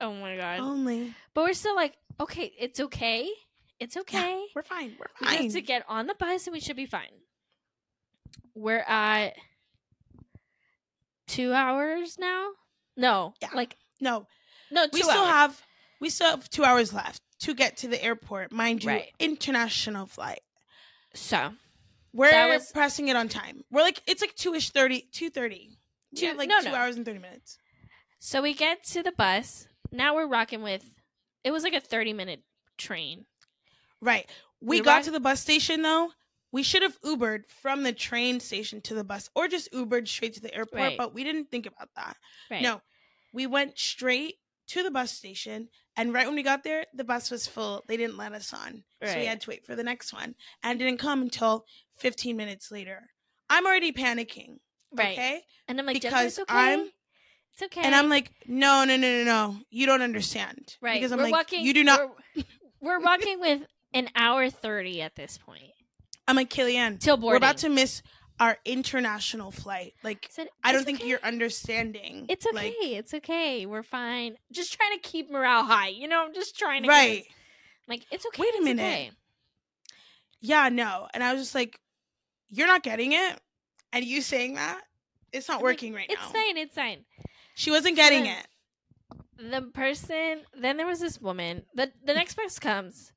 [0.00, 0.60] oh my god.
[0.60, 1.14] Only.
[1.34, 3.28] But we're still like, okay, it's okay.
[3.80, 4.44] It's okay.
[4.54, 4.94] We're fine.
[5.00, 5.42] We're We fine.
[5.44, 7.10] have to get on the bus and we should be fine.
[8.54, 9.34] We're at
[11.26, 12.50] two hours now.
[12.96, 13.48] No, Yeah.
[13.54, 14.26] like no,
[14.70, 15.28] no, two we still hours.
[15.30, 15.62] have
[16.00, 18.52] we still have two hours left to get to the airport.
[18.52, 19.12] Mind you, Right.
[19.18, 20.40] international flight.
[21.14, 21.54] so
[22.12, 23.64] We're was- pressing it on time.
[23.70, 25.78] We're like it's like two ish thirty, two thirty.
[26.16, 26.74] Two- like no, two no.
[26.76, 27.58] hours and thirty minutes.
[28.18, 29.66] so we get to the bus.
[29.90, 30.84] Now we're rocking with.
[31.44, 32.42] It was like a thirty minute
[32.78, 33.26] train.
[34.00, 34.28] Right.
[34.60, 36.12] We, We got rock- to the bus station though.
[36.52, 40.34] We should have Ubered from the train station to the bus, or just Ubered straight
[40.34, 40.80] to the airport.
[40.80, 40.96] Right.
[40.98, 42.16] But we didn't think about that.
[42.50, 42.62] Right.
[42.62, 42.80] No,
[43.32, 44.36] we went straight
[44.68, 47.84] to the bus station, and right when we got there, the bus was full.
[47.88, 50.80] They didn't let us on, so we had to wait for the next one, and
[50.80, 51.64] it didn't come until
[51.98, 53.02] 15 minutes later.
[53.50, 54.58] I'm already panicking,
[54.92, 55.12] Right.
[55.12, 55.42] okay?
[55.68, 56.54] And I'm like, Because it's okay.
[56.54, 56.90] I'm-
[57.52, 57.82] it's okay.
[57.82, 60.94] And I'm like, no, no, no, no, no, you don't understand, right.
[60.94, 61.64] Because I'm we're like, walking.
[61.64, 62.00] you do not.
[62.34, 62.42] We're,
[62.80, 63.62] we're walking with
[63.92, 65.70] an hour thirty at this point
[66.26, 68.02] I'm like, Killian, till we're about to miss
[68.40, 69.94] our international flight.
[70.02, 71.08] Like, I said, I don't think okay.
[71.08, 72.26] you're understanding.
[72.28, 72.56] It's okay.
[72.56, 73.66] Like, it's okay.
[73.66, 74.36] We're fine.
[74.50, 75.88] Just trying to keep morale high.
[75.88, 76.88] You know, I'm just trying to.
[76.88, 77.24] right.
[77.88, 78.42] Like it's okay.
[78.42, 78.82] Wait a minute.
[78.82, 79.10] okay.
[80.40, 81.08] Yeah, no.
[81.14, 81.78] And I was just like,
[82.50, 83.40] you're not getting it.
[83.92, 84.82] And you saying that,
[85.32, 86.24] it's not I'm like, working right It's now.
[86.24, 86.56] It's fine.
[86.56, 87.04] It's fine.
[87.54, 88.46] She wasn't getting it.
[89.38, 90.42] The person.
[90.58, 91.64] Then there was this woman.
[91.74, 93.12] the The next bus comes.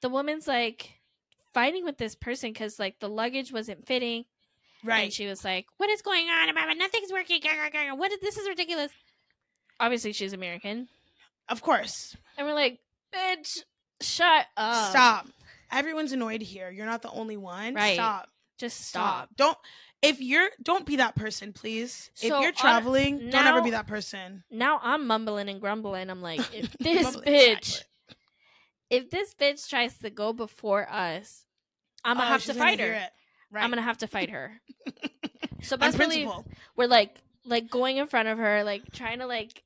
[0.00, 0.90] The woman's like
[1.52, 4.24] fighting with this person because like the luggage wasn't fitting,
[4.84, 5.04] Right.
[5.04, 6.54] and she was like, "What is going on?
[6.54, 6.74] Mama?
[6.74, 7.40] Nothing's working.
[7.96, 8.12] What?
[8.12, 8.90] Is, this is ridiculous."
[9.80, 10.88] Obviously, she's American,
[11.48, 12.16] of course.
[12.38, 12.78] and we're like,
[13.14, 13.62] "Bitch,
[14.00, 14.90] shut up!
[14.90, 15.26] Stop.
[15.72, 16.70] Everyone's annoyed here.
[16.70, 17.74] You're not the only one.
[17.74, 17.94] Right.
[17.94, 18.28] Stop.
[18.58, 19.26] Just Stop.
[19.26, 19.58] stop." Don't
[20.02, 22.10] if you're don't be that person, please.
[22.16, 24.44] if you're on- traveling, don't ever be that person.
[24.50, 26.10] now I'm mumbling and grumbling.
[26.10, 27.82] I'm like, if this bitch,
[28.90, 31.46] if this bitch tries to go before us,
[32.04, 33.08] I'm gonna Oh, have to fight her.
[33.54, 33.62] Right.
[33.62, 34.60] I'm gonna have to fight her.
[35.62, 36.28] so best believe
[36.76, 37.16] we're like,
[37.46, 39.62] like going in front of her, like trying to like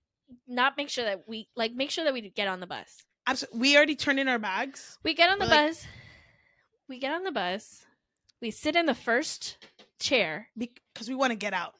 [0.46, 3.02] not make sure that we like make sure that we get on the bus.
[3.26, 4.98] Absol- we already turned in our bags.
[5.02, 5.86] We get on the We're like- bus.
[6.88, 7.84] We get on the bus.
[8.40, 9.58] We sit in the first
[9.98, 10.48] chair.
[10.56, 11.74] because we want to get out.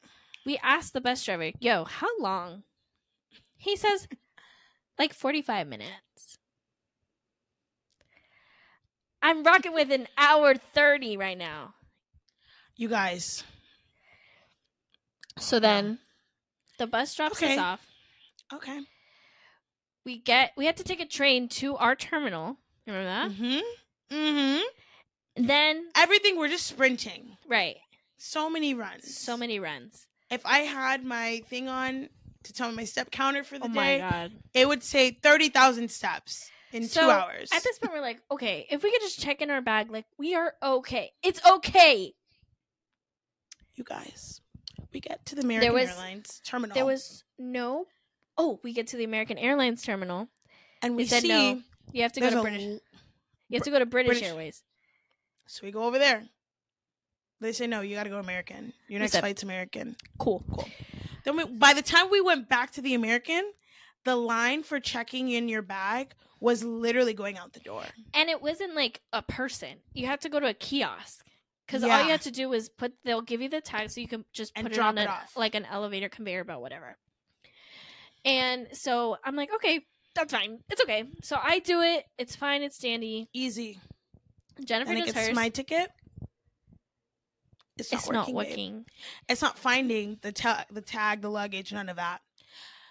[0.46, 2.62] We ask the bus driver, "Yo, how long?"
[3.56, 4.08] He says,
[4.98, 6.38] "Like forty-five minutes."
[9.20, 11.74] I'm rocking with an hour thirty right now.
[12.78, 13.44] You guys.
[15.38, 15.98] So then,
[16.78, 17.86] the bus drops us off.
[18.54, 18.80] Okay.
[20.04, 22.56] We get we had to take a train to our terminal.
[22.86, 23.30] Remember that?
[23.30, 24.16] Mm-hmm.
[24.16, 25.46] Mm-hmm.
[25.46, 27.36] Then Everything we're just sprinting.
[27.46, 27.76] right,
[28.16, 29.14] So many runs.
[29.16, 30.06] so many runs.
[30.30, 32.08] If I had my thing on
[32.44, 34.32] to tell me my step counter for the Oh my day, god!
[34.54, 37.50] it would say thirty thousand steps in So, two hours.
[37.52, 40.06] At this point, we're like, okay, if we could just check in our bag, like
[40.18, 41.12] we are okay.
[41.22, 42.14] It's okay.
[43.78, 44.40] You guys,
[44.92, 46.74] we get to the American was- Airlines terminal.
[46.74, 47.86] There was no.
[48.36, 50.28] Oh, we get to the American Airlines terminal.
[50.82, 51.62] and we they said see no.
[51.92, 52.62] You have to go there's to a British.
[52.66, 52.80] l-
[53.48, 54.62] You have to go to British, British- Airways.
[55.46, 56.24] So we go over there.
[57.40, 58.72] They say no, you got to go American.
[58.88, 59.96] Your next said- flight's American.
[60.18, 60.44] Cool.
[60.52, 60.68] Cool.
[61.24, 63.52] Then we, by the time we went back to the American,
[64.04, 67.82] the line for checking in your bag was literally going out the door.
[68.14, 69.78] and it wasn't like a person.
[69.92, 71.24] You had to go to a kiosk
[71.68, 72.94] because all you have to do is put.
[73.04, 75.38] They'll give you the tag so you can just And put it on it a,
[75.38, 76.96] like an elevator conveyor belt, whatever.
[78.24, 79.84] And so I'm like, okay,
[80.14, 80.60] that's fine.
[80.70, 81.04] It's okay.
[81.22, 82.04] So I do it.
[82.16, 82.62] It's fine.
[82.62, 83.28] It's dandy.
[83.34, 83.78] Easy.
[84.64, 85.36] Jennifer does gets hers.
[85.36, 85.90] my ticket.
[87.76, 88.14] It's not it's working.
[88.14, 88.84] not working.
[89.28, 92.20] It's not finding the ta- the tag, the luggage, none of that.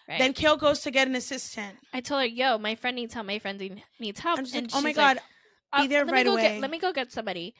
[0.07, 0.19] Right.
[0.19, 1.77] Then Kale goes to get an assistant.
[1.91, 3.25] I told her, "Yo, my friend needs help.
[3.25, 5.21] My friend needs help." And like, oh my she's like, god,
[5.81, 6.41] be uh, there let right away.
[6.43, 7.53] Get, let me go get somebody.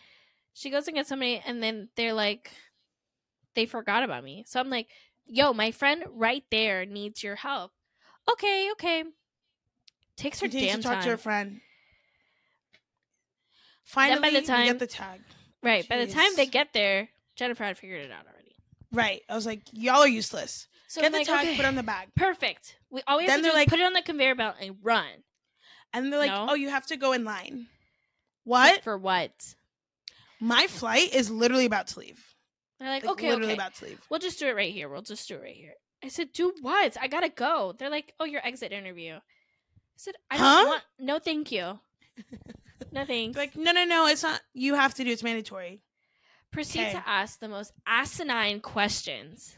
[0.57, 2.51] She goes and gets somebody, and then they're like,
[3.53, 4.43] they forgot about me.
[4.47, 4.87] So I'm like,
[5.27, 7.73] yo, my friend right there needs your help.
[8.31, 9.03] Okay, okay.
[10.15, 11.03] Takes her damn to talk time.
[11.03, 11.61] to her friend.
[13.83, 15.21] Finally, by the time- get the tag.
[15.61, 15.87] right.
[15.87, 18.55] By the time they get there, Jennifer had figured it out already.
[18.91, 19.21] Right.
[19.29, 20.67] I was like, y'all are useless.
[20.87, 22.09] So get I'm the like, tag, okay, put it on the bag.
[22.15, 22.77] perfect.
[22.89, 24.35] We all we have Then to do they're is like- put it on the conveyor
[24.35, 25.05] belt and run.
[25.93, 26.47] And they're like, No.
[26.49, 27.67] oh, you have to go in line.
[28.43, 28.83] What?
[28.83, 29.55] For what?
[30.39, 32.23] My flight is literally about to leave.
[32.79, 33.61] They're like, Like, okay, literally okay.
[33.61, 34.01] about to leave.
[34.09, 34.87] We'll just do it right here.
[34.89, 35.73] We'll just do it right here.
[36.03, 36.95] I said, do what?
[37.01, 37.73] I gotta go.
[37.77, 39.13] They're like, oh, your exit interview.
[39.15, 39.19] I
[39.95, 40.65] said, I don't Huh?
[40.67, 40.83] want.
[40.99, 41.79] No, thank you.
[42.91, 43.35] No thanks.
[43.35, 44.39] They're like, no, no, no, it's not.
[44.53, 45.09] You have to do.
[45.11, 45.81] It's mandatory.
[46.51, 46.91] Proceed okay.
[46.93, 49.57] to ask the most asinine questions.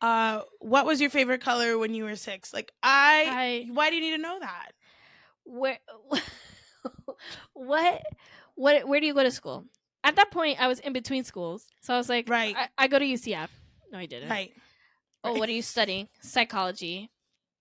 [0.00, 2.52] Uh, what was your favorite color when you were six?
[2.54, 3.66] Like, I.
[3.68, 4.72] I why do you need to know that?
[5.46, 5.78] where
[7.52, 8.02] what
[8.54, 9.64] what where do you go to school?
[10.02, 12.54] At that point, I was in between schools, so I was like, Right.
[12.56, 13.48] I, I go to UCF.
[13.90, 14.28] No, I didn't.
[14.28, 14.52] Right.
[15.22, 16.08] Oh, what are you studying?
[16.20, 17.10] Psychology.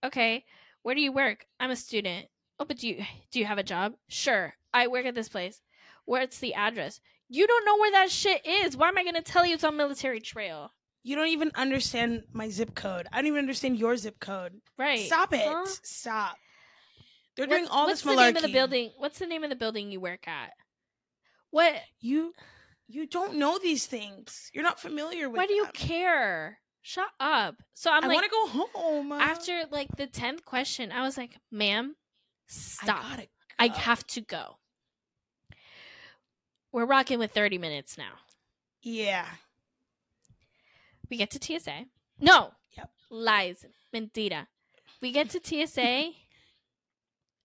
[0.04, 0.44] Okay.
[0.82, 1.46] Where do you work?
[1.60, 2.26] I'm a student.
[2.60, 3.94] Oh, but do you do you have a job?
[4.10, 4.54] Sure.
[4.74, 5.62] I work at this place.
[6.06, 7.00] Where's the address?
[7.30, 8.76] You don't know where that shit is.
[8.76, 10.72] Why am I gonna tell you it's on Military Trail?
[11.04, 13.08] You don't even understand my zip code.
[13.12, 14.54] I don't even understand your zip code.
[14.78, 15.06] Right.
[15.08, 15.42] Stop it.
[15.46, 15.66] Huh?
[15.84, 16.36] Stop.
[17.36, 18.92] They're What's- doing all what's this the name of the building?
[18.98, 20.52] What's the name of the building you work at?
[21.54, 21.76] What?
[22.00, 22.34] You,
[22.88, 24.50] you don't know these things.
[24.56, 25.38] You're not familiar with.
[25.38, 25.72] Why do you them.
[25.74, 26.58] care?
[26.82, 27.62] Shut up.
[27.76, 29.12] So I'm like I like, want to go home.
[29.12, 31.96] after like the tenth question, I was like, "Ma'am,
[32.48, 33.06] stop.
[33.06, 33.28] I, gotta
[33.60, 34.58] I have to go."
[36.72, 38.14] We're rocking with thirty minutes now.
[38.82, 39.28] Yeah.
[41.08, 41.86] We get to TSA.
[42.20, 42.50] No.
[42.76, 42.90] Yep.
[43.12, 43.64] Lies.
[43.94, 44.48] Mentira.
[45.04, 46.14] We get to TSA.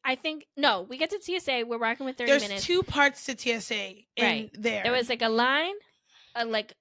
[0.08, 0.86] I think no.
[0.88, 1.64] We get to TSA.
[1.66, 2.64] We're rocking with thirty There's minutes.
[2.64, 3.74] two parts to TSA
[4.16, 4.50] in Right.
[4.54, 4.82] there.
[4.82, 5.74] there was like a line,
[6.34, 6.72] a like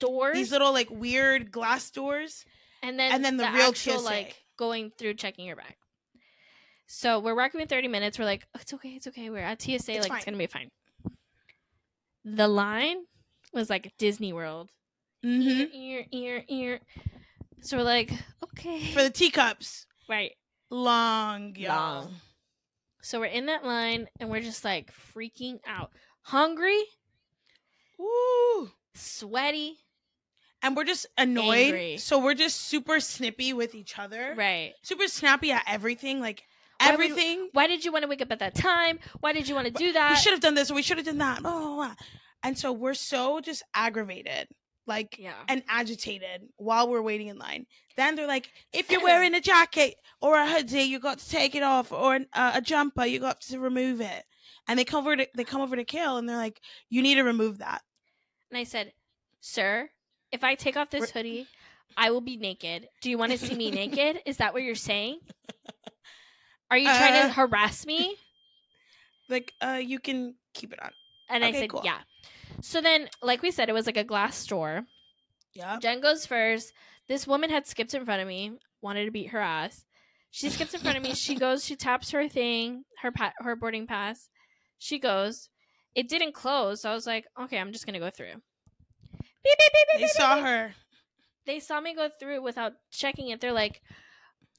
[0.00, 2.44] doors, these little like weird glass doors.
[2.82, 4.04] and then and then the real actual TSA.
[4.04, 5.76] like going through checking your bag.
[6.88, 8.18] So we're rocking with thirty minutes.
[8.18, 9.30] We're like, oh, it's okay, it's okay.
[9.30, 9.74] We're at TSA.
[9.76, 10.16] It's like fine.
[10.16, 10.70] it's gonna be fine.
[12.24, 12.96] The line
[13.52, 14.68] was like Disney World.
[15.24, 15.48] Mm-hmm.
[15.48, 16.80] Ear, ear, ear, ear.
[17.60, 18.10] So we're like,
[18.44, 20.32] okay, For the teacups, right.
[20.70, 22.02] long, y'all.
[22.02, 22.14] Long.
[23.02, 25.90] So we're in that line and we're just like freaking out,
[26.22, 26.82] hungry,
[27.98, 28.70] Woo.
[28.94, 29.76] sweaty,
[30.62, 31.66] And we're just annoyed.
[31.74, 31.96] Angry.
[31.98, 34.34] So we're just super snippy with each other.
[34.36, 34.72] right?
[34.82, 36.20] Super snappy at everything.
[36.20, 36.42] Like
[36.80, 37.48] Why would- everything.
[37.52, 38.98] Why did you want to wake up at that time?
[39.20, 40.10] Why did you want to do that?
[40.10, 41.42] we should have done this or we should have done that.
[41.42, 41.94] Blah, blah, blah.
[42.42, 44.48] And so we're so just aggravated.
[44.88, 45.34] Like yeah.
[45.48, 47.66] and agitated while we're waiting in line.
[47.96, 51.54] Then they're like, if you're wearing a jacket or a hoodie, you got to take
[51.54, 54.24] it off, or an, uh, a jumper, you got to remove it.
[54.66, 57.16] And they come over to they come over to Kale and they're like, you need
[57.16, 57.82] to remove that.
[58.50, 58.92] And I said,
[59.40, 59.90] Sir,
[60.32, 61.46] if I take off this hoodie,
[61.96, 62.88] I will be naked.
[63.02, 64.22] Do you want to see me naked?
[64.26, 65.20] Is that what you're saying?
[66.70, 68.16] Are you trying Uh, to harass me?
[69.30, 70.90] Like, uh, you can keep it on.
[71.28, 71.82] And I said, cool.
[71.84, 71.98] Yeah.
[72.60, 74.84] So then, like we said, it was like a glass store.
[75.54, 75.78] Yeah.
[75.80, 76.72] Jen goes first.
[77.08, 78.52] This woman had skipped in front of me,
[78.82, 79.84] wanted to beat her ass.
[80.30, 81.14] She skips in front of me.
[81.14, 84.28] She goes, she taps her thing, her pa- her boarding pass.
[84.78, 85.48] She goes.
[85.94, 88.26] It didn't close, so I was like, okay, I'm just gonna go through.
[88.34, 90.74] Beep, beep, beep, beep, They saw her.
[91.46, 93.40] they saw me go through without checking it.
[93.40, 93.80] They're like,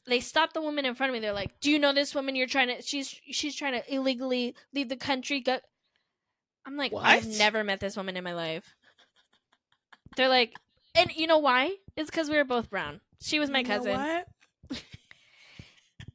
[0.08, 1.20] they stopped the woman in front of me.
[1.20, 2.36] They're like, "Do you know this woman?
[2.36, 2.82] You're trying to.
[2.82, 5.60] She's she's trying to illegally leave the country." Go.
[6.65, 8.76] I'm like, I've never met this woman in my life.
[10.15, 10.56] They're like,
[10.95, 11.76] and you know why?
[11.95, 13.02] It's because we were both brown.
[13.22, 14.27] She was my You cousin, what?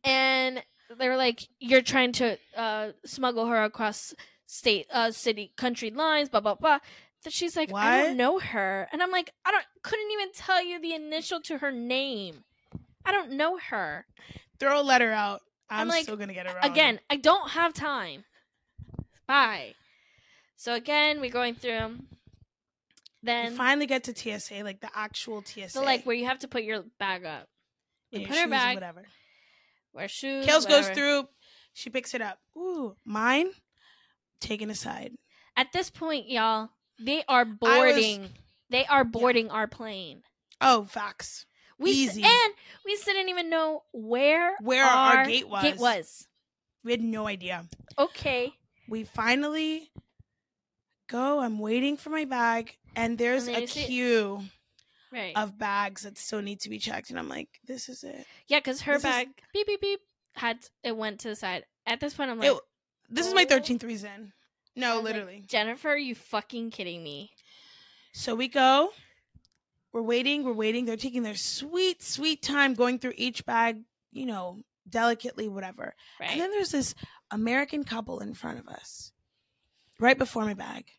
[0.05, 0.63] and
[0.99, 4.15] they were like, "You're trying to uh, smuggle her across
[4.47, 6.79] state, uh, city, country lines." Blah blah blah.
[7.25, 10.63] That she's like, I don't know her, and I'm like, I don't, couldn't even tell
[10.63, 12.45] you the initial to her name.
[13.05, 14.05] I don't know her.
[14.61, 15.41] Throw a letter out.
[15.71, 16.71] I'm I'm, like, still gonna get it wrong.
[16.71, 18.25] Again, I don't have time.
[19.27, 19.75] Bye.
[20.65, 21.73] So again, we're going through.
[21.73, 21.99] You
[23.23, 25.69] Then finally get to TSA, like the actual TSA.
[25.69, 27.49] so like where you have to put your bag up.
[28.11, 28.75] we your put her bag.
[28.75, 29.03] Whatever.
[29.93, 30.47] Wear shoes.
[30.47, 31.29] Kales goes through.
[31.75, 32.39] She picks it up.
[32.57, 33.51] Ooh, mine
[34.41, 35.13] taken aside.
[35.55, 38.31] At this point, y'all, they are boarding.
[38.71, 40.23] They are boarding our plane.
[40.63, 41.45] Oh, facts.
[41.79, 42.23] We Easy.
[42.23, 42.55] and
[42.87, 45.63] we still didn't even know where Where our gate was.
[45.63, 46.27] Gate was.
[46.83, 47.67] We had no idea.
[47.99, 48.55] Okay.
[48.89, 49.91] We finally
[51.15, 51.41] go.
[51.41, 54.43] I'm waiting for my bag, and there's And a queue
[55.13, 55.37] Right.
[55.37, 58.27] of bags that still need to be checked, and I'm like, this is it.
[58.49, 60.01] yeah, because her this is- bag beep beep beep
[60.35, 61.65] had it went to the side.
[61.87, 62.61] At this point, I'm like, It-
[63.09, 63.55] this is my oh.
[63.55, 64.33] 13th reason.
[64.75, 65.45] No, was like, literally.
[65.47, 67.31] Jennifer, are you fucking kidding me?
[68.13, 68.93] So we go.
[69.93, 70.43] We're waiting.
[70.43, 70.85] We're waiting.
[70.85, 75.95] They're taking their sweet, sweet time going through each bag, you know, delicately, whatever.
[76.19, 76.31] Right.
[76.31, 76.97] And then there's this
[77.31, 79.13] American couple in front of us,
[80.01, 80.91] right before my bag.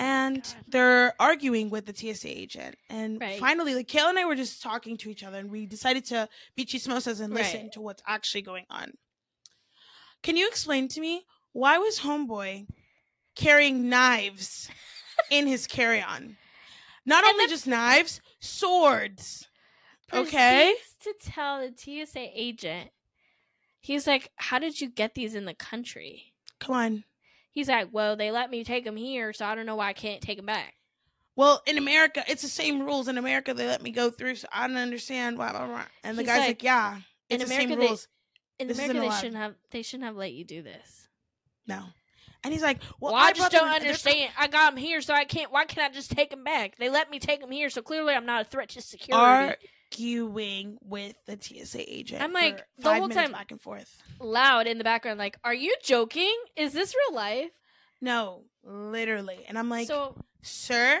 [0.00, 2.76] Oh And they're arguing with the TSA agent.
[2.88, 3.38] And Right.
[3.38, 6.28] finally, like Kayla and I were just talking to each other and we decided to
[6.56, 7.72] be chismosas and listen Right.
[7.72, 8.92] to what's actually going on.
[10.22, 12.66] Can you explain to me why was Homeboy
[13.36, 14.70] carrying knives
[15.30, 16.36] in his carry-on?
[17.06, 19.48] Not And only just knives, swords.
[20.12, 20.74] Okay.
[21.00, 22.90] To tell the TSA agent,
[23.80, 27.04] he's like, "How did you get these in the country?" Come on.
[27.54, 29.92] He's like, "Well, they let me take them here, so I don't know why I
[29.94, 30.74] can't take them back."
[31.36, 33.08] Well, in America, it's the same rules.
[33.08, 35.50] In America, they let me go through, so I don't understand why.
[35.52, 35.84] Blah, blah.
[36.04, 36.96] And the He's guy's like, like, "Yeah,
[37.30, 38.08] in it's the America, same they- rules."
[38.58, 39.16] In This America, they allowed.
[39.18, 39.54] shouldn't have.
[39.70, 41.08] They shouldn't have let you do this.
[41.66, 41.82] No.
[42.44, 44.32] And he's like, "Well, Well, I, brought just don't in- and they're co- understand.
[44.38, 45.50] I got them here, so I can't.
[45.50, 46.76] Why can't I just take them back?
[46.76, 49.56] They let me take them here, so clearly I'm not a threat to security.
[49.94, 52.20] Arguing with the TSA agent.
[52.22, 54.02] I'm like, the whole time- back and forth.
[54.18, 56.34] Loud in the background, like, "Are you joking?
[56.56, 57.50] Is this real life?"
[58.00, 59.44] No, literally.
[59.46, 61.00] And I'm like, so, "Sir,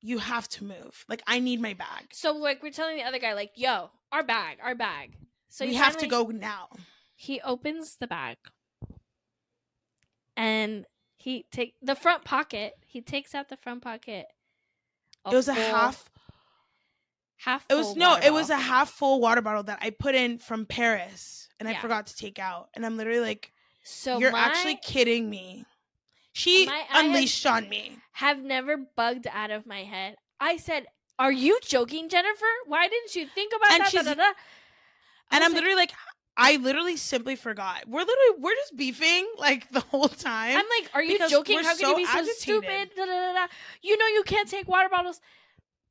[0.00, 1.04] you have to move.
[1.08, 2.08] Like, I need my bag.
[2.12, 5.16] so like we're telling the other guy, like, "Yo, our bag, our bag."
[5.48, 6.70] So we have to finally- go now."
[7.14, 8.38] He opens the bag,
[10.36, 10.86] and
[11.16, 12.74] he take the front pocket.
[12.86, 14.26] He takes out the front pocket.
[15.26, 16.09] It was a half.
[17.44, 17.64] Half.
[17.68, 18.16] It was no.
[18.16, 21.74] It was a half full water bottle that I put in from Paris, and I
[21.74, 22.68] forgot to take out.
[22.74, 23.52] And I'm literally like,
[23.82, 25.64] So "You're my- actually kidding me."
[26.32, 27.96] She My- unleashed on me.
[28.12, 30.16] have never bugged out of my head.
[30.38, 30.86] I said,
[31.18, 32.44] "Are you joking, Jennifer?
[32.66, 34.32] Why didn't you think about And that?" da, da, da?"
[35.32, 35.92] And I'm like, literally like,
[36.36, 37.86] I literally simply forgot.
[37.88, 40.56] We're literally we're just beefing like the whole time.
[40.56, 41.58] I'm like, "Are you joking?
[41.58, 42.36] How can so you be so agitated.
[42.40, 43.46] stupid?" Da, da, da.
[43.82, 45.20] You know you can't take water bottles.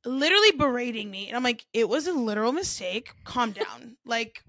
[0.04, 3.12] Literally berating me, and I'm like, it was a literal mistake.
[3.24, 3.96] Calm down.
[4.04, 4.42] like,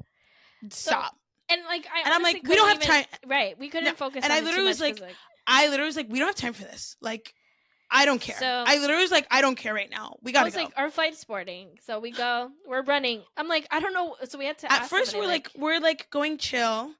[0.69, 1.15] stop.
[1.49, 3.05] And like, I and I'm like, we don't have even- time.
[3.27, 4.23] Right, we couldn't No, focus.
[4.23, 5.15] and I literally was 'cause, like,
[5.47, 6.95] I literally was like, we don't have time for this.
[7.01, 7.33] Like,
[7.89, 8.37] I don't care.
[8.39, 10.15] So- I literally was like, I don't care right now.
[10.21, 10.63] We gotta was go.
[10.63, 12.49] like, our flight's boarding, so we go.
[12.65, 13.23] We're running.
[13.35, 14.15] I'm like, I don't know.
[14.29, 14.71] So we had to.
[14.71, 16.93] At first, somebody, we're like, we're like going chill,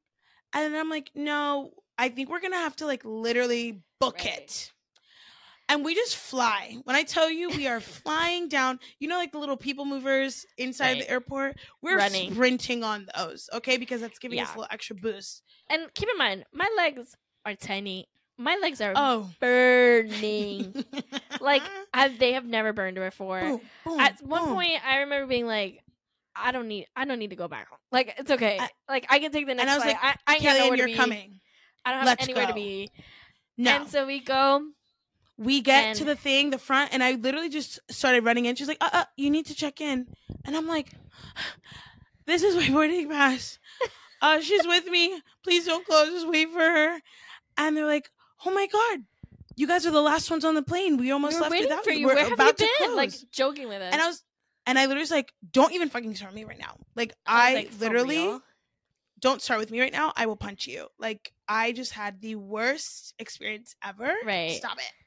[0.53, 4.37] and then I'm like, no, I think we're gonna have to like literally book Right.
[4.39, 4.71] it.
[5.71, 6.75] And we just fly.
[6.83, 10.45] When I tell you we are flying down, you know, like the little people movers
[10.57, 10.99] inside Right.
[11.03, 12.33] the airport, we're Running.
[12.33, 13.77] sprinting on those, okay?
[13.77, 15.43] Because that's giving us a little extra boost.
[15.69, 17.15] and keep in mind, my legs
[17.45, 18.09] are tiny.
[18.37, 20.73] My legs are Oh, burning.
[21.41, 23.39] like I, they have never burned before.
[23.39, 24.53] boom, boom, At one boom.
[24.55, 25.79] point, I remember being like,
[26.35, 27.77] "I don't need, I don't need to go back home.
[27.91, 28.57] Like it's okay.
[28.59, 29.97] I- like I can take the next And I was flight.
[30.03, 30.95] like, I, I Killian, you're be.
[30.95, 31.39] coming.
[31.85, 32.91] I don't have Let's anywhere to be.
[33.57, 34.63] No, And so we go.
[35.41, 38.55] We get to the thing, the front, and I literally just started running in.
[38.55, 40.05] She's like, uh, uh, you need to check in.
[40.45, 40.89] And I'm like,
[42.25, 43.57] this is my boarding pass.
[44.21, 45.19] Uh, she's with me.
[45.43, 46.09] Please don't close.
[46.09, 46.99] Just wait for her.
[47.57, 48.11] And they're like,
[48.45, 48.99] oh my God,
[49.55, 50.97] you guys are the last ones on the plane.
[50.97, 51.93] We almost we left without you.
[51.93, 52.05] you.
[52.05, 52.95] We're Where have about you to close.
[52.95, 53.93] Like joking with us.
[53.93, 54.23] and I was,
[54.67, 56.75] and I literally was like, don't even fucking start me right now.
[56.95, 58.37] Like, I I, like, literally,
[59.19, 60.13] don't start with me right now.
[60.15, 60.87] I will punch you.
[60.99, 64.13] Like, I just had the worst experience ever.
[64.23, 64.51] Right.
[64.51, 65.00] Stop it.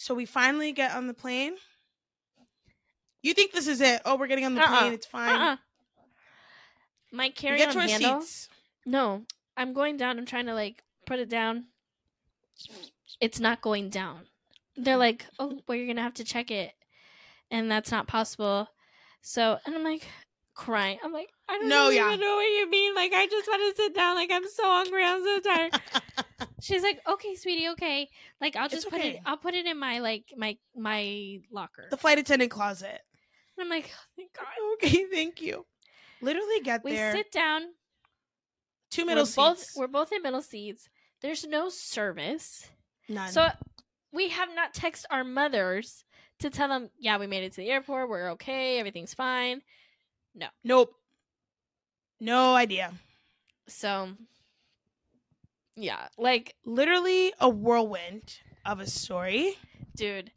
[0.00, 1.56] So we finally get on the plane.
[3.20, 4.00] You think this is it?
[4.06, 4.78] Oh, we're getting on the Uh-uh.
[4.78, 4.92] plane.
[4.94, 5.28] It's fine.
[5.36, 5.56] Uh-uh.
[7.12, 8.22] My carry get on handle.
[8.22, 8.48] seats.
[8.86, 9.24] No,
[9.58, 10.18] I'm going down.
[10.18, 11.66] I'm trying to like put it down.
[13.20, 14.20] It's not going down.
[14.74, 16.72] They're like, oh, well, you're gonna have to check it,
[17.50, 18.68] and that's not possible.
[19.20, 20.08] So, and I'm like
[20.54, 20.98] crying.
[21.04, 22.16] I'm like, I don't No, even yeah.
[22.16, 22.94] know what you mean.
[22.94, 24.14] Like, I just want to sit down.
[24.14, 25.04] Like, I'm so hungry.
[25.04, 25.72] I'm so tired.
[26.60, 28.08] She's like, okay, sweetie, okay.
[28.40, 29.20] Like, I'll It's just put it.
[29.26, 31.86] I'll put it in my like my my locker.
[31.90, 33.00] the flight attendant closet.
[33.58, 34.46] And I'm like, oh, thank God.
[34.74, 35.66] Okay, thank you.
[36.22, 37.12] Literally get We there.
[37.12, 37.62] We sit down.
[38.90, 39.76] Two middle we're both seats.
[39.76, 40.88] we're both in middle seats.
[41.20, 42.68] There's no service.
[43.08, 43.30] None.
[43.30, 43.48] So
[44.12, 46.04] we have not texted our mothers
[46.40, 48.08] to tell them, yeah, we made it to the airport.
[48.08, 48.78] We're okay.
[48.78, 49.60] Everything's fine.
[50.34, 50.46] No.
[50.64, 50.94] Nope.
[52.20, 52.92] No idea.
[53.68, 54.10] So,
[55.76, 59.56] yeah, like, Literally a whirlwind of a story,
[59.96, 60.30] dude.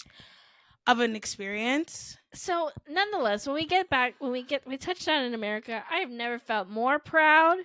[0.88, 2.18] of an experience.
[2.34, 5.98] So, nonetheless, when we get back, when we get we touch down in America, I
[6.00, 7.58] have never felt more proud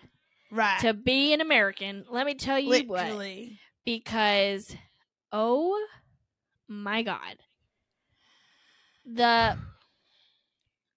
[0.51, 0.79] Right.
[0.81, 2.05] to be an American.
[2.11, 3.17] Let me tell you what,
[3.85, 4.75] because
[5.33, 5.79] oh
[6.69, 7.37] my god,
[9.05, 9.57] the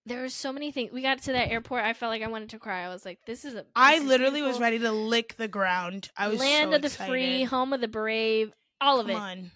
[0.06, 0.92] there were so many things.
[0.92, 1.84] We got to that airport.
[1.84, 2.84] I felt like I wanted to cry.
[2.84, 6.10] I was like, "This is a." I is literally was ready to lick the ground.
[6.18, 7.12] I was land so of the excited.
[7.12, 9.20] free, home of the brave, all of Come it.
[9.20, 9.52] on.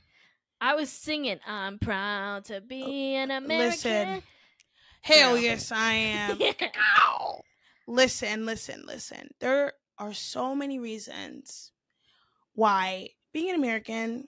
[0.62, 4.24] I was singing, "I'm proud to be oh, an uh, American." Listen.
[5.02, 6.40] Hell yes, I am.
[7.00, 7.42] Ow.
[7.88, 9.30] Listen, listen, listen.
[9.40, 11.72] There are so many reasons
[12.54, 14.28] why being an American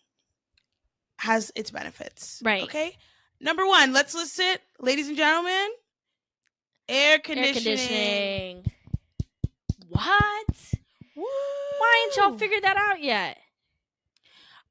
[1.17, 2.41] has its benefits.
[2.45, 2.63] Right.
[2.63, 2.97] Okay.
[3.39, 5.69] Number one, let's list it, ladies and gentlemen.
[6.89, 7.53] Air Air conditioning.
[7.63, 8.71] conditioning.
[9.89, 10.73] What?
[11.15, 13.37] Why ain't y'all figured that out yet?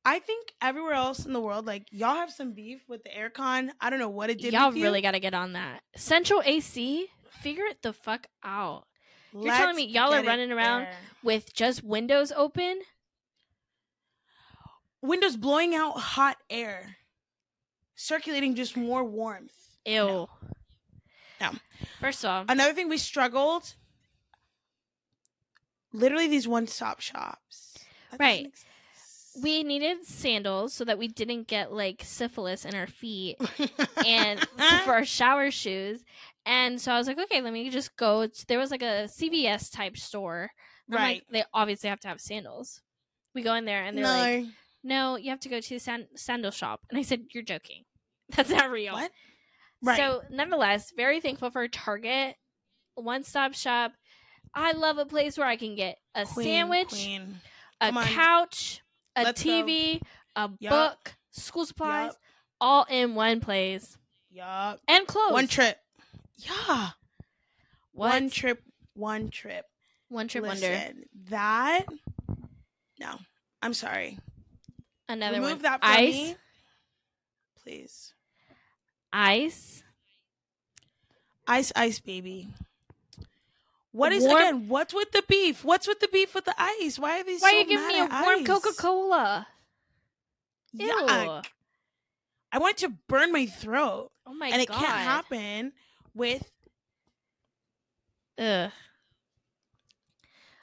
[0.05, 3.71] I think everywhere else in the world, like y'all have some beef with the aircon.
[3.81, 4.53] I don't know what it did.
[4.53, 5.83] Y'all really got to get on that.
[5.97, 7.09] Central AC,
[7.43, 8.87] figure it the fuck out.
[9.33, 10.95] You're telling Let's me y'all are running around there.
[11.23, 12.81] with just windows open?
[15.03, 16.97] windows blowing out hot air,
[17.95, 19.53] circulating just more warmth.
[19.85, 19.95] Ew.
[19.95, 20.31] No.
[21.41, 21.51] No.
[22.01, 23.75] First of all, Another thing we struggled.
[25.93, 27.79] Literally, these one-stop shops.
[28.11, 28.53] That Right.
[29.43, 33.37] we needed sandals so that we didn't get like syphilis in our feet
[34.07, 34.41] and
[34.85, 36.05] for our shower shoes.
[36.45, 38.29] And so I was like, okay, let me just go.
[38.49, 40.51] There was like a CVS type store.
[40.89, 41.23] I'm like, right.
[41.31, 42.81] they obviously have to have sandals.
[43.35, 44.11] We go in there and they're no.
[44.11, 44.45] like,
[44.85, 46.83] no, you have to go to the san- sandal shop.
[46.91, 47.85] And I said, you're joking.
[48.37, 48.93] That's not real.
[48.95, 49.11] what?
[49.87, 49.97] Right.
[49.99, 52.37] So, nonetheless, very thankful for Target,
[52.95, 53.93] one stop shop.
[54.55, 57.41] I love a place where I can get a Queen, sandwich, queen.
[57.81, 58.05] a Come on.
[58.07, 58.83] couch,
[59.15, 59.51] a Let's go.
[59.51, 60.01] TV,
[60.35, 60.71] a Yup.
[60.71, 62.17] book, school supplies, Yup.
[62.61, 63.97] all in one place.
[64.31, 64.81] Yup.
[64.89, 65.33] And clothes.
[65.33, 65.79] One trip.
[66.39, 66.91] Yeah.
[67.93, 68.11] What?
[68.13, 68.63] One trip.
[68.95, 69.65] One trip.
[70.09, 70.69] One trip wonder.
[70.69, 71.85] Listen, that.
[72.99, 73.17] No,
[73.63, 74.19] I'm sorry.
[75.09, 75.63] Another Remove one.
[75.63, 76.15] that from Ice.
[76.15, 76.37] me,
[77.63, 78.13] please.
[79.19, 79.83] Ice.
[81.47, 82.49] Ice, ice, baby.
[83.93, 84.69] What is Warm- again?
[84.69, 85.65] What's with the beef?
[85.65, 86.99] What's with the beef with the ice?
[86.99, 87.41] Why are these?
[87.41, 88.45] Why so are you giving me a warm?
[88.45, 89.47] Coca Cola?
[90.75, 90.87] Ew.
[90.87, 91.47] Yuck.
[92.53, 95.73] I want to burn my throat, Oh my god, and it can't happen
[96.15, 96.51] with
[98.39, 98.71] Ugh.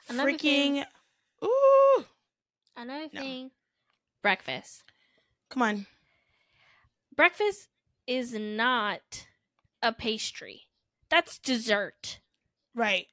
[0.08, 0.86] Another thing- freaking.
[1.44, 2.04] Ooh,
[2.76, 3.20] Another No.
[3.20, 3.50] thing.
[4.22, 4.84] Breakfast.
[5.48, 5.86] come on.
[7.16, 7.68] breakfast
[8.06, 9.26] is not
[9.82, 10.62] a pastry.
[11.10, 12.20] That's dessert.
[12.74, 13.06] Right.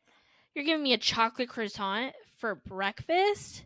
[0.56, 3.66] You're giving me a chocolate croissant for breakfast?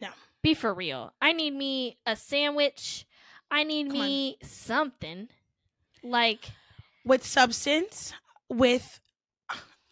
[0.00, 0.08] No.
[0.42, 1.12] Be for real.
[1.20, 3.06] I need me a sandwich.
[3.50, 4.06] I need Come on.
[4.06, 5.28] me something.
[6.02, 6.50] Like,
[7.04, 8.12] With substance,
[8.48, 9.00] with.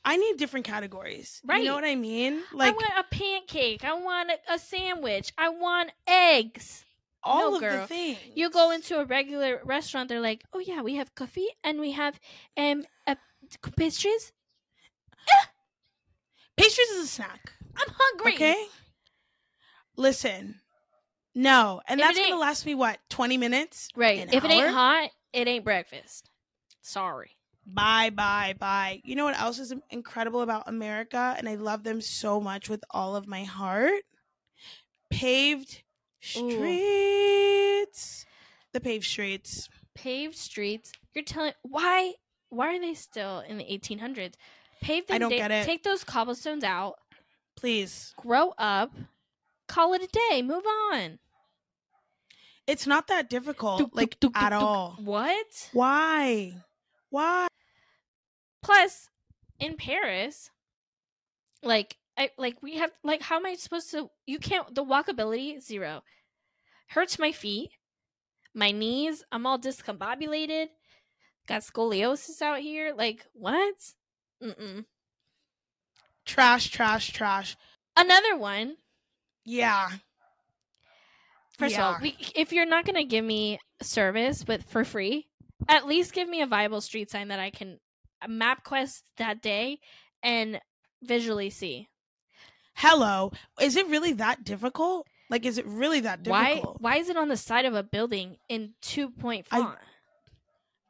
[0.05, 1.43] I need different categories.
[1.44, 1.59] Right.
[1.62, 2.40] You know what I mean?
[2.55, 3.85] Like I want a pancake.
[3.85, 5.32] I want a, a sandwich.
[5.36, 6.85] I want eggs.
[7.28, 7.80] All no, of girl.
[7.82, 8.18] the things.
[8.34, 11.92] You go into a regular restaurant, they're like, "Oh yeah, we have coffee and we
[11.92, 12.18] have
[12.56, 13.14] um uh,
[13.76, 14.32] pastries."
[16.56, 17.52] pastries is a snack.
[17.76, 18.34] I'm hungry.
[18.34, 18.66] Okay.
[19.96, 20.60] Listen.
[21.34, 23.88] No, and If that's gonna last me what twenty minutes.
[23.94, 24.26] Right.
[24.32, 26.30] If it ain't hot, it ain't breakfast.
[26.80, 27.30] Sorry.
[27.70, 29.02] Bye, bye, bye.
[29.05, 32.82] You know what else is incredible about America, and I love them so much with
[32.90, 34.02] all of my heart.
[35.10, 35.82] Paved
[36.36, 36.51] Ooh.
[36.51, 38.27] streets.
[38.73, 39.69] The paved streets.
[39.95, 40.93] Paved streets.
[41.15, 42.15] You're telling why?
[42.51, 44.35] Why are they still in the 1800s?
[44.81, 45.15] Pave them.
[45.15, 45.65] I don't da- get it.
[45.65, 46.97] Take those cobblestones out.
[47.57, 48.15] Please.
[48.16, 48.93] Grow up.
[49.66, 50.43] Call it a day.
[50.43, 51.19] Move on.
[52.66, 54.99] It's not that difficult, Duk, like duk, duk, at all.
[55.03, 55.70] What?
[55.73, 56.53] Why?
[57.09, 57.47] Why?
[58.62, 59.09] Plus,
[59.59, 60.51] in Paris,
[61.62, 64.11] like I like we have like how am I supposed to?
[64.27, 64.74] You can't.
[64.74, 66.03] The walkability zero.
[66.89, 67.70] Hurts my feet,
[68.55, 69.23] my knees.
[69.31, 70.66] I'm all discombobulated.
[71.47, 72.93] Got scoliosis out here.
[72.97, 73.74] Like what?
[74.43, 74.85] Mm-mm.
[76.27, 77.57] Trash, trash, trash.
[77.97, 78.77] Another one.
[79.45, 79.89] Yeah.
[81.59, 85.27] First of all, we, if you're not gonna give me service with for free,
[85.69, 87.78] at least give me a viable street sign that I can
[88.23, 89.78] uh, MapQuest that day
[90.23, 90.61] and
[91.03, 91.89] visually see.
[92.78, 93.32] Hello.
[93.60, 95.06] Is it really that difficult?
[95.30, 96.80] Like, is it really that difficult?
[96.80, 99.78] Why why is it on the side of a building in two point I- font?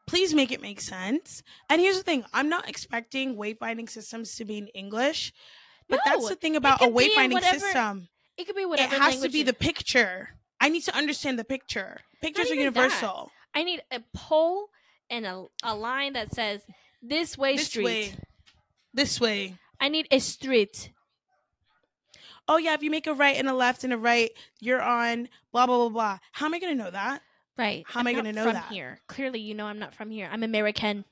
[0.07, 1.43] Please make it make sense.
[1.69, 5.33] And here's the thing I'm not expecting wayfinding systems to be in English.
[5.89, 8.09] But that's the thing about a could be in wayfinding whatever- system.
[8.37, 10.31] It could be whatever It has to be you- the picture.
[10.61, 12.01] I need to understand the picture.
[12.21, 12.81] Pictures are even that.
[12.81, 13.31] universal.
[13.55, 14.69] I need a pole
[15.09, 16.61] and a, a line that says
[17.03, 17.85] this way This street.
[17.85, 18.15] way.
[18.93, 19.57] This way.
[19.81, 20.91] I need a street.
[22.49, 25.29] Oh yeah, if you make a right and a left and a right, you're on
[25.53, 26.19] blah blah blah blah.
[26.33, 27.23] How am I gonna know that?
[27.59, 27.85] Right.
[27.87, 28.73] How am I I'm gonna not know from that?
[28.73, 29.01] here?
[29.09, 30.29] Clearly, you know I'm not from here.
[30.33, 31.05] I'm American.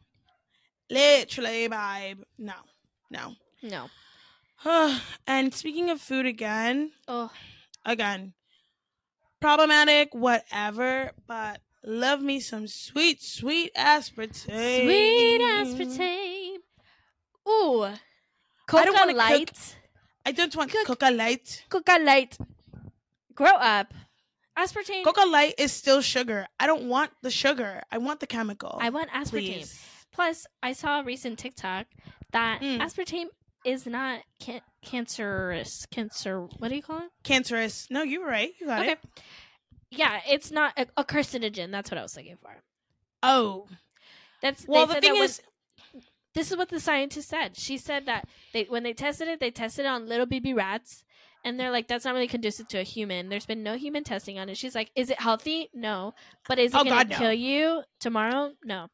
[0.91, 2.21] Literally, babe.
[2.39, 2.55] No,
[3.11, 3.35] no.
[3.63, 3.91] No.
[5.27, 7.31] and speaking of food again, Oh,
[7.85, 8.33] again,
[9.41, 14.85] problematic, whatever, but love me some sweet, sweet aspartame.
[14.85, 16.57] sweet aspartame.
[17.49, 17.83] Ooh.
[17.85, 17.99] I
[18.67, 19.77] Coca don't wanna Light.
[20.27, 21.65] I don't want Cook- Coca Light.
[21.69, 22.37] Coca Light.
[23.35, 23.95] Grow up.
[24.59, 25.05] Aspartame.
[25.05, 26.47] Coca Light is still sugar.
[26.59, 27.83] I don't want the sugar.
[27.93, 28.77] I want the chemical.
[28.81, 29.31] I want aspartame.
[29.31, 29.81] please.
[30.13, 31.87] Plus, I saw a recent TikTok
[32.33, 32.79] that Mm.
[32.81, 33.27] aspartame
[33.65, 35.87] is not can- cancerous.
[35.91, 36.41] Cancer.
[36.59, 37.11] What do you call it?
[37.23, 37.89] Cancerous.
[37.91, 38.53] No, you were right.
[38.59, 38.93] You got Okay.
[38.93, 38.99] it.
[39.91, 41.71] Yeah, it's not a, a carcinogen.
[41.71, 42.51] That's what I was looking for.
[43.23, 43.69] Oh.
[44.43, 45.41] That's Well, the thing when- is,
[46.37, 47.57] this is what the scientist said.
[47.57, 51.03] She said that they when they tested it, they tested it on little baby rats,
[51.45, 53.29] and they're like, that's not really conducive to a human.
[53.29, 54.57] There's been no human testing on it.
[54.57, 55.71] She's like, is it healthy?
[55.75, 56.15] No,
[56.47, 57.17] but is it Oh, gonna no.
[57.17, 58.53] kill you tomorrow?
[58.63, 58.89] No.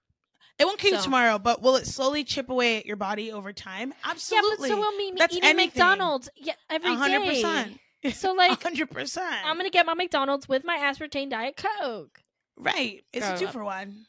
[0.58, 3.52] it won't kill you tomorrow, but will it slowly chip away at your body over
[3.52, 3.92] time?
[4.04, 4.68] Absolutely.
[4.70, 5.66] Yeah, but so will me, me That's eating anything.
[5.66, 6.96] McDonald's yeah, every day.
[6.96, 7.78] hundred percent.
[8.14, 9.44] So like, hundred percent.
[9.44, 12.20] I'm gonna get my McDonald's with my aspartame diet coke.
[12.56, 13.02] Right.
[13.12, 14.06] It's Grow a two for one.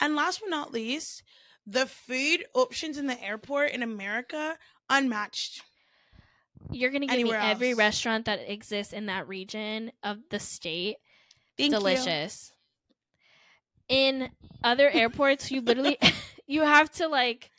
[0.00, 1.22] And last but not least,
[1.66, 4.56] the food options in the airport in America
[4.90, 5.62] unmatched.
[6.70, 7.78] You're gonna give Anywhere me every else.
[7.78, 10.96] restaurant that exists in that region of the state
[11.56, 11.78] Thank you.
[11.78, 12.52] delicious.
[13.88, 14.30] In
[14.62, 15.98] other airports, you literally
[16.46, 17.50] you have to like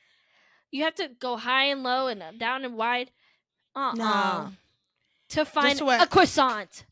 [0.72, 3.12] you have to go high and low and down and wide.
[3.76, 4.52] Uh uh No.
[5.30, 6.86] To find a croissant.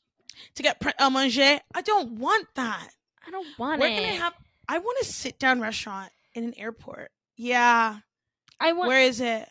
[0.55, 2.89] To get prêt à manger, I don't want that.
[3.27, 3.95] I don't want Where it.
[3.95, 4.33] can I have
[4.67, 7.11] I want a sit down restaurant in an airport.
[7.37, 7.97] Yeah.
[8.59, 8.87] I want.
[8.87, 9.47] Where is it?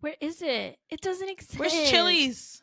[0.00, 0.78] where is it?
[0.88, 1.58] It doesn't exist.
[1.58, 2.62] Where's Chili's?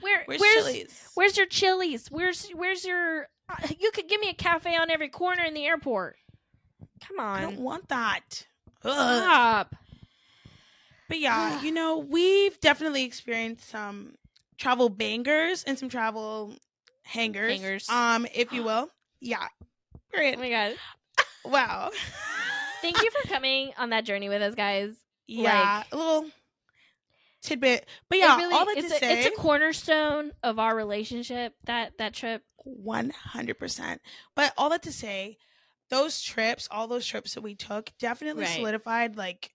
[0.00, 0.22] Where?
[0.26, 1.08] Where's, Where's Chili's?
[1.14, 2.10] Where's your Chili's?
[2.10, 3.28] Where's Where's your?
[3.48, 6.16] Uh, you could give me a cafe on every corner in the airport.
[7.06, 7.38] Come on.
[7.38, 8.46] I don't want that.
[8.84, 8.92] Ugh.
[9.22, 9.74] stop.
[11.08, 14.14] But yeah, you know, we've definitely experienced some
[14.58, 16.54] travel bangers and some travel
[17.02, 17.52] hangers.
[17.52, 17.88] Hangers.
[17.90, 18.90] Um, if you will.
[19.20, 19.46] Yeah.
[20.12, 20.36] Great.
[20.36, 20.74] Oh my god!
[21.42, 21.90] Wow.
[22.82, 24.94] Thank you for coming on that journey with us, guys.
[25.26, 25.78] yeah.
[25.78, 26.30] Like- a little
[27.42, 27.86] tidbit.
[28.08, 31.54] But yeah, really- all that it's to a, say it's a cornerstone of our relationship.
[31.64, 32.42] That that trip.
[32.62, 34.02] one hundred percent.
[34.34, 35.38] But all that to say,
[35.88, 38.54] those trips, all those trips that we took, definitely Right.
[38.56, 39.52] solidified like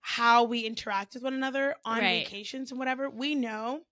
[0.00, 2.24] how we interact with one another on Right.
[2.26, 3.08] vacations and whatever.
[3.08, 3.82] We know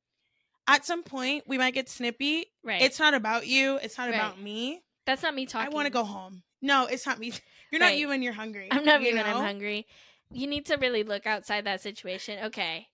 [0.67, 2.47] at some point we might get snippy.
[2.63, 2.83] Right.
[2.83, 3.77] It's not about you.
[3.77, 4.15] It's not Right.
[4.17, 4.83] about me.
[5.07, 5.73] That's not me talking.
[5.73, 6.43] I want to go home.
[6.61, 7.33] No, it's not me.
[7.73, 7.99] You're not Right.
[7.99, 8.69] you when you're hungry.
[8.71, 9.87] I'm not you when I'm hungry.
[10.31, 12.45] You need to really look outside that situation.
[12.45, 12.89] Okay,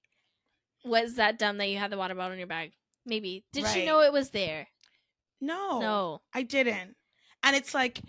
[0.84, 2.72] was that dumb that you had the water bottle in your bag?
[3.05, 3.44] Maybe.
[3.52, 3.84] Did she Right.
[3.86, 4.68] know it was there?
[5.40, 6.22] No, No.
[6.32, 6.96] I didn't.
[7.42, 8.00] And it's like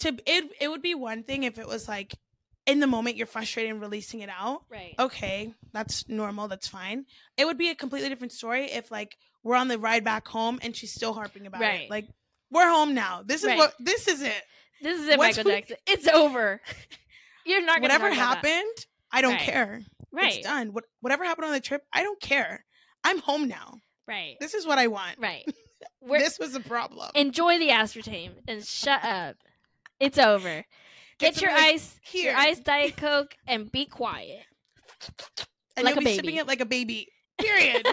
[0.00, 0.50] to it.
[0.60, 2.14] It would be one thing if it was like
[2.66, 4.64] in the moment you're frustrated and releasing it out.
[4.68, 4.94] Right.
[4.98, 6.48] Okay, that's normal.
[6.48, 7.04] That's fine.
[7.36, 10.58] It would be a completely different story if like we're on the ride back home
[10.62, 11.82] and she's still harping about Right.
[11.82, 11.90] it.
[11.90, 12.08] Like
[12.50, 13.22] we're home now.
[13.22, 13.58] This is Right.
[13.58, 13.74] what.
[13.78, 14.42] This is it.
[14.82, 15.76] This is it, Once Michael we- Jackson.
[15.86, 16.60] It's over.
[17.46, 18.48] You're not gonna Whatever talk about that.
[18.48, 19.40] happened, I don't Right.
[19.42, 19.80] care.
[20.12, 20.36] Right.
[20.36, 20.72] It's done.
[20.72, 22.64] What whatever happened on the trip, I don't care.
[23.04, 23.78] I'm home now.
[24.06, 24.36] Right.
[24.40, 25.16] This is what I want.
[25.18, 25.44] Right.
[26.06, 27.10] This was a problem.
[27.14, 29.36] enjoy the aspartame and shut up.
[29.98, 30.64] It's over.
[31.18, 32.30] Get, some your this ice, here.
[32.32, 34.40] your ice diet coke, and be quiet.
[35.76, 37.08] and like you'll be sipping it like a baby.
[37.38, 37.86] Period.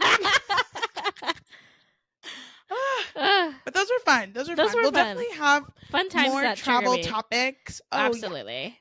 [3.15, 4.31] But those were fun.
[4.33, 4.75] Those were Those fun.
[4.77, 5.15] were we'll fun.
[5.15, 7.81] definitely have Fun times more travel topics.
[7.91, 8.05] Oh, yeah.
[8.07, 8.79] Absolutely.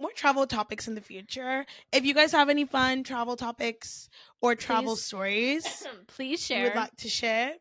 [0.00, 1.64] more travel topics in the future.
[1.92, 4.08] If you guys have any fun travel topics
[4.40, 6.64] or travel Please stories Please you share.
[6.64, 7.52] would like to share,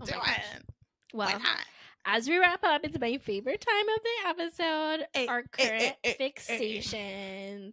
[0.00, 0.62] Oh do it.
[1.12, 1.40] Well,
[2.06, 5.06] as we wrap up, it's my favorite time of the episode.
[5.14, 6.14] Eh, our eh, eh, current eh, eh.
[6.20, 7.72] fixations.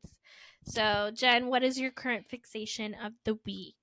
[0.66, 3.76] So, Jen, what is your current fixation of the week?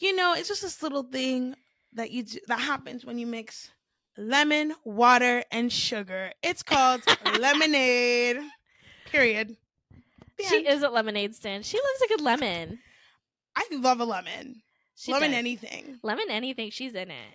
[0.00, 1.54] You know, it's just this little thing
[1.92, 3.70] that you do, that happens when you mix
[4.16, 6.32] lemon, water, and sugar.
[6.42, 7.02] It's called
[7.38, 8.38] lemonade.
[9.06, 9.56] Period.
[10.38, 10.66] The She end.
[10.68, 11.66] is a lemonade stand.
[11.66, 12.78] She loves a good lemon.
[13.54, 14.62] I love a lemon.
[14.96, 15.38] She lemon does.
[15.38, 15.98] anything.
[16.02, 16.70] lemon anything.
[16.70, 17.34] She's in it.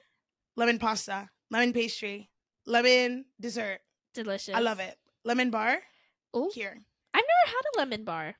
[0.56, 2.30] Lemon pasta, lemon pastry,
[2.66, 3.80] lemon dessert.
[4.14, 4.56] Delicious.
[4.56, 4.98] I love it.
[5.24, 5.80] Lemon bar.
[6.36, 6.50] Ooh.
[6.54, 6.78] Here.
[7.14, 8.36] I've never had a lemon bar.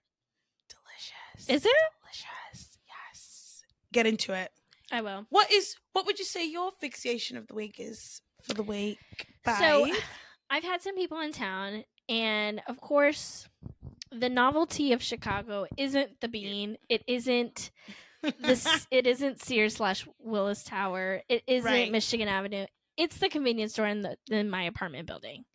[0.70, 1.50] Delicious.
[1.50, 1.72] Is it?
[2.02, 2.65] delicious.
[3.96, 4.52] Get into it.
[4.92, 5.26] I will.
[5.30, 9.00] What is what would you say your fixation of the week is for the week?
[9.58, 9.88] So
[10.50, 13.48] I've had some people in town, and of course,
[14.12, 16.78] the novelty of Chicago isn't the bean.
[16.90, 17.72] It isn't
[18.42, 18.86] this.
[18.92, 21.22] it isn't Sears slash Willis Tower.
[21.30, 21.90] It isn't Right.
[21.92, 22.66] Michigan Avenue.
[22.98, 25.46] It's the convenience store in the in my apartment building.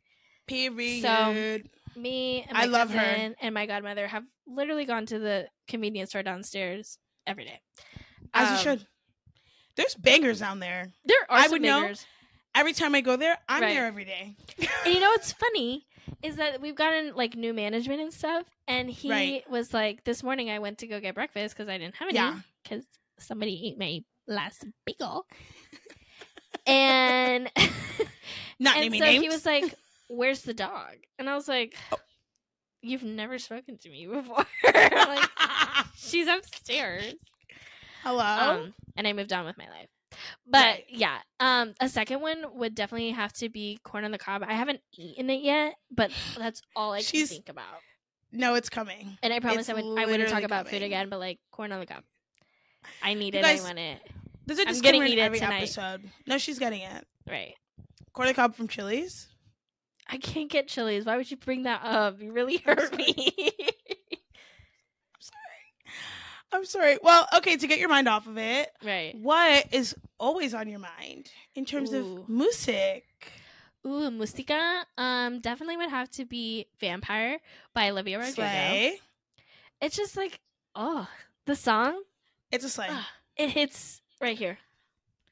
[0.46, 1.02] Period.
[1.02, 3.34] So Me and my I love her.
[3.40, 6.96] and my godmother have literally gone to the convenience store downstairs
[7.26, 7.60] every day.
[8.34, 8.86] As Um, you should.
[9.76, 10.92] There's bangers down there.
[11.04, 11.80] There are I some would know.
[11.80, 12.06] bangers.
[12.54, 13.74] Every time I go there, I'm Right.
[13.74, 14.34] there every day.
[14.84, 15.86] And you know what's funny
[16.22, 19.48] is that we've gotten like new management and stuff, and he Right.
[19.50, 22.16] was like, "This morning I went to go get breakfast because I didn't have any
[22.16, 22.40] Yeah.
[22.62, 22.84] because
[23.18, 25.26] somebody ate my last bagel."
[26.66, 27.50] and
[28.58, 29.22] Not and naming so names.
[29.22, 29.74] he was like,
[30.08, 31.76] "Where's the dog?" And I was like,
[32.82, 34.44] "You've never spoken to me before."
[34.74, 35.28] like,
[35.96, 37.14] she's upstairs.
[38.02, 38.20] Hello.
[38.24, 39.88] Um, and I moved on with my life.
[40.46, 40.84] But Right.
[40.88, 44.42] yeah, um, a second one would definitely have to be corn on the cob.
[44.46, 47.80] I haven't eaten it yet, but that's all I can She's- think about.
[48.32, 49.18] no, it's coming.
[49.22, 51.70] And I promise it's I would I wouldn't talk about food again, but like corn
[51.72, 52.02] on the cob.
[53.02, 53.42] I need You it.
[53.42, 54.00] guys- I want it.
[54.46, 55.58] There's a I'm gonna eat in it every tonight.
[55.58, 56.10] episode.
[56.26, 57.06] No, she's getting it.
[57.28, 57.54] Right.
[58.12, 59.28] Corn on the cob from Chili's.
[60.08, 61.04] I can't get Chili's.
[61.04, 62.20] Why would you bring that up?
[62.20, 63.32] You really hurt me.
[66.52, 66.98] I'm sorry.
[67.02, 69.14] Well, okay, to get your mind off of it, right.
[69.20, 72.18] what is always on your mind in terms Ooh.
[72.22, 73.04] of music?
[73.86, 74.82] Ooh, Mustika.
[74.98, 77.38] Um, definitely would have to be Vampire
[77.72, 78.34] by Olivia Rodrigo.
[78.42, 78.98] Slay.
[79.80, 80.40] It's just like,
[80.74, 81.08] oh,
[81.46, 82.02] the song.
[82.52, 82.88] It's a slay.
[82.90, 84.58] Ah, it hits right here.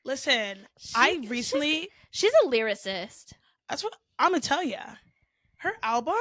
[0.05, 3.33] Listen, She- I she's- recently, She's, a lyricist.
[3.69, 4.79] that's what I'm going to tell you.
[5.59, 6.15] Her album,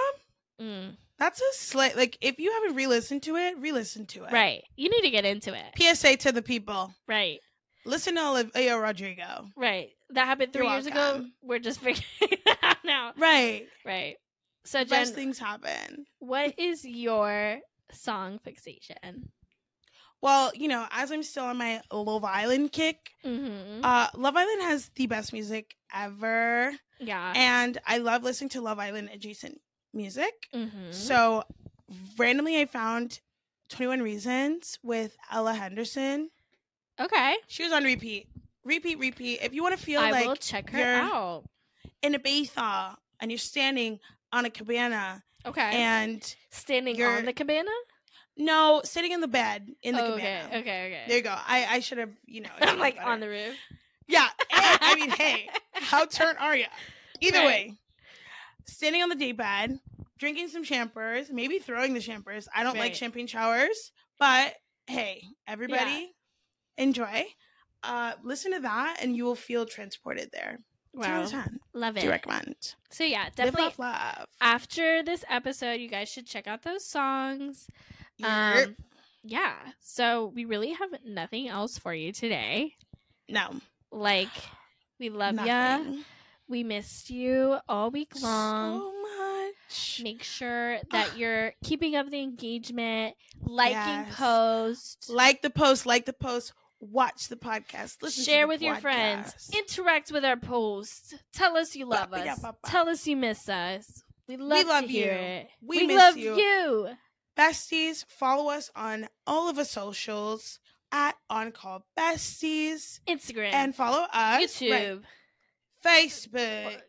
[0.60, 4.26] Mm, that's a slight Like, if you haven't re listened to it, re listen to
[4.26, 4.32] it.
[4.32, 4.64] right.
[4.76, 5.66] You need to get into it.
[5.96, 7.40] PSA to the people Right.
[7.86, 9.48] listen to Olivia Rodrigo.
[9.56, 9.90] Right.
[10.12, 11.26] That happened 3 You're years ago.
[11.42, 12.04] We're just figuring
[12.64, 13.14] out now.
[13.18, 13.68] Right.
[13.86, 14.16] Right.
[14.66, 16.06] So, Jen, Best things happen.
[16.20, 17.60] what is your
[17.92, 19.32] song fixation?
[20.22, 23.84] Well, you know, as I'm still on my Love Island kick, Mm-hmm.
[23.86, 26.72] uh, Love Island has the best music ever.
[27.00, 27.34] yeah.
[27.36, 29.62] And I love listening to Love Island adjacent
[29.98, 30.34] music.
[30.54, 30.92] mm-hmm.
[30.92, 31.44] So
[32.18, 33.20] randomly I found
[33.70, 36.30] 21 Reasons with Ella Henderson.
[37.00, 37.36] okay.
[37.48, 38.28] She was on repeat.
[38.64, 39.40] Repeat, repeat.
[39.42, 41.44] If you want to feel I like will check her out.
[42.02, 44.00] in Ibiza and you're standing
[44.32, 45.62] on a cabana Okay.
[45.74, 47.72] and Standing on the cabana?
[48.38, 50.22] no, sitting in the bed in the Oh, okay.
[50.42, 50.60] cabana.
[50.60, 50.60] Okay.
[50.88, 51.04] Okay.
[51.08, 51.36] There you go.
[51.36, 52.50] I, I should have, you know.
[52.62, 53.08] I'm like better.
[53.10, 53.56] on the roof.
[54.08, 54.28] Yeah.
[54.50, 56.66] Hey, I mean, hey, how turn are you?
[57.22, 57.46] Either Right.
[57.48, 57.74] way,
[58.68, 59.80] standing on the day bed,
[60.18, 62.48] drinking some champers, maybe throwing the champers.
[62.56, 64.54] I don't like champagne showers, but
[64.88, 66.14] hey, everybody,
[66.78, 67.26] enjoy.
[67.84, 70.60] Uh, listen to that, and you will feel transported there.
[70.94, 71.28] Wow.
[71.74, 72.56] Love Do recommend.
[72.90, 74.26] So yeah, definitely love.
[74.42, 77.68] after this episode, you guys should check out those songs.
[78.20, 78.66] Yerp.
[78.68, 78.76] Um,
[79.24, 79.56] yeah.
[79.80, 82.74] So we really have nothing else for you today.
[83.30, 83.60] no,
[83.92, 84.30] Like,
[85.00, 85.82] we love ya.
[86.50, 88.80] We missed you all week long.
[88.80, 90.02] So much.
[90.04, 91.16] Make sure that ah.
[91.18, 94.16] you're keeping up the engagement, liking Yes.
[94.16, 96.54] posts, Like the post, like the post.
[96.80, 98.02] Watch the podcast.
[98.04, 98.24] Listen.
[98.24, 101.16] to share with your friends, interact with our posts.
[101.34, 102.20] Tell us you love us.
[102.20, 102.70] Ba-ba-da-ba-ba.
[102.70, 104.04] Tell us you miss us.
[104.28, 105.20] We love, love to hear you.
[105.20, 105.48] it.
[105.62, 106.36] We miss love you.
[106.38, 106.90] you.
[107.36, 110.60] besties follow us on all of our socials
[110.92, 115.00] at on call besties Instagram, and follow us YouTube, right,
[115.86, 116.82] facebook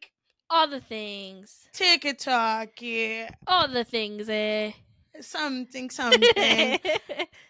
[0.51, 4.28] all the things, tiktok yeah, all the things.
[4.28, 4.73] Eh?
[5.20, 6.78] something something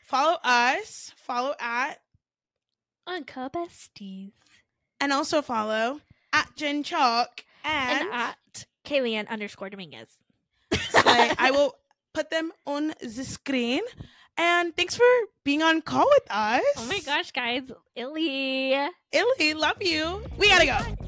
[0.05, 2.01] follow us follow at
[3.07, 4.33] On Call Besties.
[5.01, 6.01] and also follow
[6.33, 10.09] at jen chalk and, And at Kayleanne underscore Dominguez.
[10.73, 11.31] Slay.
[11.39, 11.75] i will
[12.15, 13.83] put them on the screen
[14.37, 15.05] and thanks for
[15.45, 17.71] being on call with us Oh my gosh, guys.
[17.95, 18.73] Illy.
[19.13, 21.08] illy love you we gotta go.